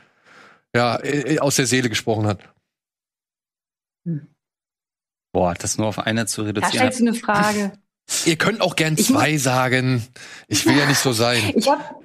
ja, 0.75 0.99
äh, 1.03 1.39
aus 1.39 1.57
der 1.57 1.67
Seele 1.67 1.89
gesprochen 1.89 2.25
hat? 2.25 2.39
Hm. 4.05 4.27
Boah, 5.31 5.53
das 5.53 5.77
nur 5.77 5.87
auf 5.87 5.99
eine 5.99 6.25
zu 6.25 6.41
reduzieren. 6.41 6.71
Da 6.71 6.77
stellst 6.77 6.99
du 6.99 7.07
eine 7.07 7.13
Frage. 7.13 7.73
Ihr 8.25 8.35
könnt 8.35 8.61
auch 8.61 8.75
gern 8.75 8.97
zwei 8.97 9.37
sagen. 9.37 10.05
Ich 10.47 10.65
will 10.65 10.77
ja 10.77 10.85
nicht 10.87 10.99
so 10.99 11.13
sein. 11.13 11.53
Ich 11.55 11.69
habe 11.69 12.02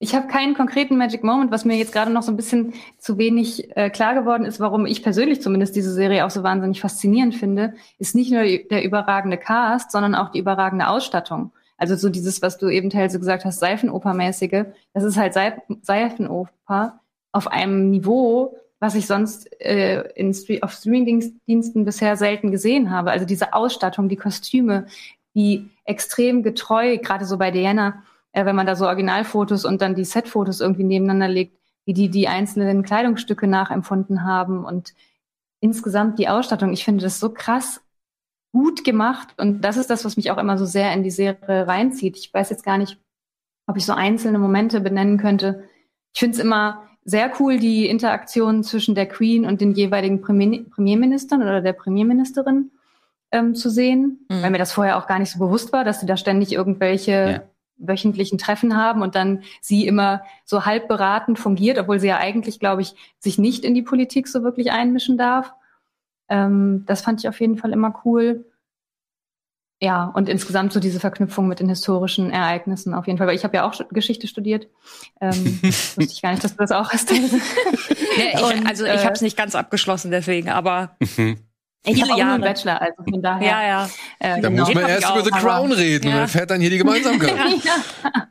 ich 0.00 0.14
hab 0.14 0.28
keinen 0.28 0.54
konkreten 0.54 0.96
Magic 0.96 1.24
Moment, 1.24 1.50
was 1.50 1.64
mir 1.64 1.76
jetzt 1.76 1.92
gerade 1.92 2.12
noch 2.12 2.22
so 2.22 2.30
ein 2.30 2.36
bisschen 2.36 2.74
zu 2.98 3.18
wenig 3.18 3.76
äh, 3.76 3.90
klar 3.90 4.14
geworden 4.14 4.44
ist, 4.44 4.60
warum 4.60 4.86
ich 4.86 5.02
persönlich 5.02 5.42
zumindest 5.42 5.74
diese 5.74 5.92
Serie 5.92 6.24
auch 6.24 6.30
so 6.30 6.42
wahnsinnig 6.42 6.80
faszinierend 6.80 7.34
finde, 7.34 7.74
ist 7.98 8.14
nicht 8.14 8.30
nur 8.30 8.42
der 8.42 8.84
überragende 8.84 9.38
Cast, 9.38 9.90
sondern 9.90 10.14
auch 10.14 10.30
die 10.30 10.38
überragende 10.38 10.88
Ausstattung. 10.88 11.52
Also 11.76 11.96
so 11.96 12.08
dieses, 12.08 12.42
was 12.42 12.58
du 12.58 12.68
eben 12.68 12.90
teilweise 12.90 13.18
gesagt 13.18 13.44
hast, 13.44 13.60
Seifenopermäßige, 13.60 14.66
das 14.94 15.04
ist 15.04 15.16
halt 15.16 15.34
Seif 15.34 15.54
Seifenoper 15.82 17.00
auf 17.32 17.48
einem 17.48 17.90
Niveau, 17.90 18.56
was 18.80 18.94
ich 18.94 19.06
sonst 19.06 19.48
äh, 19.60 20.02
in 20.14 20.34
auf 20.62 20.72
Streamingdiensten 20.72 21.84
bisher 21.84 22.16
selten 22.16 22.52
gesehen 22.52 22.90
habe. 22.90 23.10
Also 23.10 23.26
diese 23.26 23.52
Ausstattung, 23.52 24.08
die 24.08 24.16
Kostüme, 24.16 24.86
die 25.34 25.70
extrem 25.84 26.42
getreu, 26.42 26.98
gerade 26.98 27.24
so 27.24 27.38
bei 27.38 27.50
Diana, 27.50 28.02
äh, 28.32 28.44
wenn 28.44 28.56
man 28.56 28.66
da 28.66 28.76
so 28.76 28.86
Originalfotos 28.86 29.64
und 29.64 29.82
dann 29.82 29.94
die 29.94 30.04
Setfotos 30.04 30.60
irgendwie 30.60 30.84
nebeneinander 30.84 31.28
legt, 31.28 31.58
wie 31.84 31.94
die 31.94 32.10
die 32.10 32.28
einzelnen 32.28 32.82
Kleidungsstücke 32.82 33.46
nachempfunden 33.46 34.24
haben 34.24 34.64
und 34.64 34.94
insgesamt 35.60 36.18
die 36.18 36.28
Ausstattung. 36.28 36.72
Ich 36.72 36.84
finde 36.84 37.02
das 37.02 37.18
so 37.18 37.32
krass 37.32 37.80
gut 38.52 38.84
gemacht 38.84 39.34
und 39.36 39.62
das 39.62 39.76
ist 39.76 39.90
das, 39.90 40.04
was 40.04 40.16
mich 40.16 40.30
auch 40.30 40.38
immer 40.38 40.58
so 40.58 40.66
sehr 40.66 40.92
in 40.92 41.02
die 41.02 41.10
Serie 41.10 41.66
reinzieht. 41.66 42.16
Ich 42.16 42.32
weiß 42.32 42.50
jetzt 42.50 42.64
gar 42.64 42.78
nicht, 42.78 42.98
ob 43.66 43.76
ich 43.76 43.84
so 43.84 43.92
einzelne 43.92 44.38
Momente 44.38 44.80
benennen 44.80 45.18
könnte. 45.18 45.64
Ich 46.14 46.20
finde 46.20 46.36
es 46.36 46.42
immer 46.42 46.88
sehr 47.04 47.32
cool, 47.40 47.58
die 47.58 47.86
Interaktion 47.86 48.62
zwischen 48.64 48.94
der 48.94 49.06
Queen 49.06 49.46
und 49.46 49.60
den 49.60 49.72
jeweiligen 49.72 50.20
Premier 50.20 50.64
Premierministern 50.64 51.42
oder 51.42 51.60
der 51.60 51.72
Premierministerin 51.72 52.70
ähm, 53.32 53.54
zu 53.54 53.70
sehen, 53.70 54.26
mhm. 54.28 54.42
weil 54.42 54.50
mir 54.50 54.58
das 54.58 54.72
vorher 54.72 54.98
auch 54.98 55.06
gar 55.06 55.18
nicht 55.18 55.30
so 55.30 55.38
bewusst 55.38 55.72
war, 55.72 55.84
dass 55.84 56.00
sie 56.00 56.06
da 56.06 56.16
ständig 56.16 56.52
irgendwelche 56.52 57.12
ja. 57.12 57.42
Wöchentlichen 57.78 58.38
Treffen 58.38 58.76
haben 58.76 59.02
und 59.02 59.14
dann 59.14 59.42
sie 59.60 59.86
immer 59.86 60.22
so 60.44 60.64
halb 60.64 60.88
beratend 60.88 61.38
fungiert, 61.38 61.78
obwohl 61.78 62.00
sie 62.00 62.08
ja 62.08 62.18
eigentlich, 62.18 62.60
glaube 62.60 62.82
ich, 62.82 62.94
sich 63.18 63.38
nicht 63.38 63.64
in 63.64 63.74
die 63.74 63.82
Politik 63.82 64.28
so 64.28 64.42
wirklich 64.42 64.72
einmischen 64.72 65.16
darf. 65.16 65.54
Ähm, 66.28 66.84
das 66.86 67.02
fand 67.02 67.20
ich 67.20 67.28
auf 67.28 67.40
jeden 67.40 67.56
Fall 67.56 67.72
immer 67.72 68.02
cool. 68.04 68.44
Ja, 69.80 70.06
und 70.06 70.28
insgesamt 70.28 70.72
so 70.72 70.80
diese 70.80 70.98
Verknüpfung 70.98 71.46
mit 71.46 71.60
den 71.60 71.68
historischen 71.68 72.32
Ereignissen 72.32 72.94
auf 72.94 73.06
jeden 73.06 73.16
Fall, 73.16 73.28
weil 73.28 73.36
ich 73.36 73.44
habe 73.44 73.56
ja 73.56 73.64
auch 73.68 73.80
Geschichte 73.90 74.26
studiert. 74.26 74.66
Ähm, 75.20 75.60
wusste 75.62 76.02
ich 76.02 76.20
gar 76.20 76.32
nicht, 76.32 76.42
dass 76.42 76.56
du 76.56 76.58
das 76.58 76.72
auch 76.72 76.90
hast. 76.90 77.10
ja, 77.12 77.18
ich, 78.34 78.42
und, 78.42 78.66
also 78.66 78.84
ich 78.84 79.04
habe 79.04 79.12
es 79.12 79.22
nicht 79.22 79.36
ganz 79.36 79.54
abgeschlossen 79.54 80.10
deswegen, 80.10 80.48
aber 80.48 80.96
mhm. 81.16 81.38
Ich 81.84 82.02
habe 82.02 82.12
auch 82.12 82.18
Jahre. 82.18 82.38
nur 82.38 82.46
einen 82.46 82.54
Bachelor, 82.54 82.82
also 82.82 83.02
von 83.08 83.22
daher. 83.22 83.46
Ja, 83.48 83.66
ja. 83.66 83.90
Äh, 84.18 84.40
da 84.40 84.48
genau. 84.48 84.64
muss 84.64 84.74
man 84.74 84.88
erst 84.88 85.10
über 85.10 85.24
The 85.24 85.30
Crown 85.30 85.72
reden 85.72 86.08
ja. 86.08 86.14
und 86.14 86.20
dann 86.20 86.28
fährt 86.28 86.50
dann 86.50 86.60
hier 86.60 86.70
die 86.70 86.78
Gemeinsamkeit. 86.78 87.34
ja. 87.64 88.28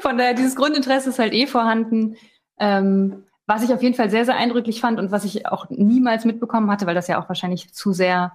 Von 0.00 0.18
daher, 0.18 0.34
dieses 0.34 0.56
Grundinteresse 0.56 1.10
ist 1.10 1.18
halt 1.18 1.32
eh 1.32 1.46
vorhanden. 1.46 2.16
Ähm, 2.58 3.24
was 3.46 3.62
ich 3.62 3.72
auf 3.72 3.82
jeden 3.82 3.94
Fall 3.94 4.10
sehr, 4.10 4.26
sehr 4.26 4.36
eindrücklich 4.36 4.80
fand 4.80 4.98
und 4.98 5.10
was 5.10 5.24
ich 5.24 5.46
auch 5.46 5.70
niemals 5.70 6.26
mitbekommen 6.26 6.70
hatte, 6.70 6.86
weil 6.86 6.94
das 6.94 7.08
ja 7.08 7.22
auch 7.22 7.28
wahrscheinlich 7.28 7.72
zu 7.72 7.92
sehr 7.92 8.32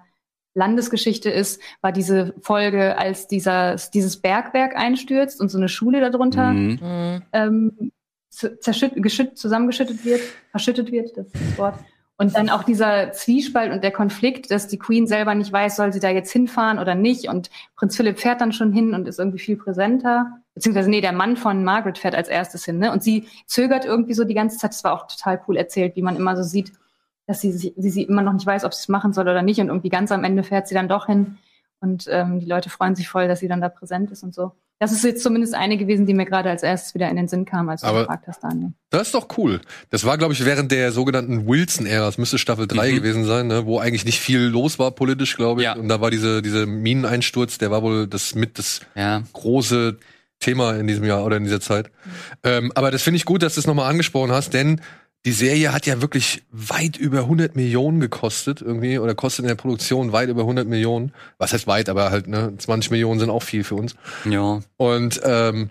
Landesgeschichte 0.55 1.29
ist, 1.29 1.61
war 1.81 1.91
diese 1.91 2.33
Folge, 2.41 2.97
als 2.97 3.27
dieser, 3.27 3.75
dieses 3.93 4.21
Bergwerk 4.21 4.75
einstürzt 4.75 5.41
und 5.41 5.49
so 5.49 5.57
eine 5.57 5.69
Schule 5.69 5.99
darunter 5.99 6.51
mhm. 6.51 7.21
ähm, 7.31 7.91
zusammengeschüttet 8.29 10.03
wird, 10.05 10.21
verschüttet 10.51 10.91
wird, 10.91 11.15
das 11.17 11.27
ist 11.27 11.35
das 11.35 11.57
Wort. 11.57 11.75
Und 12.17 12.35
dann 12.35 12.49
auch 12.49 12.63
dieser 12.63 13.11
Zwiespalt 13.11 13.71
und 13.71 13.83
der 13.83 13.91
Konflikt, 13.91 14.51
dass 14.51 14.67
die 14.67 14.77
Queen 14.77 15.07
selber 15.07 15.33
nicht 15.33 15.51
weiß, 15.51 15.75
soll 15.75 15.91
sie 15.91 15.99
da 15.99 16.09
jetzt 16.09 16.31
hinfahren 16.31 16.77
oder 16.77 16.93
nicht. 16.93 17.27
Und 17.27 17.49
Prinz 17.75 17.97
Philipp 17.97 18.19
fährt 18.19 18.39
dann 18.39 18.53
schon 18.53 18.71
hin 18.71 18.93
und 18.93 19.07
ist 19.07 19.17
irgendwie 19.17 19.39
viel 19.39 19.57
präsenter. 19.57 20.37
Beziehungsweise, 20.53 20.91
nee, 20.91 21.01
der 21.01 21.11
Mann 21.11 21.37
von 21.37 21.63
Margaret 21.63 21.97
fährt 21.97 22.13
als 22.13 22.29
erstes 22.29 22.65
hin. 22.65 22.77
Ne? 22.77 22.91
Und 22.91 23.01
sie 23.01 23.27
zögert 23.47 23.85
irgendwie 23.85 24.13
so 24.13 24.25
die 24.25 24.35
ganze 24.35 24.57
Zeit. 24.57 24.71
Das 24.71 24.83
war 24.83 24.93
auch 24.93 25.07
total 25.07 25.41
cool 25.47 25.57
erzählt, 25.57 25.95
wie 25.95 26.03
man 26.03 26.15
immer 26.15 26.37
so 26.37 26.43
sieht, 26.43 26.71
dass 27.25 27.41
sie, 27.41 27.51
sie, 27.51 27.73
sie 27.75 28.03
immer 28.03 28.21
noch 28.21 28.33
nicht 28.33 28.45
weiß, 28.45 28.63
ob 28.63 28.75
sie 28.75 28.81
es 28.81 28.89
machen 28.89 29.11
soll 29.11 29.27
oder 29.27 29.41
nicht. 29.41 29.59
Und 29.59 29.67
irgendwie 29.67 29.89
ganz 29.89 30.11
am 30.11 30.23
Ende 30.23 30.43
fährt 30.43 30.67
sie 30.67 30.75
dann 30.75 30.87
doch 30.87 31.07
hin. 31.07 31.39
Und 31.79 32.07
ähm, 32.11 32.39
die 32.39 32.45
Leute 32.45 32.69
freuen 32.69 32.95
sich 32.95 33.09
voll, 33.09 33.27
dass 33.27 33.39
sie 33.39 33.47
dann 33.47 33.59
da 33.59 33.69
präsent 33.69 34.11
ist 34.11 34.23
und 34.23 34.35
so. 34.35 34.51
Das 34.83 34.91
ist 34.91 35.05
jetzt 35.05 35.23
zumindest 35.23 35.55
eine 35.55 35.77
gewesen, 35.77 36.05
die 36.05 36.13
mir 36.13 36.25
gerade 36.25 36.49
als 36.49 36.61
erstes 36.61 36.93
wieder 36.93 37.09
in 37.09 37.15
den 37.15 37.29
Sinn 37.29 37.45
kam, 37.45 37.69
als 37.69 37.79
du 37.79 37.87
Aber 37.87 38.01
gefragt 38.01 38.27
hast, 38.27 38.43
Daniel. 38.43 38.73
Das 38.89 39.03
ist 39.03 39.13
doch 39.13 39.29
cool. 39.37 39.61
Das 39.91 40.03
war, 40.03 40.17
glaube 40.17 40.33
ich, 40.33 40.43
während 40.43 40.73
der 40.73 40.91
sogenannten 40.91 41.47
Wilson-Ära, 41.47 42.05
das 42.05 42.17
müsste 42.17 42.37
Staffel 42.37 42.67
3 42.67 42.91
mhm. 42.91 42.95
gewesen 42.97 43.23
sein, 43.23 43.47
ne, 43.47 43.65
wo 43.65 43.79
eigentlich 43.79 44.03
nicht 44.03 44.19
viel 44.19 44.41
los 44.41 44.79
war 44.79 44.91
politisch, 44.91 45.37
glaube 45.37 45.61
ich. 45.61 45.67
Ja. 45.67 45.77
Und 45.77 45.87
da 45.87 46.01
war 46.01 46.11
diese, 46.11 46.41
diese 46.41 46.65
Mineneinsturz, 46.65 47.57
der 47.57 47.71
war 47.71 47.81
wohl 47.81 48.07
das 48.07 48.35
mit 48.35 48.59
das 48.59 48.81
ja. 48.93 49.23
große 49.31 49.99
Thema 50.39 50.75
in 50.75 50.85
diesem 50.85 51.05
Jahr 51.05 51.23
oder 51.23 51.37
in 51.37 51.45
dieser 51.45 51.61
Zeit. 51.61 51.87
Mhm. 51.87 52.11
Ähm, 52.43 52.71
aber 52.75 52.91
das 52.91 53.03
finde 53.03 53.15
ich 53.15 53.23
gut, 53.23 53.41
dass 53.41 53.53
du 53.53 53.61
es 53.61 53.67
nochmal 53.67 53.89
angesprochen 53.89 54.33
hast, 54.33 54.53
denn 54.53 54.81
die 55.25 55.31
Serie 55.31 55.71
hat 55.71 55.85
ja 55.85 56.01
wirklich 56.01 56.43
weit 56.51 56.97
über 56.97 57.19
100 57.19 57.55
Millionen 57.55 57.99
gekostet 58.01 58.61
irgendwie 58.61 58.99
oder 58.99 59.15
kostet 59.15 59.43
in 59.43 59.47
der 59.47 59.55
Produktion 59.55 60.11
weit 60.11 60.29
über 60.29 60.41
100 60.41 60.67
Millionen. 60.67 61.13
Was 61.37 61.53
heißt 61.53 61.65
weit, 61.65 61.87
aber 61.87 62.11
halt 62.11 62.27
ne 62.27 62.53
20 62.57 62.91
Millionen 62.91 63.19
sind 63.19 63.29
auch 63.29 63.43
viel 63.43 63.63
für 63.63 63.75
uns. 63.75 63.95
Ja. 64.29 64.59
Und 64.75 65.21
ähm, 65.23 65.69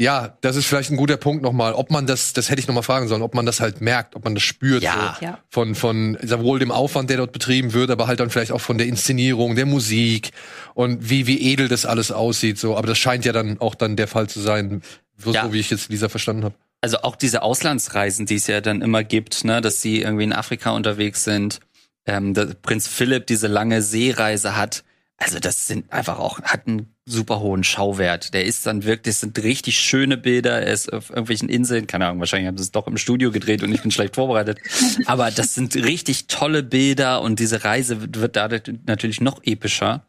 ja, 0.00 0.36
das 0.40 0.56
ist 0.56 0.66
vielleicht 0.66 0.90
ein 0.90 0.96
guter 0.96 1.16
Punkt 1.16 1.42
nochmal, 1.42 1.74
ob 1.74 1.90
man 1.90 2.06
das, 2.06 2.32
das 2.32 2.50
hätte 2.50 2.60
ich 2.60 2.68
nochmal 2.68 2.84
fragen 2.84 3.08
sollen, 3.08 3.22
ob 3.22 3.34
man 3.34 3.46
das 3.46 3.60
halt 3.60 3.80
merkt, 3.80 4.14
ob 4.14 4.24
man 4.24 4.34
das 4.34 4.44
spürt. 4.44 4.82
Ja. 4.82 5.16
So, 5.18 5.24
ja. 5.24 5.38
Von, 5.48 5.74
von 5.74 6.16
sowohl 6.22 6.58
dem 6.58 6.70
Aufwand, 6.70 7.10
der 7.10 7.18
dort 7.18 7.32
betrieben 7.32 7.72
wird, 7.72 7.90
aber 7.90 8.06
halt 8.06 8.20
dann 8.20 8.30
vielleicht 8.30 8.52
auch 8.52 8.60
von 8.60 8.78
der 8.78 8.86
Inszenierung, 8.86 9.56
der 9.56 9.66
Musik 9.66 10.30
und 10.74 11.08
wie, 11.08 11.26
wie 11.26 11.52
edel 11.52 11.68
das 11.68 11.84
alles 11.84 12.10
aussieht. 12.10 12.58
So, 12.58 12.76
aber 12.76 12.86
das 12.86 12.98
scheint 12.98 13.24
ja 13.24 13.32
dann 13.32 13.60
auch 13.60 13.74
dann 13.74 13.96
der 13.96 14.08
Fall 14.08 14.28
zu 14.28 14.40
sein, 14.40 14.82
so, 15.16 15.32
ja. 15.32 15.44
so 15.44 15.52
wie 15.52 15.58
ich 15.58 15.70
jetzt 15.70 15.88
Lisa 15.88 16.08
verstanden 16.08 16.44
habe 16.44 16.54
also 16.80 16.98
auch 17.02 17.16
diese 17.16 17.42
Auslandsreisen, 17.42 18.26
die 18.26 18.36
es 18.36 18.46
ja 18.46 18.60
dann 18.60 18.82
immer 18.82 19.04
gibt, 19.04 19.44
ne, 19.44 19.60
dass 19.60 19.82
sie 19.82 20.02
irgendwie 20.02 20.24
in 20.24 20.32
Afrika 20.32 20.70
unterwegs 20.70 21.24
sind, 21.24 21.60
ähm, 22.06 22.34
dass 22.34 22.54
Prinz 22.56 22.88
Philipp 22.88 23.26
diese 23.26 23.48
lange 23.48 23.82
Seereise 23.82 24.56
hat. 24.56 24.84
Also 25.16 25.40
das 25.40 25.66
sind 25.66 25.92
einfach 25.92 26.20
auch, 26.20 26.40
hat 26.42 26.68
einen 26.68 26.94
super 27.04 27.40
hohen 27.40 27.64
Schauwert. 27.64 28.34
Der 28.34 28.44
ist 28.44 28.64
dann 28.66 28.84
wirklich, 28.84 29.14
das 29.14 29.20
sind 29.20 29.42
richtig 29.42 29.80
schöne 29.80 30.16
Bilder. 30.16 30.62
Er 30.62 30.72
ist 30.72 30.92
auf 30.92 31.10
irgendwelchen 31.10 31.48
Inseln, 31.48 31.88
keine 31.88 32.06
Ahnung, 32.06 32.20
wahrscheinlich 32.20 32.46
haben 32.46 32.58
sie 32.58 32.62
es 32.62 32.70
doch 32.70 32.86
im 32.86 32.98
Studio 32.98 33.32
gedreht 33.32 33.64
und 33.64 33.74
ich 33.74 33.82
bin 33.82 33.90
schlecht 33.90 34.14
vorbereitet. 34.14 34.58
Aber 35.06 35.32
das 35.32 35.54
sind 35.54 35.74
richtig 35.74 36.28
tolle 36.28 36.62
Bilder 36.62 37.22
und 37.22 37.40
diese 37.40 37.64
Reise 37.64 38.14
wird 38.14 38.36
dadurch 38.36 38.62
natürlich 38.86 39.20
noch 39.20 39.42
epischer. 39.42 40.04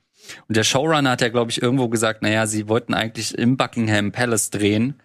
Und 0.47 0.57
der 0.57 0.63
Showrunner 0.63 1.11
hat 1.11 1.21
ja, 1.21 1.29
glaube 1.29 1.49
ich, 1.49 1.59
irgendwo 1.59 1.89
gesagt, 1.89 2.21
naja, 2.21 2.45
sie 2.45 2.67
wollten 2.67 2.93
eigentlich 2.93 3.35
im 3.35 3.57
Buckingham 3.57 4.11
Palace 4.11 4.51
drehen 4.51 4.95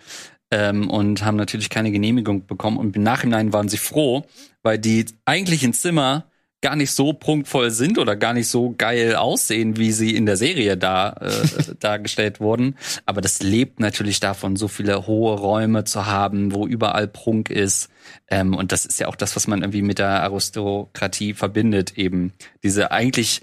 ähm, 0.50 0.90
und 0.90 1.24
haben 1.24 1.36
natürlich 1.36 1.70
keine 1.70 1.90
Genehmigung 1.90 2.46
bekommen. 2.46 2.78
Und 2.78 2.96
im 2.96 3.02
Nachhinein 3.02 3.52
waren 3.52 3.68
sie 3.68 3.78
froh, 3.78 4.24
weil 4.62 4.78
die 4.78 5.06
eigentlichen 5.24 5.72
Zimmer 5.72 6.24
gar 6.64 6.76
nicht 6.76 6.92
so 6.92 7.12
prunkvoll 7.12 7.70
sind 7.70 7.98
oder 7.98 8.16
gar 8.16 8.32
nicht 8.32 8.48
so 8.48 8.74
geil 8.78 9.16
aussehen, 9.16 9.76
wie 9.76 9.92
sie 9.92 10.16
in 10.16 10.24
der 10.24 10.38
Serie 10.38 10.78
da 10.78 11.10
äh, 11.20 11.74
dargestellt 11.78 12.40
wurden. 12.40 12.76
Aber 13.04 13.20
das 13.20 13.42
lebt 13.42 13.80
natürlich 13.80 14.18
davon, 14.18 14.56
so 14.56 14.66
viele 14.66 15.06
hohe 15.06 15.38
Räume 15.38 15.84
zu 15.84 16.06
haben, 16.06 16.54
wo 16.54 16.66
überall 16.66 17.06
Prunk 17.06 17.50
ist. 17.50 17.90
Ähm, 18.28 18.54
und 18.54 18.72
das 18.72 18.86
ist 18.86 18.98
ja 18.98 19.08
auch 19.08 19.16
das, 19.16 19.36
was 19.36 19.46
man 19.46 19.60
irgendwie 19.60 19.82
mit 19.82 19.98
der 19.98 20.22
Aristokratie 20.22 21.34
verbindet, 21.34 21.98
eben 21.98 22.32
diese 22.62 22.90
eigentlich 22.90 23.42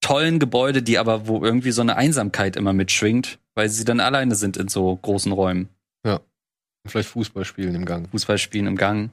tollen 0.00 0.38
Gebäude, 0.38 0.80
die 0.80 0.98
aber 0.98 1.26
wo 1.26 1.42
irgendwie 1.42 1.72
so 1.72 1.82
eine 1.82 1.96
Einsamkeit 1.96 2.54
immer 2.54 2.72
mitschwingt, 2.72 3.40
weil 3.56 3.68
sie 3.68 3.84
dann 3.84 3.98
alleine 3.98 4.36
sind 4.36 4.56
in 4.56 4.68
so 4.68 4.94
großen 4.94 5.32
Räumen. 5.32 5.70
Ja. 6.04 6.20
Vielleicht 6.86 7.08
Fußball 7.08 7.44
spielen 7.44 7.74
im 7.74 7.84
Gang. 7.84 8.08
Fußball 8.10 8.38
spielen 8.38 8.66
im 8.66 8.76
Gang. 8.76 9.10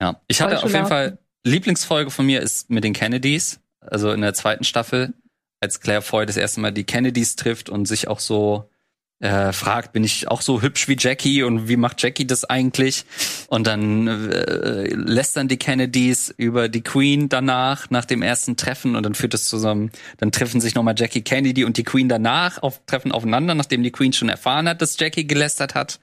Ja. 0.00 0.20
Ich 0.28 0.40
hatte 0.40 0.62
auf 0.62 0.72
jeden 0.72 0.86
Fall, 0.86 1.18
Lieblingsfolge 1.44 2.10
von 2.10 2.26
mir 2.26 2.40
ist 2.42 2.70
mit 2.70 2.84
den 2.84 2.92
Kennedys. 2.92 3.60
Also 3.80 4.12
in 4.12 4.20
der 4.20 4.34
zweiten 4.34 4.64
Staffel, 4.64 5.14
als 5.60 5.80
Claire 5.80 6.02
Foy 6.02 6.26
das 6.26 6.36
erste 6.36 6.60
Mal 6.60 6.72
die 6.72 6.84
Kennedys 6.84 7.36
trifft 7.36 7.70
und 7.70 7.86
sich 7.86 8.08
auch 8.08 8.20
so 8.20 8.68
äh, 9.20 9.52
fragt, 9.52 9.92
bin 9.92 10.02
ich 10.02 10.28
auch 10.28 10.40
so 10.40 10.62
hübsch 10.62 10.88
wie 10.88 10.96
Jackie 10.98 11.42
und 11.42 11.68
wie 11.68 11.76
macht 11.76 12.02
Jackie 12.02 12.26
das 12.26 12.44
eigentlich? 12.44 13.04
Und 13.48 13.66
dann 13.66 14.06
äh, 14.08 14.88
lästern 14.94 15.46
die 15.46 15.58
Kennedys 15.58 16.34
über 16.36 16.68
die 16.68 16.82
Queen 16.82 17.28
danach, 17.28 17.90
nach 17.90 18.06
dem 18.06 18.22
ersten 18.22 18.56
Treffen 18.56 18.96
und 18.96 19.04
dann 19.04 19.14
führt 19.14 19.34
es 19.34 19.46
zusammen, 19.46 19.90
dann 20.16 20.32
treffen 20.32 20.60
sich 20.60 20.74
nochmal 20.74 20.94
Jackie 20.96 21.22
Kennedy 21.22 21.64
und 21.64 21.76
die 21.76 21.84
Queen 21.84 22.08
danach, 22.08 22.62
auf, 22.62 22.80
treffen 22.86 23.12
aufeinander, 23.12 23.54
nachdem 23.54 23.82
die 23.82 23.92
Queen 23.92 24.12
schon 24.12 24.30
erfahren 24.30 24.68
hat, 24.68 24.80
dass 24.80 24.98
Jackie 24.98 25.26
gelästert 25.26 25.74
hat. 25.74 26.00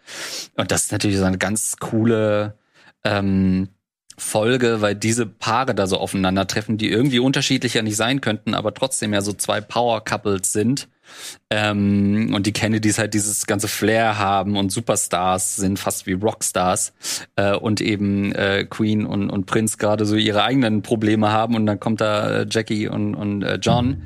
Und 0.55 0.71
das 0.71 0.83
ist 0.83 0.91
natürlich 0.91 1.17
so 1.17 1.25
eine 1.25 1.39
ganz 1.39 1.77
coole 1.77 2.55
ähm, 3.03 3.69
Folge, 4.19 4.81
weil 4.81 4.95
diese 4.95 5.27
Paare 5.27 5.75
da 5.75 5.85
so 5.85 5.97
aufeinandertreffen, 5.97 6.77
die 6.77 6.89
irgendwie 6.89 7.19
unterschiedlicher 7.19 7.83
nicht 7.83 7.97
sein 7.97 8.19
könnten, 8.19 8.55
aber 8.55 8.73
trotzdem 8.73 9.13
ja 9.13 9.21
so 9.21 9.31
zwei 9.33 9.61
Power-Couples 9.61 10.51
sind. 10.51 10.89
Ähm, 11.49 12.33
und 12.33 12.45
die 12.45 12.51
Kennedys 12.51 12.97
halt 12.97 13.13
dieses 13.13 13.45
ganze 13.45 13.69
Flair 13.69 14.17
haben 14.17 14.57
und 14.57 14.71
Superstars 14.71 15.55
sind 15.55 15.79
fast 15.79 16.05
wie 16.05 16.13
Rockstars 16.13 16.93
äh, 17.37 17.55
und 17.55 17.79
eben 17.79 18.33
äh, 18.33 18.65
Queen 18.65 19.05
und, 19.05 19.29
und 19.29 19.45
Prince 19.45 19.77
gerade 19.77 20.05
so 20.05 20.17
ihre 20.17 20.43
eigenen 20.43 20.81
Probleme 20.81 21.31
haben 21.31 21.55
und 21.55 21.65
dann 21.65 21.79
kommt 21.79 22.01
da 22.01 22.41
äh, 22.41 22.45
Jackie 22.49 22.89
und, 22.89 23.15
und 23.15 23.43
äh, 23.43 23.55
John. 23.61 24.03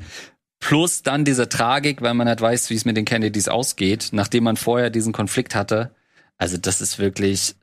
Plus 0.60 1.02
dann 1.02 1.24
diese 1.24 1.48
Tragik, 1.48 2.02
weil 2.02 2.14
man 2.14 2.28
halt 2.28 2.40
weiß, 2.40 2.70
wie 2.70 2.76
es 2.76 2.84
mit 2.84 2.96
den 2.96 3.04
Kennedys 3.04 3.48
ausgeht, 3.48 4.10
nachdem 4.12 4.44
man 4.44 4.56
vorher 4.56 4.90
diesen 4.90 5.12
Konflikt 5.12 5.56
hatte. 5.56 5.90
Also 6.38 6.56
das 6.56 6.80
ist 6.80 7.00
wirklich, 7.00 7.56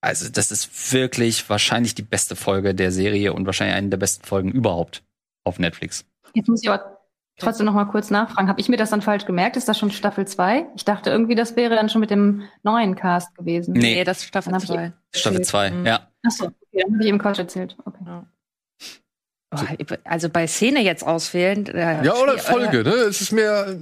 also 0.00 0.28
das 0.30 0.50
ist 0.50 0.92
wirklich 0.92 1.48
wahrscheinlich 1.50 1.94
die 1.94 2.02
beste 2.02 2.36
Folge 2.36 2.74
der 2.74 2.90
Serie 2.92 3.32
und 3.32 3.46
wahrscheinlich 3.46 3.76
eine 3.76 3.88
der 3.88 3.96
besten 3.96 4.24
Folgen 4.24 4.50
überhaupt 4.52 5.02
auf 5.44 5.58
Netflix. 5.58 6.04
Jetzt 6.34 6.48
muss 6.48 6.62
ich 6.62 6.70
aber 6.70 6.98
trotzdem 7.38 7.66
noch 7.66 7.72
mal 7.74 7.84
kurz 7.86 8.10
nachfragen. 8.10 8.48
Habe 8.48 8.60
ich 8.60 8.68
mir 8.68 8.76
das 8.76 8.90
dann 8.90 9.02
falsch 9.02 9.24
gemerkt? 9.24 9.56
Ist 9.56 9.68
das 9.68 9.78
schon 9.78 9.90
Staffel 9.90 10.26
2? 10.26 10.66
Ich 10.76 10.84
dachte 10.84 11.10
irgendwie, 11.10 11.34
das 11.34 11.56
wäre 11.56 11.74
dann 11.74 11.88
schon 11.88 12.00
mit 12.00 12.10
dem 12.10 12.42
neuen 12.62 12.96
Cast 12.96 13.34
gewesen. 13.36 13.72
Nee, 13.74 13.94
Nee, 13.96 14.04
das 14.04 14.18
ist 14.18 14.24
Staffel 14.26 14.52
2. 14.58 14.92
Staffel 15.14 15.42
2, 15.42 15.70
Mhm. 15.70 15.86
ja. 15.86 16.08
Achso, 16.24 16.46
okay, 16.46 16.54
dann 16.82 16.92
habe 16.94 17.02
ich 17.02 17.08
eben 17.08 17.18
Quatsch 17.18 17.38
erzählt. 17.38 17.76
Okay. 17.84 18.04
Oh, 19.50 19.60
Also 20.04 20.28
bei 20.28 20.46
Szene 20.46 20.82
jetzt 20.82 21.02
auswählen. 21.06 21.66
Äh, 21.68 22.04
Ja, 22.04 22.14
oder 22.16 22.36
Folge, 22.36 22.84
ne? 22.84 22.90
Es 22.90 23.22
ist 23.22 23.32
mehr. 23.32 23.78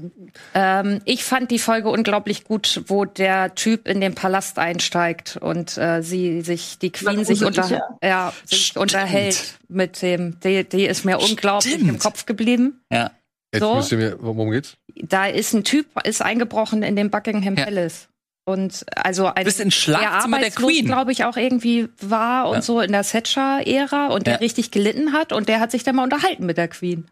Ähm, 0.55 1.01
ich 1.05 1.25
fand 1.25 1.51
die 1.51 1.59
Folge 1.59 1.89
unglaublich 1.89 2.45
gut, 2.45 2.83
wo 2.87 3.05
der 3.05 3.55
Typ 3.57 3.89
in 3.89 4.01
den 4.01 4.15
Palast 4.15 4.61
einsteigt 4.61 5.37
und 5.41 5.77
äh, 5.77 6.03
sie 6.03 6.43
sich, 6.43 6.79
die 6.79 6.91
Queen 6.93 7.25
sich, 7.25 7.45
unter, 7.45 7.97
ja, 8.01 8.33
sich 8.45 8.77
unterhält 8.77 9.59
mit 9.69 10.03
dem. 10.03 10.39
Die, 10.41 10.63
die 10.69 10.87
ist 10.87 11.05
mir 11.05 11.19
unglaublich 11.19 11.75
Stimmt. 11.75 11.89
im 11.91 11.99
Kopf 11.99 12.27
geblieben. 12.27 12.81
Ja. 12.93 13.11
Jetzt 13.53 13.63
So. 13.63 13.75
müsst 13.75 13.91
ihr 13.91 13.99
mir. 13.99 14.17
Worum 14.21 14.53
geht's? 14.53 14.77
Da 15.03 15.27
ist 15.27 15.53
ein 15.53 15.65
Typ, 15.65 15.87
ist 16.05 16.23
eingebrochen 16.23 16.85
in 16.85 16.95
den 16.95 17.11
Buckingham 17.11 17.57
Ja. 17.57 17.65
Palace. 17.65 18.09
Und 18.49 18.87
also 18.95 19.27
ein 19.27 19.45
im 19.45 19.71
Schlafzimmer 19.73 20.39
der 20.39 20.53
Queen. 20.53 20.85
glaube 20.87 21.11
ich, 21.11 21.25
auch 21.25 21.37
irgendwie 21.37 21.89
war 22.01 22.49
und 22.49 22.55
Ja. 22.57 22.63
so 22.63 22.81
in 22.81 22.93
der 22.93 23.03
Thatcher-Ära 23.03 24.07
und 24.07 24.27
der 24.29 24.35
Ja. 24.35 24.39
richtig 24.39 24.71
gelitten 24.71 25.13
hat 25.13 25.33
und 25.33 25.49
der 25.49 25.59
hat 25.59 25.73
sich 25.73 25.83
dann 25.83 25.97
mal 25.97 26.05
unterhalten 26.05 26.47
mit 26.47 26.57
der 26.57 26.69
Queen. 26.69 27.09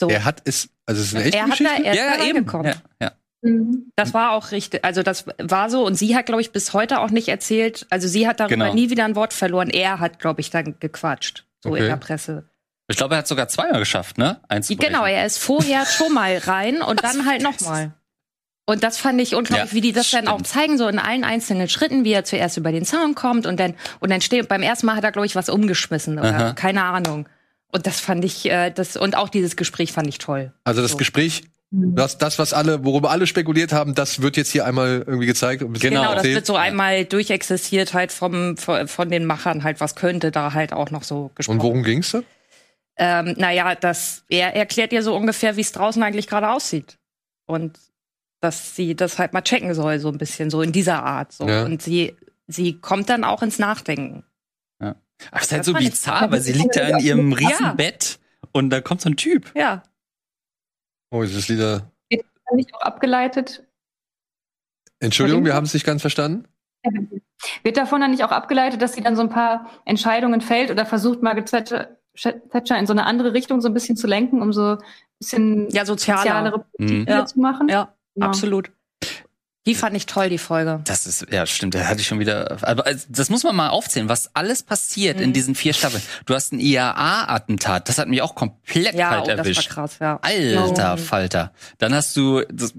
So. 0.00 0.08
Er 0.08 0.24
hat 0.24 0.40
es. 0.46 0.70
Also, 0.86 1.02
es 1.02 1.08
ist 1.08 1.14
eine 1.14 1.24
echte 1.24 1.36
er 1.38 1.42
hat 1.44 1.50
da, 1.50 1.54
Geschichte. 1.64 1.84
er 1.84 1.92
ist 1.92 1.98
Ja, 1.98 2.04
da 2.04 2.10
ja, 2.16 2.24
eben. 2.24 2.36
reingekommen. 2.38 2.66
Ja, 2.66 2.74
ja. 3.06 3.12
Mhm. 3.42 3.92
Das 3.94 4.14
war 4.14 4.32
auch 4.32 4.52
richtig, 4.52 4.82
also 4.86 5.02
das 5.02 5.26
war 5.38 5.68
so 5.68 5.84
und 5.84 5.96
sie 5.96 6.16
hat, 6.16 6.24
glaube 6.26 6.40
ich, 6.40 6.50
bis 6.50 6.72
heute 6.72 7.00
auch 7.00 7.10
nicht 7.10 7.28
erzählt, 7.28 7.86
also 7.90 8.08
sie 8.08 8.26
hat 8.26 8.40
darüber 8.40 8.56
Genau. 8.56 8.74
nie 8.74 8.88
wieder 8.88 9.04
ein 9.04 9.16
Wort 9.16 9.34
verloren. 9.34 9.68
Er 9.68 10.00
hat, 10.00 10.18
glaube 10.18 10.40
ich, 10.40 10.48
dann 10.48 10.76
gequatscht, 10.80 11.44
so 11.62 11.70
Okay. 11.72 11.80
in 11.80 11.84
der 11.88 11.96
Presse. 11.98 12.48
Ich 12.88 12.96
glaube, 12.96 13.14
er 13.16 13.18
hat 13.18 13.28
sogar 13.28 13.48
zweimal 13.48 13.80
geschafft, 13.80 14.16
ne? 14.16 14.40
Einzubrechen. 14.48 14.94
Genau, 14.94 15.04
er 15.06 15.26
ist 15.26 15.38
vorher 15.38 15.84
schon 15.84 16.12
mal 16.14 16.38
rein 16.38 16.80
und 16.80 17.04
dann 17.04 17.26
halt 17.26 17.42
nochmal. 17.42 17.92
Und 18.66 18.82
das 18.82 18.96
fand 18.98 19.20
ich 19.20 19.34
unglaublich, 19.34 19.70
Ja, 19.70 19.74
wie 19.76 19.80
die 19.82 19.92
das 19.92 20.10
dann 20.10 20.26
auch 20.26 20.34
stimmt. 20.36 20.46
zeigen, 20.48 20.78
so 20.78 20.88
in 20.88 20.98
allen 20.98 21.22
einzelnen 21.24 21.68
Schritten, 21.68 22.04
wie 22.04 22.12
er 22.12 22.24
zuerst 22.24 22.56
über 22.56 22.72
den 22.72 22.84
Zaun 22.84 23.14
kommt 23.14 23.46
und 23.46 23.60
dann, 23.60 23.74
und 24.00 24.10
dann 24.10 24.22
steht, 24.22 24.48
beim 24.48 24.62
ersten 24.62 24.86
Mal 24.86 24.96
hat 24.96 25.04
er, 25.04 25.12
glaube 25.12 25.26
ich, 25.26 25.36
was 25.36 25.48
umgeschmissen 25.50 26.18
oder 26.18 26.34
Aha. 26.34 26.52
keine 26.54 26.82
Ahnung. 26.84 27.28
Und 27.68 27.86
das 27.86 28.00
fand 28.00 28.24
ich, 28.24 28.48
äh, 28.50 28.70
das, 28.70 28.96
und 28.96 29.16
auch 29.16 29.28
dieses 29.28 29.56
Gespräch 29.56 29.92
fand 29.92 30.06
ich 30.08 30.18
toll. 30.18 30.52
Also, 30.64 30.80
das 30.80 30.92
So. 30.92 30.96
Gespräch. 30.96 31.42
Das, 31.76 32.18
das, 32.18 32.38
was 32.38 32.52
alle, 32.52 32.84
worüber 32.84 33.10
alle 33.10 33.26
spekuliert 33.26 33.72
haben, 33.72 33.96
das 33.96 34.22
wird 34.22 34.36
jetzt 34.36 34.52
hier 34.52 34.64
einmal 34.64 35.02
irgendwie 35.06 35.26
gezeigt. 35.26 35.58
Genau, 35.60 35.72
Genau, 35.80 36.14
das 36.14 36.22
wird 36.22 36.46
so 36.46 36.54
einmal 36.54 37.04
durchexistiert 37.04 37.94
halt 37.94 38.12
vom, 38.12 38.56
von, 38.56 38.86
von 38.86 39.10
den 39.10 39.24
Machern 39.24 39.64
halt, 39.64 39.80
was 39.80 39.96
könnte 39.96 40.30
da 40.30 40.52
halt 40.54 40.72
auch 40.72 40.92
noch 40.92 41.02
so 41.02 41.32
gesprochen 41.34 41.58
Und 41.58 41.64
worum 41.64 41.82
ging's 41.82 42.12
da? 42.12 42.22
Ähm, 42.96 43.34
naja, 43.38 43.74
das, 43.74 44.22
er 44.28 44.54
erklärt 44.54 44.92
ihr 44.92 45.02
so 45.02 45.16
ungefähr, 45.16 45.56
wie 45.56 45.62
es 45.62 45.72
draußen 45.72 46.00
eigentlich 46.00 46.28
gerade 46.28 46.50
aussieht. 46.50 46.96
Und 47.46 47.76
dass 48.44 48.76
sie 48.76 48.94
das 48.94 49.18
halt 49.18 49.32
mal 49.32 49.42
checken 49.42 49.74
soll, 49.74 49.98
so 49.98 50.08
ein 50.08 50.18
bisschen, 50.18 50.50
so 50.50 50.62
in 50.62 50.70
dieser 50.72 51.02
Art. 51.02 51.32
So. 51.32 51.48
Ja. 51.48 51.64
Und 51.64 51.82
sie, 51.82 52.16
sie 52.46 52.78
kommt 52.80 53.08
dann 53.08 53.24
auch 53.24 53.42
ins 53.42 53.58
Nachdenken. 53.58 54.24
Ach, 55.30 55.38
das 55.38 55.44
ist 55.44 55.52
halt 55.52 55.64
so 55.64 55.72
bizarr, 55.74 56.30
weil 56.32 56.40
sie 56.40 56.52
liegt 56.52 56.74
ja 56.76 56.88
in 56.88 56.98
ihrem 56.98 57.30
Ja. 57.30 57.36
Riesenbett 57.48 58.18
und 58.52 58.70
da 58.70 58.80
kommt 58.80 59.00
so 59.00 59.08
ein 59.08 59.16
Typ. 59.16 59.52
Ja. 59.56 59.82
Oh, 61.10 61.22
ist 61.22 61.36
das 61.36 61.48
wieder. 61.48 61.90
Nicht 62.52 62.74
auch 62.74 62.82
abgeleitet. 62.82 63.64
Entschuldigung, 65.00 65.44
wir 65.44 65.54
haben 65.54 65.64
es 65.64 65.72
nicht 65.74 65.86
ganz 65.86 66.00
verstanden. 66.02 66.46
Wird 67.62 67.76
davon 67.76 68.00
dann 68.00 68.10
nicht 68.10 68.24
auch 68.24 68.32
abgeleitet, 68.32 68.82
dass 68.82 68.92
sie 68.94 69.02
dann 69.02 69.16
so 69.16 69.22
ein 69.22 69.28
paar 69.30 69.70
Entscheidungen 69.84 70.40
fällt 70.40 70.70
oder 70.70 70.84
versucht, 70.84 71.22
Margaret 71.22 71.48
Thatcher, 71.48 71.96
Thatcher 72.50 72.78
in 72.78 72.86
so 72.86 72.92
eine 72.92 73.06
andere 73.06 73.32
Richtung 73.32 73.60
so 73.60 73.68
ein 73.68 73.74
bisschen 73.74 73.96
zu 73.96 74.06
lenken, 74.06 74.42
um 74.42 74.52
so 74.52 74.72
ein 74.72 74.78
bisschen 75.18 75.68
Ja, 75.70 75.86
sozialer. 75.86 76.20
sozialere 76.22 76.58
Politik 76.76 76.98
Mhm. 76.98 77.06
Ja. 77.08 77.24
zu 77.26 77.40
machen? 77.40 77.68
Ja, 77.68 77.94
Ja. 78.16 78.26
absolut. 78.26 78.70
Die 79.66 79.74
fand 79.74 79.96
ich 79.96 80.04
toll, 80.04 80.28
die 80.28 80.36
Folge. 80.36 80.80
Das 80.84 81.06
ist, 81.06 81.24
ja, 81.32 81.46
stimmt, 81.46 81.74
da 81.74 81.86
hatte 81.86 82.00
ich 82.02 82.06
schon 82.06 82.18
wieder. 82.18 82.58
Aber 82.62 82.84
also, 82.84 83.06
das 83.08 83.30
muss 83.30 83.44
man 83.44 83.56
mal 83.56 83.70
aufzählen, 83.70 84.10
was 84.10 84.34
alles 84.34 84.62
passiert 84.62 85.18
in 85.22 85.30
Mhm. 85.30 85.32
diesen 85.32 85.54
vier 85.54 85.72
Staffeln. 85.72 86.02
Du 86.26 86.34
hast 86.34 86.52
ein 86.52 86.60
IAA-Attentat, 86.60 87.88
das 87.88 87.96
hat 87.96 88.08
mich 88.08 88.20
auch 88.20 88.34
komplett 88.34 88.94
Ja, 88.94 89.08
kalt 89.08 89.22
oh, 89.22 89.26
das 89.28 89.36
war 89.38 89.44
erwischt. 89.46 89.70
krass, 89.70 89.96
ja. 90.00 90.18
Alter 90.20 90.74
Ja. 90.76 90.96
Falter. 90.98 91.52
Dann 91.78 91.94
hast 91.94 92.14
du, 92.14 92.42
das, 92.52 92.74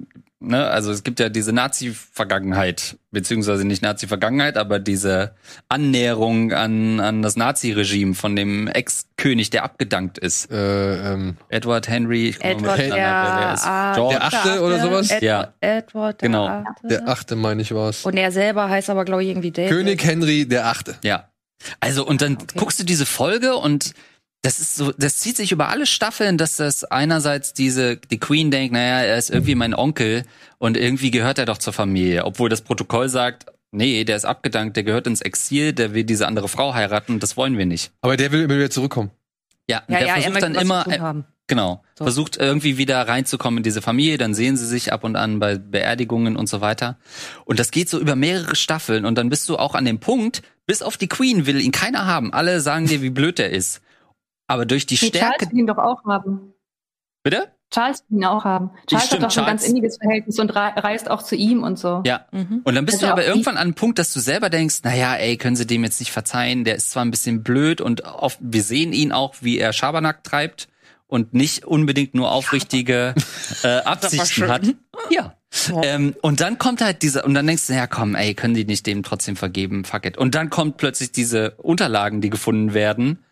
ne, 0.47 0.67
also 0.67 0.91
es 0.91 1.03
gibt 1.03 1.19
ja 1.19 1.29
diese 1.29 1.51
Nazi-Vergangenheit, 1.53 2.97
beziehungsweise 3.11 3.65
nicht 3.65 3.81
Nazi-Vergangenheit, 3.81 4.57
aber 4.57 4.79
diese 4.79 5.35
Annäherung 5.69 6.53
an, 6.53 6.99
an 6.99 7.21
das 7.21 7.35
Nazi-Regime 7.35 8.13
von 8.15 8.35
dem 8.35 8.67
Ex-König, 8.67 9.49
der 9.49 9.63
abgedankt 9.63 10.17
ist. 10.17 10.51
Äh, 10.51 11.13
ähm, 11.13 11.37
Edward 11.49 11.87
Henry. 11.87 12.29
ich 12.29 12.39
komme 12.39 12.53
mal 12.55 12.59
Edward 12.59 12.77
durcheinander, 12.79 13.35
der, 13.35 13.45
wer 13.47 13.53
ist. 13.53 13.65
ah, 13.65 13.93
George. 13.95 14.15
Der 14.15 14.23
Achte 14.25 14.61
oder 14.61 14.79
sowas? 14.79 15.11
Edward, 15.11 15.21
Ja. 15.23 15.53
Edward 15.61 16.21
der 16.21 16.29
Genau. 16.29 16.47
Achte. 16.47 16.87
der 16.87 17.07
achte, 17.07 17.35
meine 17.35 17.61
ich, 17.61 17.73
war's. 17.73 18.05
Und 18.05 18.15
er 18.17 18.31
selber 18.31 18.69
heißt 18.69 18.89
aber, 18.89 19.05
glaube 19.05 19.23
ich, 19.23 19.29
irgendwie 19.29 19.51
David. 19.51 19.69
König 19.71 20.03
Henry 20.05 20.47
der 20.47 20.67
Achte. 20.67 20.95
Ja. 21.03 21.29
Also, 21.79 22.05
und 22.05 22.21
dann 22.21 22.33
Okay. 22.35 22.45
guckst 22.57 22.79
du 22.79 22.83
diese 22.83 23.05
Folge 23.05 23.55
und 23.55 23.93
das 24.45 24.59
ist 24.59 24.75
so, 24.75 24.91
das 24.91 25.17
zieht 25.17 25.37
sich 25.37 25.51
über 25.51 25.69
alle 25.69 25.87
Staffeln, 25.87 26.37
dass 26.37 26.57
das 26.57 26.83
einerseits 26.83 27.53
diese, 27.53 27.97
die 27.97 28.19
Queen 28.19 28.51
denkt, 28.51 28.73
naja, 28.73 28.99
er 28.99 29.17
ist 29.17 29.31
irgendwie 29.31 29.55
mein 29.55 29.73
Onkel 29.73 30.23
und 30.59 30.77
irgendwie 30.77 31.09
gehört 31.09 31.39
er 31.39 31.45
doch 31.45 31.57
zur 31.57 31.73
Familie, 31.73 32.25
obwohl 32.25 32.47
das 32.47 32.61
Protokoll 32.61 33.09
sagt, 33.09 33.47
nee, 33.71 34.03
der 34.03 34.15
ist 34.15 34.25
abgedankt, 34.25 34.75
der 34.75 34.83
gehört 34.83 35.07
ins 35.07 35.21
Exil, 35.21 35.73
der 35.73 35.95
will 35.95 36.03
diese 36.03 36.27
andere 36.27 36.47
Frau 36.47 36.75
heiraten 36.75 37.13
und 37.13 37.23
das 37.23 37.35
wollen 37.37 37.57
wir 37.57 37.65
nicht. 37.65 37.91
Aber 38.01 38.17
der 38.17 38.31
will 38.31 38.43
immer 38.43 38.55
wieder 38.55 38.69
zurückkommen. 38.69 39.09
Ja, 39.67 39.81
Ja, 39.87 39.97
der 39.97 40.07
ja, 40.07 40.15
er 40.15 40.21
versucht 40.21 40.43
dann 40.43 40.55
immer, 40.55 40.85
haben. 40.85 41.25
Genau. 41.47 41.83
So. 41.97 42.05
Versucht 42.05 42.37
irgendwie 42.37 42.77
wieder 42.77 43.01
reinzukommen 43.07 43.57
in 43.57 43.63
diese 43.63 43.81
Familie, 43.81 44.19
dann 44.19 44.35
sehen 44.35 44.57
sie 44.57 44.67
sich 44.67 44.93
ab 44.93 45.03
und 45.03 45.15
an 45.15 45.39
bei 45.39 45.57
Beerdigungen 45.57 46.37
und 46.37 46.47
so 46.47 46.61
weiter. 46.61 46.97
Und 47.45 47.57
das 47.57 47.71
geht 47.71 47.89
so 47.89 47.99
über 47.99 48.15
mehrere 48.15 48.55
Staffeln 48.55 49.05
und 49.05 49.15
dann 49.17 49.29
bist 49.29 49.49
du 49.49 49.57
auch 49.57 49.73
an 49.73 49.85
dem 49.85 49.99
Punkt, 49.99 50.43
bis 50.67 50.83
auf 50.83 50.97
die 50.97 51.07
Queen 51.07 51.47
will 51.47 51.59
ihn 51.59 51.71
keiner 51.71 52.05
haben. 52.05 52.31
Alle 52.31 52.61
sagen 52.61 52.85
dir, 52.85 53.01
wie 53.01 53.09
blöd 53.09 53.39
er 53.39 53.49
ist. 53.49 53.81
Aber 54.47 54.65
durch 54.65 54.85
die 54.85 54.93
Nee, 55.01 55.07
Stärke. 55.09 55.37
Charles 55.39 55.51
will 55.51 55.59
ihn 55.59 55.67
doch 55.67 55.77
auch 55.77 56.03
haben. 56.05 56.53
Bitte? 57.23 57.51
Charles 57.71 58.03
will 58.09 58.19
ihn 58.19 58.25
auch 58.25 58.43
haben. 58.45 58.69
Charles 58.87 59.07
Stimmt, 59.07 59.23
hat 59.23 59.31
doch 59.31 59.33
ein 59.33 59.43
Charles- 59.45 59.61
ganz 59.61 59.67
inniges 59.67 59.97
Verhältnis 59.97 60.39
und 60.39 60.55
rei- 60.55 60.73
reist 60.75 61.09
auch 61.09 61.23
zu 61.23 61.35
ihm 61.35 61.63
und 61.63 61.79
so. 61.79 62.03
Ja. 62.05 62.25
Mhm. 62.31 62.61
Und 62.63 62.75
dann 62.75 62.85
bist 62.85 62.97
Also 62.97 63.07
du 63.07 63.11
aber 63.11 63.25
irgendwann 63.25 63.55
an 63.55 63.61
einem 63.63 63.73
Punkt, 63.73 63.97
dass 63.97 64.13
du 64.13 64.19
selber 64.19 64.49
denkst, 64.51 64.81
naja, 64.83 65.15
ey, 65.15 65.35
können 65.37 65.55
sie 65.55 65.65
dem 65.65 65.83
jetzt 65.83 65.99
nicht 65.99 66.11
verzeihen? 66.11 66.63
Der 66.63 66.75
ist 66.75 66.91
zwar 66.91 67.03
ein 67.03 67.11
bisschen 67.11 67.41
blöd 67.43 67.81
und 67.81 68.01
oft, 68.05 68.37
wir 68.41 68.61
sehen 68.61 68.93
ihn 68.93 69.11
auch, 69.11 69.35
wie 69.41 69.57
er 69.57 69.73
Schabernack 69.73 70.23
treibt 70.23 70.67
und 71.07 71.33
nicht 71.33 71.65
unbedingt 71.65 72.13
nur 72.13 72.31
aufrichtige 72.31 73.15
äh, 73.63 73.67
Absichten 73.79 74.47
hat. 74.47 74.67
Ja. 75.09 75.33
Ja. 75.69 75.81
Ähm, 75.83 76.15
und 76.21 76.41
dann 76.41 76.57
kommt 76.57 76.81
halt 76.81 77.01
dieser, 77.01 77.23
und 77.25 77.33
dann 77.33 77.47
denkst 77.47 77.67
du, 77.67 77.73
ja 77.73 77.87
komm, 77.87 78.13
ey, 78.15 78.33
können 78.35 78.53
die 78.53 78.65
nicht 78.65 78.85
dem 78.85 79.03
trotzdem 79.03 79.35
vergeben? 79.37 79.85
Fuck 79.85 80.05
it. 80.05 80.17
Und 80.17 80.35
dann 80.35 80.49
kommt 80.49 80.77
plötzlich 80.77 81.11
diese 81.13 81.51
Unterlagen, 81.51 82.19
die 82.21 82.29
gefunden 82.29 82.73
werden 82.73 83.24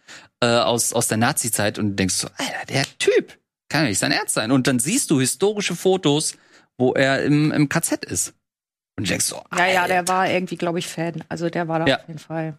äh, 0.44 0.60
aus, 0.64 0.94
aus 0.94 1.08
der 1.08 1.18
Nazi-Zeit 1.18 1.80
und 1.80 1.96
denkst 1.96 2.16
so, 2.16 2.28
Alter, 2.38 2.66
der 2.68 2.84
Typ 3.00 3.38
kann 3.70 3.84
ja 3.84 3.90
nicht 3.90 4.00
sein 4.00 4.12
Ernst 4.12 4.34
sein. 4.36 4.52
Und 4.52 4.68
dann 4.68 4.80
siehst 4.80 5.10
du 5.10 5.20
historische 5.20 5.76
Fotos, 5.76 6.36
wo 6.78 6.94
er 6.94 7.24
im, 7.24 7.52
im 7.52 7.70
KZ 7.70 8.06
ist. 8.06 8.34
Und 8.98 9.10
denkst 9.10 9.26
so, 9.26 9.42
Ja, 9.58 9.66
ja, 9.68 9.88
der 9.88 10.00
Alter. 10.00 10.14
war 10.14 10.30
irgendwie, 10.30 10.56
glaube 10.58 10.78
ich, 10.80 10.88
Fan. 10.88 11.24
Also 11.30 11.50
der 11.50 11.68
war 11.68 11.80
da 11.80 11.88
Ja. 11.88 11.98
auf 12.00 12.08
jeden 12.08 12.20
Fall. 12.20 12.58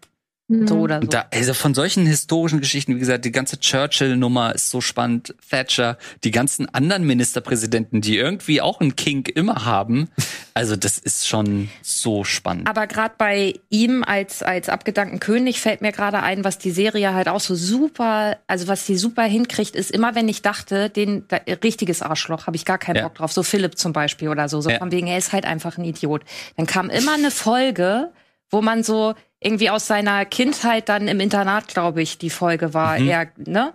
Mhm. 0.49 0.69
So 0.69 0.77
oder 0.81 0.97
so. 0.97 1.01
Und 1.03 1.15
da, 1.15 1.25
also 1.33 1.55
von 1.55 1.73
solchen 1.73 2.05
historischen 2.05 2.61
Geschichten, 2.61 2.95
wie 2.95 2.99
gesagt, 2.99 3.25
die 3.25 3.33
ganze 3.33 3.59
Churchill-Nummer 3.59 4.55
ist 4.55 4.69
so 4.69 4.83
spannend, 4.83 5.35
Thatcher, 5.49 5.97
die 6.23 6.31
ganzen 6.31 6.69
anderen 6.75 7.07
Ministerpräsidenten, 7.07 8.03
die 8.03 8.19
irgendwie 8.19 8.61
auch 8.61 8.81
einen 8.81 8.95
Kink 8.95 9.31
immer 9.31 9.65
haben. 9.65 10.11
Also 10.53 10.77
das 10.77 10.99
ist 10.99 11.27
schon 11.27 11.71
so 11.83 12.25
spannend. 12.25 12.69
Aber 12.69 12.87
gerade 12.87 13.15
bei 13.17 13.55
ihm 13.71 14.05
als, 14.05 14.43
als 14.43 14.69
abgedankten 14.69 15.19
König 15.19 15.61
fällt 15.61 15.81
mir 15.81 15.93
gerade 15.93 16.23
ein, 16.23 16.45
was 16.45 16.59
die 16.59 16.73
Serie 16.73 17.15
halt 17.15 17.29
auch 17.29 17.41
so 17.41 17.55
super, 17.55 18.37
also 18.47 18.69
was 18.69 18.85
die 18.85 18.97
super 18.99 19.23
hinkriegt, 19.23 19.75
ist 19.75 19.91
immer, 19.91 20.15
wenn 20.15 20.29
ich 20.29 20.43
dachte, 20.43 20.91
den 20.91 21.25
da, 21.29 21.39
richtiges 21.63 22.03
Arschloch, 22.03 22.47
habe 22.47 22.57
ich 22.57 22.67
gar 22.67 22.79
keinen 22.79 22.97
Ja. 22.97 23.03
Bock 23.05 23.15
drauf. 23.15 23.33
So 23.33 23.43
Philipp 23.43 23.79
zum 23.79 23.95
Beispiel 23.95 24.29
oder 24.29 24.51
so. 24.51 24.61
So 24.61 24.69
Ja. 24.69 24.79
von 24.79 24.93
wegen, 24.93 25.07
er 25.07 25.17
ist 25.17 25.33
halt 25.33 25.47
einfach 25.47 25.79
ein 25.79 25.85
Idiot. 25.85 26.23
Dann 26.59 26.67
kam 26.67 26.91
immer 26.91 27.15
eine 27.15 27.31
Folge, 27.31 28.11
wo 28.55 28.63
man 28.63 28.83
so 28.83 29.15
irgendwie 29.41 29.69
aus 29.69 29.87
seiner 29.87 30.25
Kindheit 30.25 30.89
dann 30.89 31.09
im 31.09 31.21
Internat, 31.21 31.69
glaube 31.69 32.01
ich, 32.01 32.17
die 32.17 32.31
Folge 32.31 32.73
war, 32.73 32.99
mhm. 32.99 33.09
eher, 33.09 33.27
ne? 33.37 33.75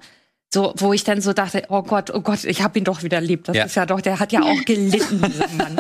So, 0.52 0.74
wo 0.78 0.94
ich 0.94 1.04
dann 1.04 1.22
so 1.22 1.32
dachte, 1.32 1.64
oh 1.70 1.84
Gott, 1.84 2.10
oh 2.12 2.22
Gott, 2.22 2.44
ich 2.44 2.64
habe 2.64 2.80
ihn 2.80 2.84
doch 2.84 3.04
wieder 3.04 3.22
lieb. 3.22 3.44
Das 3.44 3.56
ja. 3.56 3.66
ist 3.66 3.76
ja 3.76 3.86
doch, 3.86 4.02
der 4.02 4.20
hat 4.20 4.32
ja 4.32 4.42
auch 4.42 4.66
gelitten, 4.66 5.22
dieser 5.22 5.48
Mann. 5.58 5.80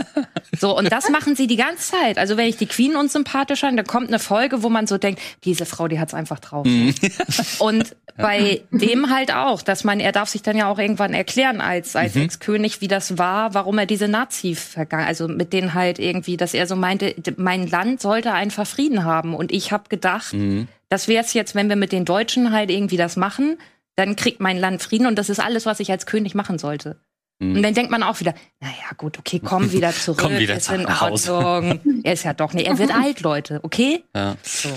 So, 0.59 0.77
und 0.77 0.91
das 0.91 1.09
machen 1.09 1.35
sie 1.35 1.47
die 1.47 1.55
ganze 1.55 1.91
Zeit. 1.91 2.19
Also 2.19 2.37
wenn 2.37 2.45
ich 2.45 2.57
die 2.57 2.67
Queen 2.67 2.95
unsympathisch 2.95 3.63
an, 3.63 3.77
dann 3.77 3.87
kommt 3.87 4.09
eine 4.09 4.19
Folge, 4.19 4.61
wo 4.61 4.69
man 4.69 4.85
so 4.85 4.99
denkt, 4.99 5.21
diese 5.43 5.65
Frau, 5.65 5.87
die 5.87 5.99
hat's 5.99 6.13
einfach 6.13 6.39
drauf. 6.39 6.67
Mhm. 6.67 6.93
und 7.59 7.95
bei 8.15 8.61
dem 8.69 9.09
halt 9.09 9.33
auch, 9.33 9.63
dass 9.63 9.83
man, 9.83 9.99
er 9.99 10.11
darf 10.11 10.29
sich 10.29 10.43
dann 10.43 10.55
ja 10.55 10.69
auch 10.69 10.77
irgendwann 10.77 11.15
erklären 11.15 11.61
als, 11.61 11.95
als 11.95 12.13
mhm. 12.13 12.23
Ex-König, 12.23 12.81
wie 12.81 12.87
das 12.87 13.17
war, 13.17 13.55
warum 13.55 13.79
er 13.79 13.87
diese 13.87 14.07
Nazi 14.07 14.53
vergangen, 14.53 15.07
also 15.07 15.27
mit 15.27 15.51
denen 15.51 15.73
halt 15.73 15.97
irgendwie, 15.97 16.37
dass 16.37 16.53
er 16.53 16.67
so 16.67 16.75
meinte, 16.75 17.15
mein 17.37 17.65
Land 17.65 18.01
sollte 18.01 18.33
einfach 18.33 18.67
Frieden 18.67 19.03
haben. 19.03 19.33
Und 19.33 19.51
ich 19.51 19.71
habe 19.71 19.89
gedacht, 19.89 20.33
mhm. 20.33 20.67
das 20.89 21.07
wäre 21.07 21.23
es 21.23 21.33
jetzt, 21.33 21.55
wenn 21.55 21.69
wir 21.69 21.75
mit 21.75 21.91
den 21.91 22.05
Deutschen 22.05 22.51
halt 22.51 22.69
irgendwie 22.69 22.97
das 22.97 23.15
machen, 23.15 23.57
dann 23.99 24.15
kriegt 24.15 24.39
mein 24.39 24.57
Land 24.57 24.81
Frieden 24.81 25.07
und 25.07 25.17
das 25.17 25.29
ist 25.29 25.39
alles, 25.39 25.65
was 25.65 25.79
ich 25.79 25.91
als 25.91 26.05
König 26.05 26.33
machen 26.33 26.57
sollte. 26.57 26.99
Mhm. 27.39 27.57
Und 27.57 27.63
dann 27.63 27.73
denkt 27.73 27.91
man 27.91 28.01
auch 28.01 28.19
wieder, 28.19 28.33
naja, 28.61 28.73
gut, 28.97 29.19
okay, 29.19 29.41
komm 29.43 29.71
wieder 29.73 29.91
zurück. 29.91 30.19
komm 30.21 30.37
wieder 30.37 30.55
ist 30.55 30.71
in 30.71 30.85
Ordnung. 30.85 31.79
er 32.03 32.13
ist 32.13 32.23
ja 32.23 32.33
doch 32.33 32.53
nicht, 32.53 32.67
er 32.67 32.79
wird 32.79 32.93
alt, 32.93 33.21
Leute, 33.21 33.59
okay? 33.63 34.03
Ja. 34.15 34.37
So. 34.43 34.69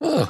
Oh. 0.00 0.26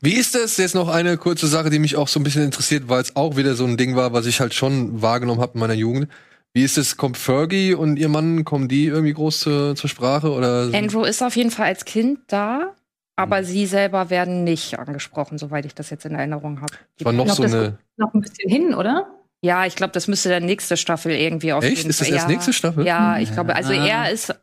Wie 0.00 0.14
ist 0.14 0.34
das? 0.34 0.56
Jetzt 0.56 0.74
noch 0.74 0.88
eine 0.88 1.16
kurze 1.16 1.46
Sache, 1.46 1.70
die 1.70 1.78
mich 1.78 1.96
auch 1.96 2.08
so 2.08 2.20
ein 2.20 2.22
bisschen 2.22 2.42
interessiert, 2.42 2.88
weil 2.88 3.00
es 3.00 3.16
auch 3.16 3.36
wieder 3.36 3.54
so 3.54 3.64
ein 3.64 3.76
Ding 3.76 3.96
war, 3.96 4.12
was 4.12 4.26
ich 4.26 4.40
halt 4.40 4.52
schon 4.52 5.00
wahrgenommen 5.00 5.40
habe 5.40 5.54
in 5.54 5.60
meiner 5.60 5.74
Jugend. 5.74 6.08
Wie 6.52 6.64
ist 6.64 6.76
es? 6.76 6.96
Kommt 6.96 7.16
Fergie 7.16 7.74
und 7.74 7.96
ihr 7.96 8.08
Mann, 8.08 8.44
kommen 8.44 8.68
die 8.68 8.86
irgendwie 8.86 9.14
groß 9.14 9.40
zur, 9.40 9.76
zur 9.76 9.88
Sprache? 9.88 10.32
Oder? 10.32 10.70
Andrew 10.74 11.04
ist 11.04 11.22
auf 11.22 11.36
jeden 11.36 11.52
Fall 11.52 11.66
als 11.66 11.84
Kind 11.84 12.18
da. 12.26 12.74
Aber 13.20 13.44
sie 13.44 13.66
selber 13.66 14.10
werden 14.10 14.44
nicht 14.44 14.78
angesprochen, 14.78 15.38
soweit 15.38 15.66
ich 15.66 15.74
das 15.74 15.90
jetzt 15.90 16.04
in 16.06 16.14
Erinnerung 16.14 16.60
habe. 16.60 16.72
War 17.00 17.12
noch 17.12 17.24
glaub, 17.24 17.36
so 17.36 17.42
eine. 17.42 17.78
Noch 17.96 18.14
ein 18.14 18.20
bisschen 18.20 18.50
hin, 18.50 18.74
oder? 18.74 19.08
Ja, 19.42 19.64
ich 19.66 19.76
glaube, 19.76 19.92
das 19.92 20.06
müsste 20.06 20.28
der 20.28 20.40
nächste 20.40 20.76
Staffel 20.76 21.12
irgendwie 21.12 21.52
auf 21.52 21.64
Echt? 21.64 21.86
Ist 21.86 22.00
das 22.00 22.08
erst 22.08 22.28
nächste 22.28 22.52
Staffel? 22.52 22.86
Ja, 22.86 23.18
ich 23.18 23.32
glaube, 23.32 23.54
also 23.56 23.72
ah. 23.72 23.86
er 23.86 24.10
ist 24.10 24.34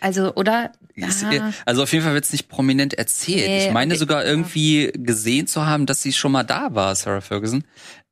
also, 0.00 0.34
oder? 0.34 0.72
Ah. 1.00 1.50
Also 1.66 1.82
auf 1.82 1.92
jeden 1.92 2.04
Fall 2.04 2.14
wird 2.14 2.24
es 2.24 2.32
nicht 2.32 2.48
prominent 2.48 2.94
erzählt. 2.94 3.46
Nee, 3.46 3.66
ich 3.66 3.72
meine 3.72 3.92
okay. 3.92 3.98
sogar 3.98 4.24
irgendwie 4.24 4.92
gesehen 4.94 5.46
zu 5.46 5.66
haben, 5.66 5.86
dass 5.86 6.02
sie 6.02 6.12
schon 6.12 6.32
mal 6.32 6.44
da 6.44 6.74
war, 6.74 6.94
Sarah 6.94 7.20
Ferguson. 7.20 7.64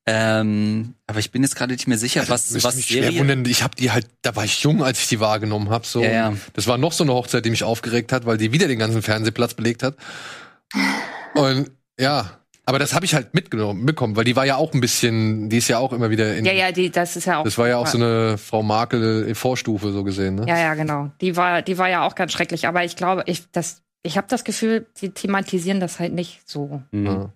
Ähm, 0.04 0.94
aber 1.06 1.20
ich 1.20 1.30
bin 1.30 1.42
jetzt 1.42 1.54
gerade 1.54 1.72
nicht 1.72 1.86
mehr 1.86 1.98
sicher, 1.98 2.20
also, 2.20 2.32
was 2.32 2.64
was 2.64 2.74
mich 2.74 2.86
Serie. 2.86 3.20
Wundern. 3.20 3.44
Ich 3.44 3.62
habe 3.62 3.76
die 3.76 3.92
halt, 3.92 4.08
da 4.22 4.34
war 4.34 4.44
ich 4.44 4.62
jung, 4.62 4.82
als 4.82 5.00
ich 5.00 5.08
die 5.08 5.20
wahrgenommen 5.20 5.70
habe. 5.70 5.86
So, 5.86 6.02
ja, 6.02 6.10
ja. 6.10 6.36
das 6.54 6.66
war 6.66 6.76
noch 6.76 6.92
so 6.92 7.04
eine 7.04 7.12
Hochzeit, 7.12 7.44
die 7.44 7.50
mich 7.50 7.62
aufgeregt 7.62 8.10
hat, 8.10 8.26
weil 8.26 8.36
die 8.36 8.52
wieder 8.52 8.66
den 8.66 8.80
ganzen 8.80 9.02
Fernsehplatz 9.02 9.54
belegt 9.54 9.84
hat. 9.84 9.96
Und 11.34 11.70
ja, 12.00 12.42
aber 12.64 12.78
das 12.78 12.94
habe 12.94 13.04
ich 13.04 13.14
halt 13.14 13.34
mitgenommen, 13.34 13.86
bekommen, 13.86 14.16
weil 14.16 14.24
die 14.24 14.36
war 14.36 14.46
ja 14.46 14.56
auch 14.56 14.72
ein 14.72 14.80
bisschen, 14.80 15.48
die 15.48 15.58
ist 15.58 15.68
ja 15.68 15.78
auch 15.78 15.92
immer 15.92 16.10
wieder 16.10 16.36
in. 16.36 16.44
Ja, 16.44 16.52
ja, 16.52 16.72
die, 16.72 16.90
das 16.90 17.16
ist 17.16 17.26
ja 17.26 17.38
auch. 17.38 17.44
Das 17.44 17.58
war 17.58 17.68
ja 17.68 17.76
auch 17.76 17.86
so 17.86 17.98
eine 17.98 18.38
Frau 18.38 18.62
Markel 18.62 19.34
Vorstufe 19.34 19.92
so 19.92 20.04
gesehen, 20.04 20.36
ne? 20.36 20.46
Ja, 20.48 20.58
ja, 20.58 20.74
genau. 20.74 21.10
Die 21.20 21.36
war, 21.36 21.62
die 21.62 21.78
war 21.78 21.88
ja 21.88 22.06
auch 22.06 22.14
ganz 22.14 22.32
schrecklich. 22.32 22.66
Aber 22.66 22.84
ich 22.84 22.94
glaube, 22.94 23.24
ich 23.26 23.50
das, 23.50 23.82
ich 24.02 24.16
habe 24.16 24.28
das 24.28 24.44
Gefühl, 24.44 24.86
sie 24.94 25.10
thematisieren 25.10 25.80
das 25.80 25.98
halt 25.98 26.12
nicht 26.12 26.40
so. 26.44 26.82
Mhm. 26.92 27.30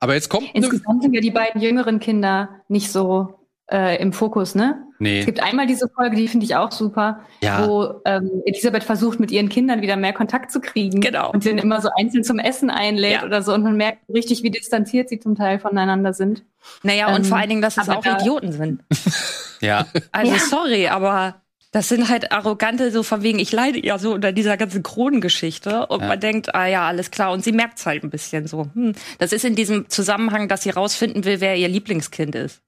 Aber 0.00 0.14
jetzt 0.14 0.28
kommt. 0.28 0.48
Insgesamt 0.54 1.02
sind 1.02 1.14
ja 1.14 1.20
die 1.20 1.30
beiden 1.30 1.60
jüngeren 1.60 2.00
Kinder 2.00 2.60
nicht 2.68 2.92
so 2.92 3.44
äh, 3.70 4.00
im 4.00 4.12
Fokus, 4.12 4.54
ne? 4.54 4.84
Nee. 4.98 5.20
Es 5.20 5.26
gibt 5.26 5.42
einmal 5.42 5.66
diese 5.66 5.88
Folge, 5.88 6.16
die 6.16 6.28
finde 6.28 6.44
ich 6.46 6.56
auch 6.56 6.70
super, 6.70 7.20
ja. 7.42 7.66
wo 7.66 8.00
ähm, 8.04 8.30
Elisabeth 8.44 8.84
versucht, 8.84 9.18
mit 9.18 9.30
ihren 9.30 9.48
Kindern 9.48 9.82
wieder 9.82 9.96
mehr 9.96 10.12
Kontakt 10.12 10.50
zu 10.50 10.60
kriegen. 10.60 11.00
Genau. 11.00 11.32
Und 11.32 11.42
sie 11.42 11.50
dann 11.50 11.58
immer 11.58 11.80
so 11.80 11.88
einzeln 11.96 12.24
zum 12.24 12.38
Essen 12.38 12.70
einlädt 12.70 13.12
ja. 13.12 13.24
oder 13.24 13.42
so. 13.42 13.52
Und 13.52 13.62
man 13.62 13.76
merkt 13.76 14.08
richtig, 14.08 14.42
wie 14.42 14.50
distanziert 14.50 15.08
sie 15.08 15.18
zum 15.18 15.34
Teil 15.34 15.58
voneinander 15.58 16.12
sind. 16.12 16.44
Naja, 16.82 17.08
ähm, 17.08 17.16
und 17.16 17.26
vor 17.26 17.38
allen 17.38 17.48
Dingen, 17.48 17.62
dass 17.62 17.76
es 17.76 17.88
auch 17.88 18.02
da 18.02 18.18
Idioten 18.18 18.52
sind. 18.52 18.82
ja. 19.60 19.86
Also 20.12 20.32
ja. 20.32 20.38
sorry, 20.38 20.88
aber 20.88 21.42
das 21.74 21.88
sind 21.88 22.08
halt 22.08 22.30
arrogante, 22.30 22.92
so 22.92 23.02
von 23.02 23.24
wegen, 23.24 23.40
ich 23.40 23.50
leide 23.50 23.84
ja 23.84 23.98
so 23.98 24.14
unter 24.14 24.30
dieser 24.30 24.56
ganzen 24.56 24.84
Kronengeschichte 24.84 25.86
und 25.88 26.02
ja. 26.02 26.06
man 26.06 26.20
denkt, 26.20 26.54
ah 26.54 26.66
ja, 26.66 26.86
alles 26.86 27.10
klar. 27.10 27.32
Und 27.32 27.42
sie 27.42 27.50
merkt 27.50 27.80
es 27.80 27.86
halt 27.86 28.04
ein 28.04 28.10
bisschen 28.10 28.46
so. 28.46 28.68
Hm. 28.74 28.94
Das 29.18 29.32
ist 29.32 29.44
in 29.44 29.56
diesem 29.56 29.88
Zusammenhang, 29.88 30.46
dass 30.46 30.62
sie 30.62 30.70
rausfinden 30.70 31.24
will, 31.24 31.40
wer 31.40 31.56
ihr 31.56 31.66
Lieblingskind 31.66 32.36
ist. 32.36 32.62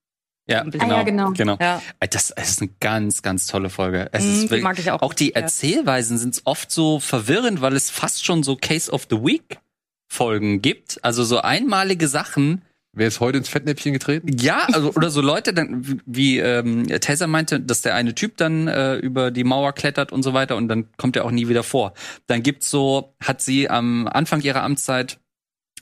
Ja, 0.48 0.64
genau. 0.64 0.84
Ah, 0.84 0.88
ja, 0.88 1.02
genau. 1.04 1.30
genau. 1.30 1.56
Ja. 1.60 1.80
Das, 2.00 2.34
das 2.34 2.50
ist 2.50 2.62
eine 2.62 2.72
ganz, 2.80 3.22
ganz 3.22 3.46
tolle 3.46 3.70
Folge. 3.70 4.08
Es 4.10 4.24
mm, 4.24 4.28
ist 4.28 4.42
wirklich, 4.42 4.62
mag 4.62 4.78
ich 4.80 4.90
auch. 4.90 5.00
Auch 5.02 5.14
die 5.14 5.36
Erzählweisen 5.36 6.18
sind 6.18 6.40
oft 6.44 6.72
so 6.72 6.98
verwirrend, 6.98 7.60
weil 7.60 7.76
es 7.76 7.90
fast 7.90 8.24
schon 8.24 8.42
so 8.42 8.56
Case 8.56 8.90
of 8.90 9.06
the 9.08 9.22
Week 9.22 9.60
Folgen 10.08 10.62
gibt. 10.62 10.98
Also 11.04 11.22
so 11.22 11.40
einmalige 11.40 12.08
Sachen, 12.08 12.62
Wer 12.96 13.08
ist 13.08 13.20
heute 13.20 13.36
ins 13.36 13.50
Fettnäpfchen 13.50 13.92
getreten? 13.92 14.38
Ja, 14.38 14.66
also 14.72 14.90
oder 14.94 15.10
so 15.10 15.20
Leute, 15.20 15.52
dann 15.52 16.00
wie 16.06 16.38
ähm, 16.38 16.86
Tessa 16.86 17.26
meinte, 17.26 17.60
dass 17.60 17.82
der 17.82 17.94
eine 17.94 18.14
Typ 18.14 18.38
dann 18.38 18.68
äh, 18.68 18.96
über 18.96 19.30
die 19.30 19.44
Mauer 19.44 19.74
klettert 19.74 20.12
und 20.12 20.22
so 20.22 20.32
weiter 20.32 20.56
und 20.56 20.68
dann 20.68 20.88
kommt 20.96 21.14
er 21.14 21.26
auch 21.26 21.30
nie 21.30 21.46
wieder 21.46 21.62
vor. 21.62 21.92
Dann 22.26 22.42
gibt's 22.42 22.70
so, 22.70 23.14
hat 23.22 23.42
sie 23.42 23.68
am 23.68 24.08
Anfang 24.08 24.40
ihrer 24.40 24.62
Amtszeit 24.62 25.18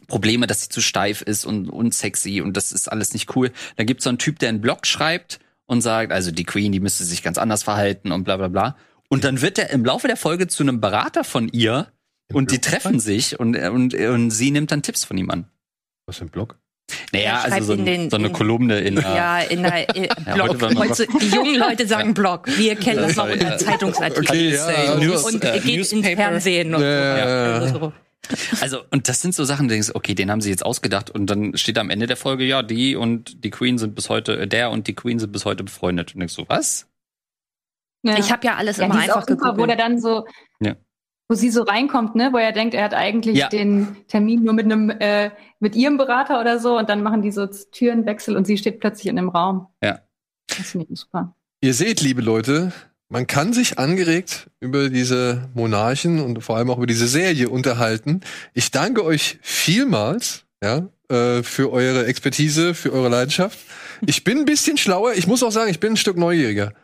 Probleme, 0.08 0.48
dass 0.48 0.62
sie 0.62 0.70
zu 0.70 0.80
steif 0.80 1.22
ist 1.22 1.44
und 1.44 1.70
unsexy 1.70 2.40
und 2.40 2.56
das 2.56 2.72
ist 2.72 2.90
alles 2.90 3.12
nicht 3.12 3.36
cool. 3.36 3.52
Dann 3.76 3.86
gibt's 3.86 4.02
so 4.02 4.10
einen 4.10 4.18
Typ, 4.18 4.40
der 4.40 4.48
einen 4.48 4.60
Blog 4.60 4.84
schreibt 4.84 5.38
und 5.66 5.82
sagt, 5.82 6.10
also 6.10 6.32
die 6.32 6.44
Queen, 6.44 6.72
die 6.72 6.80
müsste 6.80 7.04
sich 7.04 7.22
ganz 7.22 7.38
anders 7.38 7.62
verhalten 7.62 8.10
und 8.10 8.24
bla 8.24 8.38
bla 8.38 8.48
bla. 8.48 8.76
Und 9.08 9.22
dann 9.22 9.40
wird 9.40 9.60
er 9.60 9.70
im 9.70 9.84
Laufe 9.84 10.08
der 10.08 10.16
Folge 10.16 10.48
zu 10.48 10.64
einem 10.64 10.80
Berater 10.80 11.22
von 11.22 11.48
ihr 11.48 11.92
Im 12.26 12.36
und 12.38 12.48
Blog 12.48 12.60
die 12.60 12.68
treffen 12.68 12.98
sich 12.98 13.38
und, 13.38 13.56
und, 13.56 13.94
und 13.94 14.30
sie 14.32 14.50
nimmt 14.50 14.72
dann 14.72 14.82
Tipps 14.82 15.04
von 15.04 15.16
ihm 15.16 15.30
an. 15.30 15.48
Was 16.06 16.16
für 16.16 16.24
ein 16.24 16.30
Blog? 16.30 16.58
Naja, 17.12 17.40
also 17.42 17.76
so, 17.76 17.82
den, 17.82 18.10
so 18.10 18.16
eine 18.16 18.28
in, 18.28 18.32
Kolumne 18.32 18.80
in 18.80 18.96
Ja, 18.96 19.40
in 19.40 19.62
der 19.62 19.94
in 19.94 20.04
ja, 20.26 20.34
Blog. 20.34 20.60
Heute 20.76 21.06
die 21.20 21.28
jungen 21.28 21.56
Leute 21.56 21.86
sagen 21.86 22.12
Blog. 22.12 22.46
Wir 22.58 22.76
kennen 22.76 23.00
das 23.00 23.16
noch 23.16 23.30
unter 23.30 23.56
Zeitungsartikel. 23.56 24.24
Okay, 24.24 24.54
ja, 24.54 24.96
News, 24.96 25.24
und 25.24 25.44
äh, 25.44 25.60
geht 25.60 25.92
ins 25.92 26.06
Fernsehen 26.06 26.74
und 26.74 26.82
ja, 26.82 27.68
so. 27.68 27.92
Also, 28.60 28.80
und 28.90 29.08
das 29.08 29.20
sind 29.20 29.34
so 29.34 29.44
Sachen, 29.44 29.68
du 29.68 29.74
denkst, 29.74 29.90
okay, 29.94 30.14
den 30.14 30.30
haben 30.30 30.40
sie 30.40 30.50
jetzt 30.50 30.64
ausgedacht 30.64 31.10
und 31.10 31.26
dann 31.26 31.56
steht 31.58 31.78
am 31.78 31.90
Ende 31.90 32.06
der 32.06 32.16
Folge, 32.16 32.44
ja, 32.44 32.62
die 32.62 32.96
und 32.96 33.44
die 33.44 33.50
Queen 33.50 33.76
sind 33.76 33.94
bis 33.94 34.08
heute, 34.08 34.40
äh, 34.40 34.46
der 34.46 34.70
und 34.70 34.86
die 34.86 34.94
Queen 34.94 35.18
sind 35.18 35.32
bis 35.32 35.44
heute 35.44 35.62
befreundet. 35.64 36.14
Und 36.14 36.20
denkst 36.20 36.36
du, 36.36 36.44
was? 36.48 36.86
Ja. 38.02 38.18
Ich 38.18 38.32
habe 38.32 38.46
ja 38.46 38.56
alles 38.56 38.78
ja, 38.78 38.86
immer 38.86 38.96
einfach 38.96 39.26
geguckt. 39.26 39.58
Wo 39.58 39.66
der 39.66 39.76
dann 39.76 40.00
so, 40.00 40.26
ja 40.60 40.74
wo 41.34 41.36
sie 41.36 41.50
so 41.50 41.62
reinkommt, 41.62 42.14
ne, 42.14 42.30
wo 42.32 42.38
er 42.38 42.52
denkt, 42.52 42.74
er 42.74 42.84
hat 42.84 42.94
eigentlich 42.94 43.38
ja. 43.38 43.48
den 43.48 43.96
Termin 44.06 44.44
nur 44.44 44.54
mit 44.54 44.66
einem 44.66 44.88
äh, 44.88 45.30
mit 45.58 45.74
ihrem 45.74 45.96
Berater 45.96 46.40
oder 46.40 46.60
so 46.60 46.78
und 46.78 46.88
dann 46.88 47.02
machen 47.02 47.22
die 47.22 47.32
so 47.32 47.46
Türenwechsel 47.46 48.36
und 48.36 48.46
sie 48.46 48.56
steht 48.56 48.78
plötzlich 48.78 49.08
in 49.08 49.16
dem 49.16 49.28
Raum. 49.28 49.66
Ja. 49.82 49.98
Das 50.46 50.70
finde 50.70 50.86
ich 50.88 51.00
super. 51.00 51.34
Ihr 51.60 51.74
seht, 51.74 52.00
liebe 52.00 52.22
Leute, 52.22 52.72
man 53.08 53.26
kann 53.26 53.52
sich 53.52 53.80
angeregt 53.80 54.48
über 54.60 54.90
diese 54.90 55.48
Monarchen 55.54 56.20
und 56.20 56.40
vor 56.44 56.56
allem 56.56 56.70
auch 56.70 56.76
über 56.76 56.86
diese 56.86 57.08
Serie 57.08 57.48
unterhalten. 57.48 58.20
Ich 58.52 58.70
danke 58.70 59.04
euch 59.04 59.38
vielmals, 59.42 60.44
ja, 60.62 60.88
äh, 61.08 61.42
für 61.42 61.72
eure 61.72 62.06
Expertise, 62.06 62.74
für 62.74 62.92
eure 62.92 63.08
Leidenschaft. 63.08 63.58
Ich 64.06 64.22
bin 64.22 64.38
ein 64.38 64.44
bisschen 64.44 64.76
schlauer. 64.76 65.14
Ich 65.14 65.26
muss 65.26 65.42
auch 65.42 65.50
sagen, 65.50 65.70
ich 65.70 65.80
bin 65.80 65.94
ein 65.94 65.96
Stück 65.96 66.16
neugieriger. 66.16 66.74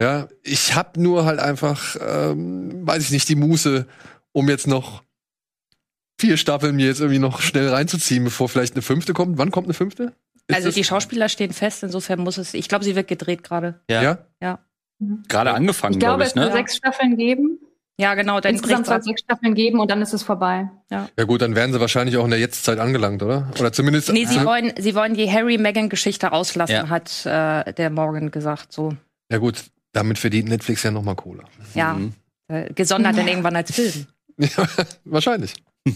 Ja, 0.00 0.28
ich 0.42 0.74
habe 0.74 1.00
nur 1.00 1.26
halt 1.26 1.40
einfach, 1.40 1.96
ähm, 2.00 2.86
weiß 2.86 3.02
ich 3.02 3.10
nicht, 3.10 3.28
die 3.28 3.36
Muße, 3.36 3.86
um 4.32 4.48
jetzt 4.48 4.66
noch 4.66 5.02
vier 6.18 6.36
Staffeln 6.36 6.76
mir 6.76 6.86
jetzt 6.86 7.00
irgendwie 7.00 7.18
noch 7.18 7.40
schnell 7.40 7.68
reinzuziehen, 7.68 8.24
bevor 8.24 8.48
vielleicht 8.48 8.74
eine 8.74 8.82
fünfte 8.82 9.12
kommt. 9.12 9.38
Wann 9.38 9.50
kommt 9.50 9.66
eine 9.66 9.74
fünfte? 9.74 10.14
Ist 10.46 10.56
also 10.56 10.70
die 10.70 10.84
Schauspieler 10.84 11.28
stehen 11.28 11.52
fest, 11.52 11.82
insofern 11.82 12.20
muss 12.20 12.38
es. 12.38 12.54
Ich 12.54 12.68
glaube, 12.68 12.84
sie 12.84 12.96
wird 12.96 13.08
gedreht 13.08 13.42
gerade. 13.42 13.80
Ja. 13.90 14.02
ja. 14.02 14.18
ja. 14.42 14.58
Mhm. 14.98 15.22
Gerade 15.28 15.52
angefangen, 15.52 15.98
glaube 15.98 16.24
ich. 16.24 16.32
Glaube, 16.32 16.48
es 16.48 16.54
wird 16.54 16.58
sechs 16.58 16.76
Staffeln 16.76 17.16
geben. 17.16 17.58
Ja, 17.98 18.14
genau. 18.14 18.40
Dann 18.40 18.54
Insgesamt 18.54 18.86
soll 18.86 18.96
es 18.96 19.04
sechs 19.04 19.20
Staffeln 19.20 19.54
geben 19.54 19.78
und 19.78 19.90
dann 19.90 20.00
ist 20.00 20.14
es 20.14 20.22
vorbei. 20.22 20.70
Ja. 20.90 21.08
ja 21.18 21.24
gut, 21.24 21.42
dann 21.42 21.54
werden 21.54 21.72
sie 21.72 21.80
wahrscheinlich 21.80 22.16
auch 22.16 22.24
in 22.24 22.30
der 22.30 22.40
Jetztzeit 22.40 22.78
angelangt, 22.78 23.22
oder? 23.22 23.50
Oder 23.60 23.72
zumindest. 23.72 24.10
Nee, 24.10 24.24
sie 24.24 24.42
wollen, 24.44 24.72
sie 24.78 24.94
wollen 24.94 25.12
die 25.12 25.30
Harry-Meghan-Geschichte 25.30 26.32
auslassen, 26.32 26.74
ja. 26.74 26.88
hat 26.88 27.26
äh, 27.26 27.74
der 27.74 27.90
Morgan 27.90 28.30
gesagt. 28.30 28.72
So. 28.72 28.94
Ja 29.30 29.36
gut, 29.36 29.64
damit 29.92 30.18
verdient 30.18 30.48
Netflix 30.48 30.82
ja 30.82 30.90
nochmal 30.90 31.16
Kohle. 31.16 31.44
Ja, 31.74 31.94
mhm. 31.94 32.12
äh, 32.48 32.72
gesondert 32.72 33.16
dann 33.16 33.28
irgendwann 33.28 33.56
als 33.56 33.72
Film. 33.72 34.06
Ja, 34.38 34.66
wahrscheinlich. 35.04 35.52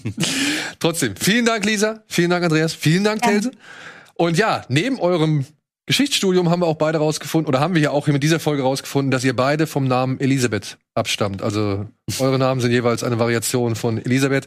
Trotzdem, 0.79 1.17
vielen 1.17 1.47
Dank, 1.47 1.65
Lisa. 1.65 2.03
Vielen 2.09 2.29
Dank, 2.29 2.45
Andreas. 2.45 2.75
Vielen 2.75 3.03
Dank, 3.03 3.23
Kälte. 3.23 3.53
Und 4.17 4.37
ja, 4.37 4.67
neben 4.69 5.01
eurem 5.01 5.47
Geschichtsstudium 5.87 6.51
haben 6.51 6.61
wir 6.61 6.67
auch 6.67 6.77
beide 6.77 6.99
rausgefunden, 6.99 7.49
oder 7.49 7.61
haben 7.61 7.75
wir 7.75 7.83
ja 7.83 7.91
auch 7.91 8.07
hier 8.07 8.15
mit 8.15 8.23
dieser 8.23 8.41
Folge 8.41 8.63
rausgefunden, 8.63 9.11
dass 9.11 9.25
ihr 9.25 9.37
beide 9.37 9.67
vom 9.67 9.87
Namen 9.87 10.19
Elisabeth 10.19 10.79
abstammt. 10.95 11.43
Also 11.43 11.87
eure 12.19 12.39
Namen 12.39 12.61
sind 12.61 12.71
jeweils 12.71 13.05
eine 13.05 13.19
Variation 13.19 13.77
von 13.77 13.99
Elisabeth. 13.99 14.47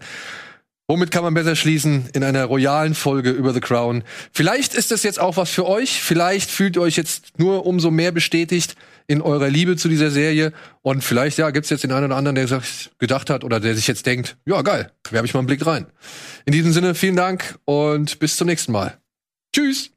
Womit 0.87 1.11
kann 1.11 1.23
man 1.23 1.33
besser 1.33 1.55
schließen 1.55 2.07
in 2.13 2.23
einer 2.23 2.45
royalen 2.45 2.95
Folge 2.95 3.31
über 3.31 3.53
The 3.53 3.59
Crown? 3.59 4.03
Vielleicht 4.31 4.73
ist 4.73 4.89
das 4.89 5.03
jetzt 5.03 5.19
auch 5.19 5.37
was 5.37 5.49
für 5.49 5.67
euch. 5.67 6.01
Vielleicht 6.01 6.49
fühlt 6.49 6.77
ihr 6.77 6.81
euch 6.81 6.95
jetzt 6.95 7.37
nur 7.37 7.65
umso 7.65 7.91
mehr 7.91 8.11
bestätigt 8.11 8.75
in 9.07 9.21
eurer 9.21 9.49
Liebe 9.49 9.77
zu 9.77 9.87
dieser 9.89 10.11
Serie. 10.11 10.53
Und 10.81 11.03
vielleicht, 11.03 11.37
ja, 11.37 11.49
gibt's 11.49 11.69
jetzt 11.69 11.83
den 11.83 11.91
einen 11.91 12.05
oder 12.07 12.17
anderen, 12.17 12.35
der 12.35 12.47
sich 12.47 12.91
gedacht 12.99 13.29
hat 13.29 13.43
oder 13.43 13.59
der 13.59 13.75
sich 13.75 13.87
jetzt 13.87 14.05
denkt, 14.05 14.37
ja, 14.45 14.61
geil, 14.61 14.91
werfe 15.09 15.25
ich 15.25 15.33
mal 15.33 15.39
einen 15.39 15.47
Blick 15.47 15.65
rein. 15.65 15.87
In 16.45 16.53
diesem 16.53 16.73
Sinne, 16.73 16.93
vielen 16.93 17.15
Dank 17.15 17.57
und 17.65 18.19
bis 18.19 18.35
zum 18.35 18.47
nächsten 18.47 18.71
Mal. 18.71 18.97
Tschüss! 19.53 19.96